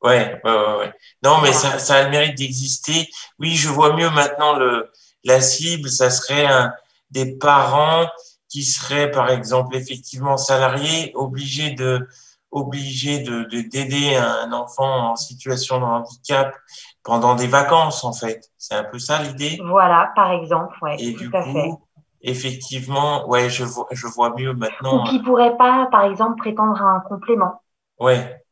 Ouais, 0.03 0.41
ouais, 0.45 0.77
ouais. 0.79 0.95
Non, 1.25 1.39
mais 1.43 1.53
ça, 1.53 1.79
ça 1.79 1.97
a 1.97 2.05
le 2.05 2.11
mérite 2.11 2.39
d'exister. 2.39 3.09
Oui, 3.39 3.57
je 3.57 3.69
vois 3.69 3.95
mieux 3.95 4.09
maintenant 4.11 4.55
le, 4.57 4.91
la 5.25 5.41
cible, 5.41 5.89
ça 5.89 6.09
serait 6.09 6.47
un 6.47 6.73
des 7.11 7.37
parents 7.37 8.07
qui 8.49 8.63
seraient, 8.63 9.11
par 9.11 9.31
exemple, 9.31 9.77
effectivement 9.77 10.37
salariés, 10.37 11.13
obligés 11.15 11.71
de 11.71 12.07
obligés 12.53 13.21
de 13.21 13.45
d'aider 13.45 14.17
un 14.17 14.53
enfant 14.53 15.13
en 15.13 15.17
situation 15.17 15.79
de 15.79 15.85
handicap 15.85 16.57
pendant 17.05 17.37
des 17.37 17.47
vacances, 17.47 18.03
en 18.03 18.13
fait. 18.13 18.51
C'est 18.59 18.75
un 18.75 18.85
peu 18.85 18.99
ça 18.99 19.23
l'idée? 19.23 19.61
Voilà, 19.65 20.13
par 20.17 20.33
exemple, 20.33 20.77
ouais. 20.83 20.97
Et 20.99 21.13
du 21.13 21.31
coup, 21.31 21.81
effectivement, 22.23 23.29
ouais, 23.29 23.49
je 23.49 23.65
vois, 23.65 23.87
je 23.93 24.07
vois 24.07 24.35
mieux 24.37 24.53
maintenant. 24.53 25.03
Ou 25.05 25.09
qui 25.09 25.21
pourrait 25.21 25.57
pas, 25.57 25.89
par 25.91 26.05
exemple, 26.05 26.39
prétendre 26.39 26.81
à 26.83 26.97
un 26.97 27.01
complément. 27.01 27.63
Ouais. 27.99 28.43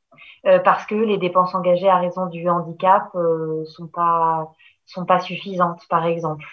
Euh, 0.47 0.61
parce 0.61 0.87
que 0.87 0.95
les 0.95 1.19
dépenses 1.19 1.55
engagées 1.55 1.89
à 1.89 1.99
raison 1.99 2.27
du 2.27 2.49
handicap 2.49 3.09
euh, 3.15 3.65
sont 3.67 3.89
pas 3.89 4.53
sont 4.87 5.05
pas 5.05 5.21
suffisantes, 5.21 5.83
par 5.91 6.07
exemple. 6.07 6.47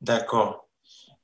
D'accord. 0.00 0.65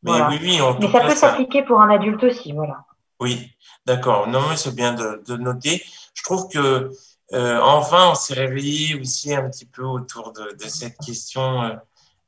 Mais 0.02 0.20
oui, 0.30 0.38
oui, 0.42 0.58
Mais 0.80 0.90
ça 0.90 1.00
peut 1.00 1.14
s'appliquer 1.14 1.62
pour 1.62 1.80
un 1.80 1.90
adulte 1.90 2.22
aussi, 2.24 2.52
voilà. 2.52 2.84
Oui, 3.20 3.52
d'accord. 3.86 4.26
Non, 4.26 4.40
mais 4.50 4.56
c'est 4.56 4.74
bien 4.74 4.94
de, 4.94 5.22
de, 5.26 5.36
noter. 5.36 5.84
Je 6.14 6.22
trouve 6.24 6.48
que 6.48 6.90
euh, 7.32 7.60
enfin, 7.62 8.10
on 8.10 8.14
s'est 8.14 8.34
réveillé 8.34 9.00
aussi 9.00 9.32
un 9.32 9.48
petit 9.48 9.64
peu 9.64 9.84
autour 9.84 10.32
de, 10.32 10.56
de 10.56 10.68
cette 10.68 10.98
question 10.98 11.62
euh, 11.62 11.70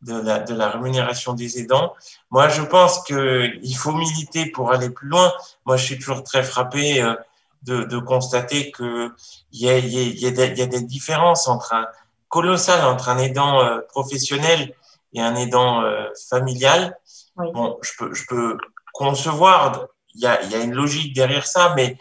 de, 0.03 0.21
la, 0.21 0.39
de 0.39 0.55
la 0.55 0.71
rémunération 0.71 1.33
des 1.33 1.59
aidants. 1.59 1.95
Moi, 2.31 2.49
je 2.49 2.63
pense 2.63 3.03
qu'il 3.05 3.77
faut 3.77 3.93
militer 3.93 4.47
pour 4.47 4.71
aller 4.71 4.91
plus 4.91 5.09
loin. 5.09 5.33
Moi, 5.67 5.77
je 5.77 5.85
suis 5.85 5.99
toujours 5.99 6.23
très 6.23 6.45
frappé 6.45 7.03
euh, 7.03 7.15
de, 7.63 7.85
de 7.85 7.99
constater 7.99 8.71
qu'il 8.71 9.11
y 9.53 9.69
a, 9.69 9.79
y, 9.79 9.99
a, 9.99 10.03
y, 10.03 10.27
a 10.27 10.31
des, 10.31 10.61
y 10.61 10.63
a 10.63 10.67
des 10.67 10.83
différences 10.83 11.49
entre 11.49 11.73
un 11.75 11.87
colossal 12.35 12.85
entre 12.85 13.11
un 13.11 13.19
aidant 13.19 13.61
euh, 13.61 13.79
professionnel 13.89 14.75
et 15.13 15.21
un 15.21 15.37
aidant 15.37 15.83
euh, 15.83 16.09
familial. 16.29 16.99
Oui. 17.37 17.51
Bon, 17.53 17.79
je 17.83 17.91
peux, 17.99 18.15
je 18.15 18.25
peux 18.27 18.59
concevoir, 18.93 19.87
il 20.15 20.21
y 20.21 20.27
a, 20.27 20.43
il 20.43 20.51
y 20.51 20.55
a 20.55 20.61
une 20.61 20.75
logique 20.75 21.15
derrière 21.15 21.47
ça, 21.47 21.73
mais 21.75 21.97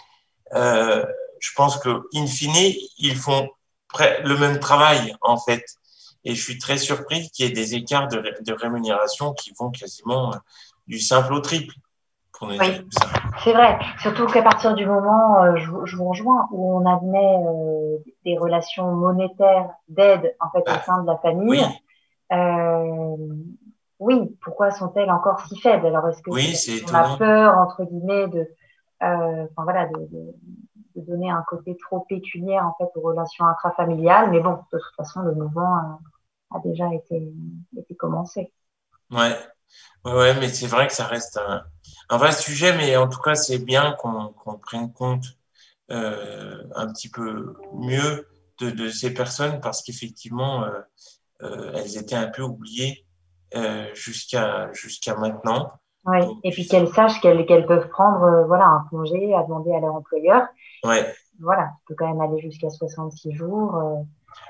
euh, 0.53 1.05
je 1.39 1.51
pense 1.55 1.77
que 1.77 2.07
in 2.13 2.27
fine, 2.27 2.73
ils 2.97 3.15
font 3.15 3.49
le 3.99 4.35
même 4.37 4.59
travail 4.59 5.15
en 5.21 5.37
fait. 5.37 5.63
Et 6.25 6.35
je 6.35 6.41
suis 6.41 6.57
très 6.57 6.77
surpris 6.77 7.29
qu'il 7.31 7.45
y 7.45 7.49
ait 7.49 7.51
des 7.51 7.75
écarts 7.75 8.07
de, 8.07 8.23
de 8.41 8.53
rémunération 8.53 9.33
qui 9.33 9.53
vont 9.59 9.71
quasiment 9.71 10.33
du 10.87 10.99
simple 10.99 11.33
au 11.33 11.39
triple. 11.39 11.73
Oui, 12.41 12.57
c'est 13.43 13.53
vrai. 13.53 13.79
Surtout 14.01 14.25
qu'à 14.25 14.41
partir 14.41 14.73
du 14.73 14.85
moment, 14.85 15.43
euh, 15.43 15.55
je, 15.55 15.71
je, 15.85 15.95
vous 15.95 16.09
rejoins, 16.09 16.47
où 16.51 16.77
on 16.77 16.85
admet 16.85 17.37
euh, 17.47 17.97
des 18.25 18.37
relations 18.37 18.91
monétaires 18.91 19.69
d'aide 19.87 20.35
en 20.39 20.49
fait 20.49 20.59
au 20.59 20.63
bah, 20.65 20.81
sein 20.85 21.01
de 21.03 21.07
la 21.07 21.17
famille. 21.17 21.47
Oui. 21.49 21.61
Euh, 22.31 23.15
oui, 24.03 24.37
pourquoi 24.41 24.71
sont-elles 24.71 25.11
encore 25.11 25.39
si 25.47 25.59
faibles? 25.59 25.87
Alors 25.87 26.07
est-ce 26.09 26.21
que 26.21 26.31
oui, 26.31 26.55
on 26.89 26.93
a 26.93 27.17
peur 27.17 27.57
entre 27.57 27.83
guillemets 27.85 28.27
de, 28.27 28.39
euh, 29.03 29.47
enfin 29.51 29.63
voilà, 29.63 29.87
de, 29.87 29.99
de, 30.11 30.35
de, 30.95 31.01
donner 31.01 31.29
un 31.29 31.43
côté 31.47 31.75
trop 31.77 32.01
pécuniaire 32.01 32.65
en 32.65 32.75
fait 32.77 32.89
aux 32.97 33.01
relations 33.01 33.45
intrafamiliales? 33.45 34.31
Mais 34.31 34.39
bon, 34.39 34.57
de 34.71 34.77
toute 34.77 34.95
façon, 34.95 35.21
le 35.21 35.33
mouvement 35.33 35.75
a, 35.75 35.99
a 36.51 36.59
déjà 36.59 36.93
été, 36.93 37.33
été 37.77 37.95
commencé. 37.95 38.51
Ouais, 39.11 39.37
ouais, 40.05 40.13
ouais 40.13 40.33
mais 40.39 40.49
c'est 40.49 40.67
vrai 40.67 40.87
que 40.87 40.93
ça 40.93 41.07
reste 41.07 41.37
un 41.37 41.63
un 42.09 42.17
vrai 42.17 42.31
sujet, 42.31 42.75
mais 42.75 42.95
en 42.97 43.07
tout 43.07 43.19
cas, 43.19 43.35
c'est 43.35 43.59
bien 43.59 43.93
qu'on 43.93 44.59
prenne 44.59 44.91
compte 44.91 45.25
euh, 45.91 46.63
un 46.75 46.91
petit 46.91 47.09
peu 47.09 47.55
mieux 47.73 48.27
de, 48.59 48.69
de 48.69 48.89
ces 48.89 49.13
personnes 49.13 49.59
parce 49.61 49.81
qu'effectivement, 49.81 50.63
euh, 50.63 50.81
euh, 51.41 51.71
elles 51.75 51.97
étaient 51.97 52.15
un 52.15 52.27
peu 52.29 52.41
oubliées 52.41 53.05
euh, 53.07 53.12
jusqu'à 53.93 54.71
jusqu'à 54.73 55.15
maintenant. 55.15 55.71
Oui, 56.05 56.19
et 56.43 56.51
puis 56.51 56.67
qu'elles 56.67 56.89
sachent 56.89 57.21
qu'elles 57.21 57.45
qu'elles 57.45 57.65
peuvent 57.65 57.87
prendre 57.87 58.23
euh, 58.23 58.45
voilà, 58.45 58.65
un 58.65 58.85
congé 58.89 59.33
à 59.33 59.43
demander 59.43 59.73
à 59.73 59.79
leur 59.79 59.95
employeur. 59.95 60.43
Ouais. 60.83 61.13
Voilà, 61.39 61.63
ça 61.63 61.77
peut 61.87 61.95
quand 61.97 62.07
même 62.07 62.21
aller 62.21 62.41
jusqu'à 62.41 62.69
66 62.69 63.33
jours. 63.33 63.75
Euh. 63.77 64.03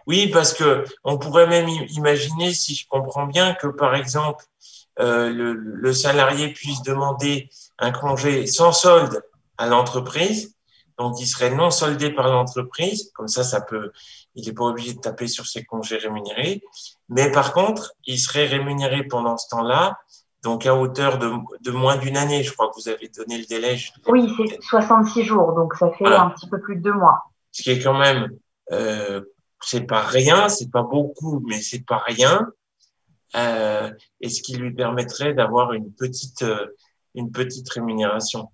Oui, 0.08 0.30
parce 0.34 0.54
que 0.54 0.84
on 1.04 1.18
pourrait 1.18 1.48
même 1.48 1.70
imaginer, 1.90 2.54
si 2.54 2.74
je 2.74 2.88
comprends 2.88 3.28
bien, 3.28 3.54
que 3.54 3.68
par 3.68 3.96
exemple, 3.96 4.44
euh, 5.00 5.30
le, 5.30 5.54
le, 5.54 5.94
salarié 5.94 6.50
puisse 6.50 6.82
demander 6.82 7.50
un 7.80 7.92
congé 7.92 8.48
sans 8.48 8.72
solde 8.72 9.24
à 9.58 9.68
l'entreprise. 9.68 10.53
Donc, 10.98 11.20
il 11.20 11.26
serait 11.26 11.54
non 11.54 11.72
soldé 11.72 12.12
par 12.12 12.30
l'entreprise. 12.30 13.12
Comme 13.14 13.28
ça, 13.28 13.44
ça 13.44 13.62
peut, 13.62 13.92
il 14.36 14.46
n'est 14.46 14.54
pas 14.54 14.66
obligé 14.66 14.94
de 14.94 15.00
taper 15.00 15.28
sur 15.28 15.46
ses 15.46 15.64
congés 15.64 15.98
rémunérés. 15.98 16.62
Mais 17.10 17.32
par 17.32 17.54
contre, 17.54 17.94
il 18.06 18.20
serait 18.20 18.46
rémunéré 18.46 19.04
pendant 19.04 19.38
ce 19.38 19.48
temps-là, 19.50 20.00
donc 20.44 20.66
à 20.66 20.76
hauteur 20.76 21.18
de, 21.18 21.32
de 21.62 21.72
moins 21.72 21.98
d'une 21.98 22.18
année. 22.18 22.44
Je 22.44 22.52
crois 22.52 22.70
que 22.70 22.76
vous 22.76 22.90
avez 22.90 23.10
donné 23.10 23.38
le 23.38 23.46
délai. 23.46 23.78
Oui, 24.08 24.34
c'est 24.38 24.62
66 24.62 25.24
jours, 25.24 25.54
donc 25.54 25.76
ça 25.76 25.92
fait 25.92 26.06
un 26.06 26.30
petit 26.30 26.48
peu 26.48 26.60
plus 26.60 26.76
de 26.78 26.82
deux 26.82 26.94
mois. 26.94 27.24
Ce 27.52 27.62
qui 27.62 27.72
est 27.72 27.80
quand 27.80 27.98
même, 27.98 28.30
euh, 28.72 29.22
c'est 29.62 29.86
pas 29.86 30.02
rien, 30.02 30.50
c'est 30.50 30.72
pas 30.72 30.84
beaucoup, 30.84 31.44
mais 31.48 31.62
c'est 31.62 31.86
pas 31.86 32.02
rien 32.06 32.48
euh, 33.36 33.92
et 34.22 34.30
ce 34.30 34.42
qui 34.42 34.56
lui 34.56 34.74
permettrait 34.74 35.34
d'avoir 35.34 35.74
une 35.74 35.92
petite, 35.92 36.44
euh, 36.44 36.68
une 37.16 37.32
petite 37.32 37.70
rémunération. 37.70 38.50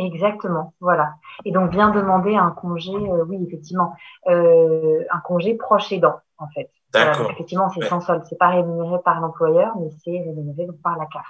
Exactement, 0.00 0.72
voilà. 0.80 1.14
Et 1.44 1.52
donc 1.52 1.70
bien 1.70 1.90
demander 1.90 2.34
un 2.34 2.50
congé, 2.52 2.92
euh, 2.92 3.24
oui 3.26 3.38
effectivement, 3.46 3.94
euh, 4.28 5.04
un 5.10 5.20
congé 5.20 5.54
proche 5.54 5.92
aidant 5.92 6.16
en 6.38 6.48
fait. 6.48 6.70
D'accord. 6.92 7.30
effectivement, 7.30 7.68
c'est 7.68 7.86
sans 7.86 8.00
solde, 8.00 8.24
c'est 8.28 8.38
pas 8.38 8.48
rémunéré 8.48 8.96
par 9.04 9.20
l'employeur, 9.20 9.74
mais 9.78 9.90
c'est 10.02 10.10
rémunéré 10.10 10.66
par 10.82 10.96
la 10.96 11.04
CAF. 11.06 11.26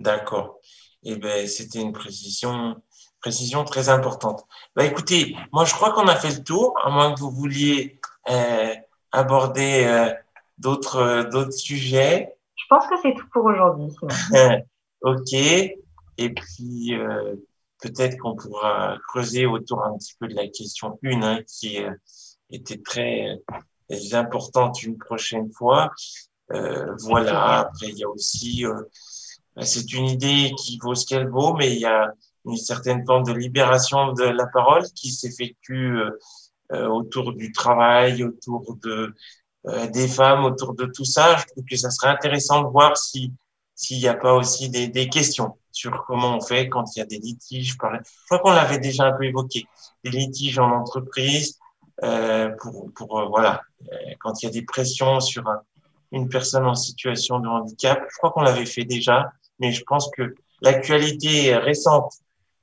D'accord. 0.00 0.58
Et 1.04 1.12
eh 1.12 1.16
ben 1.16 1.46
c'était 1.46 1.80
une 1.80 1.92
précision, 1.92 2.76
précision 3.20 3.64
très 3.64 3.90
importante. 3.90 4.46
Bah 4.74 4.84
écoutez, 4.84 5.36
moi 5.52 5.66
je 5.66 5.74
crois 5.74 5.92
qu'on 5.92 6.08
a 6.08 6.16
fait 6.16 6.38
le 6.38 6.42
tour, 6.42 6.74
à 6.82 6.90
moins 6.90 7.12
que 7.12 7.20
vous 7.20 7.30
vouliez 7.30 8.00
euh, 8.30 8.74
aborder 9.12 10.12
d'autres 10.56 11.28
d'autres 11.30 11.52
sujets 11.52 12.36
Je 12.56 12.64
pense 12.70 12.86
que 12.86 12.94
c'est 13.02 13.14
tout 13.14 13.26
pour 13.32 13.44
aujourd'hui. 13.44 13.94
ok. 15.02 15.32
Et 15.34 16.34
puis 16.34 16.96
peut-être 17.80 18.18
qu'on 18.18 18.36
pourra 18.36 18.96
creuser 19.08 19.46
autour 19.46 19.84
un 19.84 19.96
petit 19.96 20.14
peu 20.18 20.28
de 20.28 20.34
la 20.34 20.48
question 20.48 20.98
1 21.04 21.22
hein, 21.22 21.40
qui 21.46 21.82
euh, 21.82 21.90
était 22.50 22.78
très 22.78 23.38
euh, 23.90 23.96
importante 24.12 24.82
une 24.82 24.98
prochaine 24.98 25.50
fois. 25.52 25.90
Euh, 26.52 26.94
voilà. 27.00 27.58
Après, 27.60 27.88
il 27.88 27.98
y 27.98 28.04
a 28.04 28.08
aussi, 28.08 28.64
bah, 29.56 29.64
c'est 29.64 29.92
une 29.92 30.06
idée 30.06 30.52
qui 30.58 30.78
vaut 30.82 30.94
ce 30.94 31.06
qu'elle 31.06 31.28
vaut, 31.28 31.54
mais 31.54 31.72
il 31.72 31.80
y 31.80 31.86
a 31.86 32.12
une 32.44 32.56
certaine 32.56 33.04
forme 33.04 33.24
de 33.24 33.32
libération 33.32 34.12
de 34.12 34.24
la 34.24 34.46
parole 34.46 34.84
qui 34.94 35.10
s'effectue 35.10 35.98
autour 36.70 37.32
du 37.34 37.52
travail, 37.52 38.24
autour 38.24 38.76
de 38.82 39.14
euh, 39.66 39.86
des 39.88 40.06
femmes 40.08 40.44
autour 40.44 40.74
de 40.74 40.86
tout 40.86 41.04
ça. 41.04 41.36
Je 41.36 41.44
trouve 41.46 41.64
que 41.64 41.76
ça 41.76 41.90
serait 41.90 42.08
intéressant 42.10 42.62
de 42.62 42.68
voir 42.68 42.96
si 42.96 43.32
s'il 43.74 43.98
n'y 43.98 44.08
a 44.08 44.14
pas 44.14 44.34
aussi 44.34 44.70
des, 44.70 44.88
des, 44.88 45.08
questions 45.08 45.56
sur 45.78 46.04
comment 46.06 46.36
on 46.36 46.40
fait 46.40 46.68
quand 46.68 46.96
il 46.96 46.98
y 46.98 47.02
a 47.02 47.06
des 47.06 47.18
litiges. 47.18 47.72
Je 47.72 47.76
crois 47.76 48.38
qu'on 48.40 48.50
l'avait 48.50 48.78
déjà 48.78 49.04
un 49.04 49.12
peu 49.12 49.24
évoqué, 49.24 49.64
des 50.02 50.10
litiges 50.10 50.58
en 50.58 50.70
entreprise, 50.72 51.58
euh, 52.02 52.50
pour, 52.60 52.92
pour 52.94 53.20
euh, 53.20 53.26
voilà, 53.26 53.62
euh, 53.92 53.96
quand 54.18 54.42
il 54.42 54.46
y 54.46 54.48
a 54.48 54.52
des 54.52 54.62
pressions 54.62 55.20
sur 55.20 55.44
une 56.10 56.28
personne 56.28 56.66
en 56.66 56.74
situation 56.74 57.38
de 57.38 57.48
handicap. 57.48 58.02
Je 58.10 58.16
crois 58.18 58.32
qu'on 58.32 58.42
l'avait 58.42 58.66
fait 58.66 58.84
déjà, 58.84 59.30
mais 59.60 59.70
je 59.70 59.84
pense 59.84 60.10
que 60.16 60.34
l'actualité 60.62 61.54
récente 61.56 62.12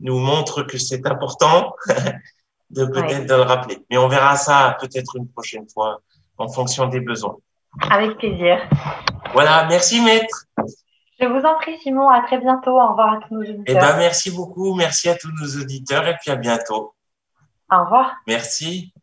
nous 0.01 0.20
montre 0.20 0.63
que 0.63 0.78
c'est 0.78 1.05
important 1.07 1.74
de 2.70 2.86
peut-être 2.86 3.28
de 3.28 3.36
le 3.36 3.43
rappeler. 3.43 3.78
Mais 3.89 3.97
on 3.97 4.09
verra 4.09 4.36
ça 4.36 4.76
peut-être 4.82 5.16
une 5.16 5.30
prochaine 5.30 5.68
fois 5.74 6.01
en 6.38 6.49
fonction 6.49 6.88
des 6.88 6.99
besoins. 6.99 7.38
Avec 7.89 8.18
plaisir. 8.18 8.57
Voilà, 9.34 9.66
merci 9.70 10.01
maître. 10.01 10.47
Je 11.20 11.26
vous 11.26 11.45
en 11.45 11.55
prie 11.55 11.78
Simon, 11.80 12.09
à 12.09 12.22
très 12.22 12.39
bientôt. 12.39 12.80
Au 12.80 12.89
revoir 12.89 13.13
à 13.13 13.18
tous 13.18 13.34
nos 13.34 13.41
auditeurs. 13.41 13.63
Eh 13.68 13.74
ben, 13.74 13.97
merci 13.97 14.32
beaucoup, 14.32 14.74
merci 14.76 15.09
à 15.09 15.16
tous 15.16 15.32
nos 15.39 15.61
auditeurs 15.61 16.07
et 16.07 16.16
puis 16.22 16.32
à 16.32 16.36
bientôt. 16.36 16.93
Au 17.72 17.84
revoir. 17.84 18.16
Merci. 18.28 18.93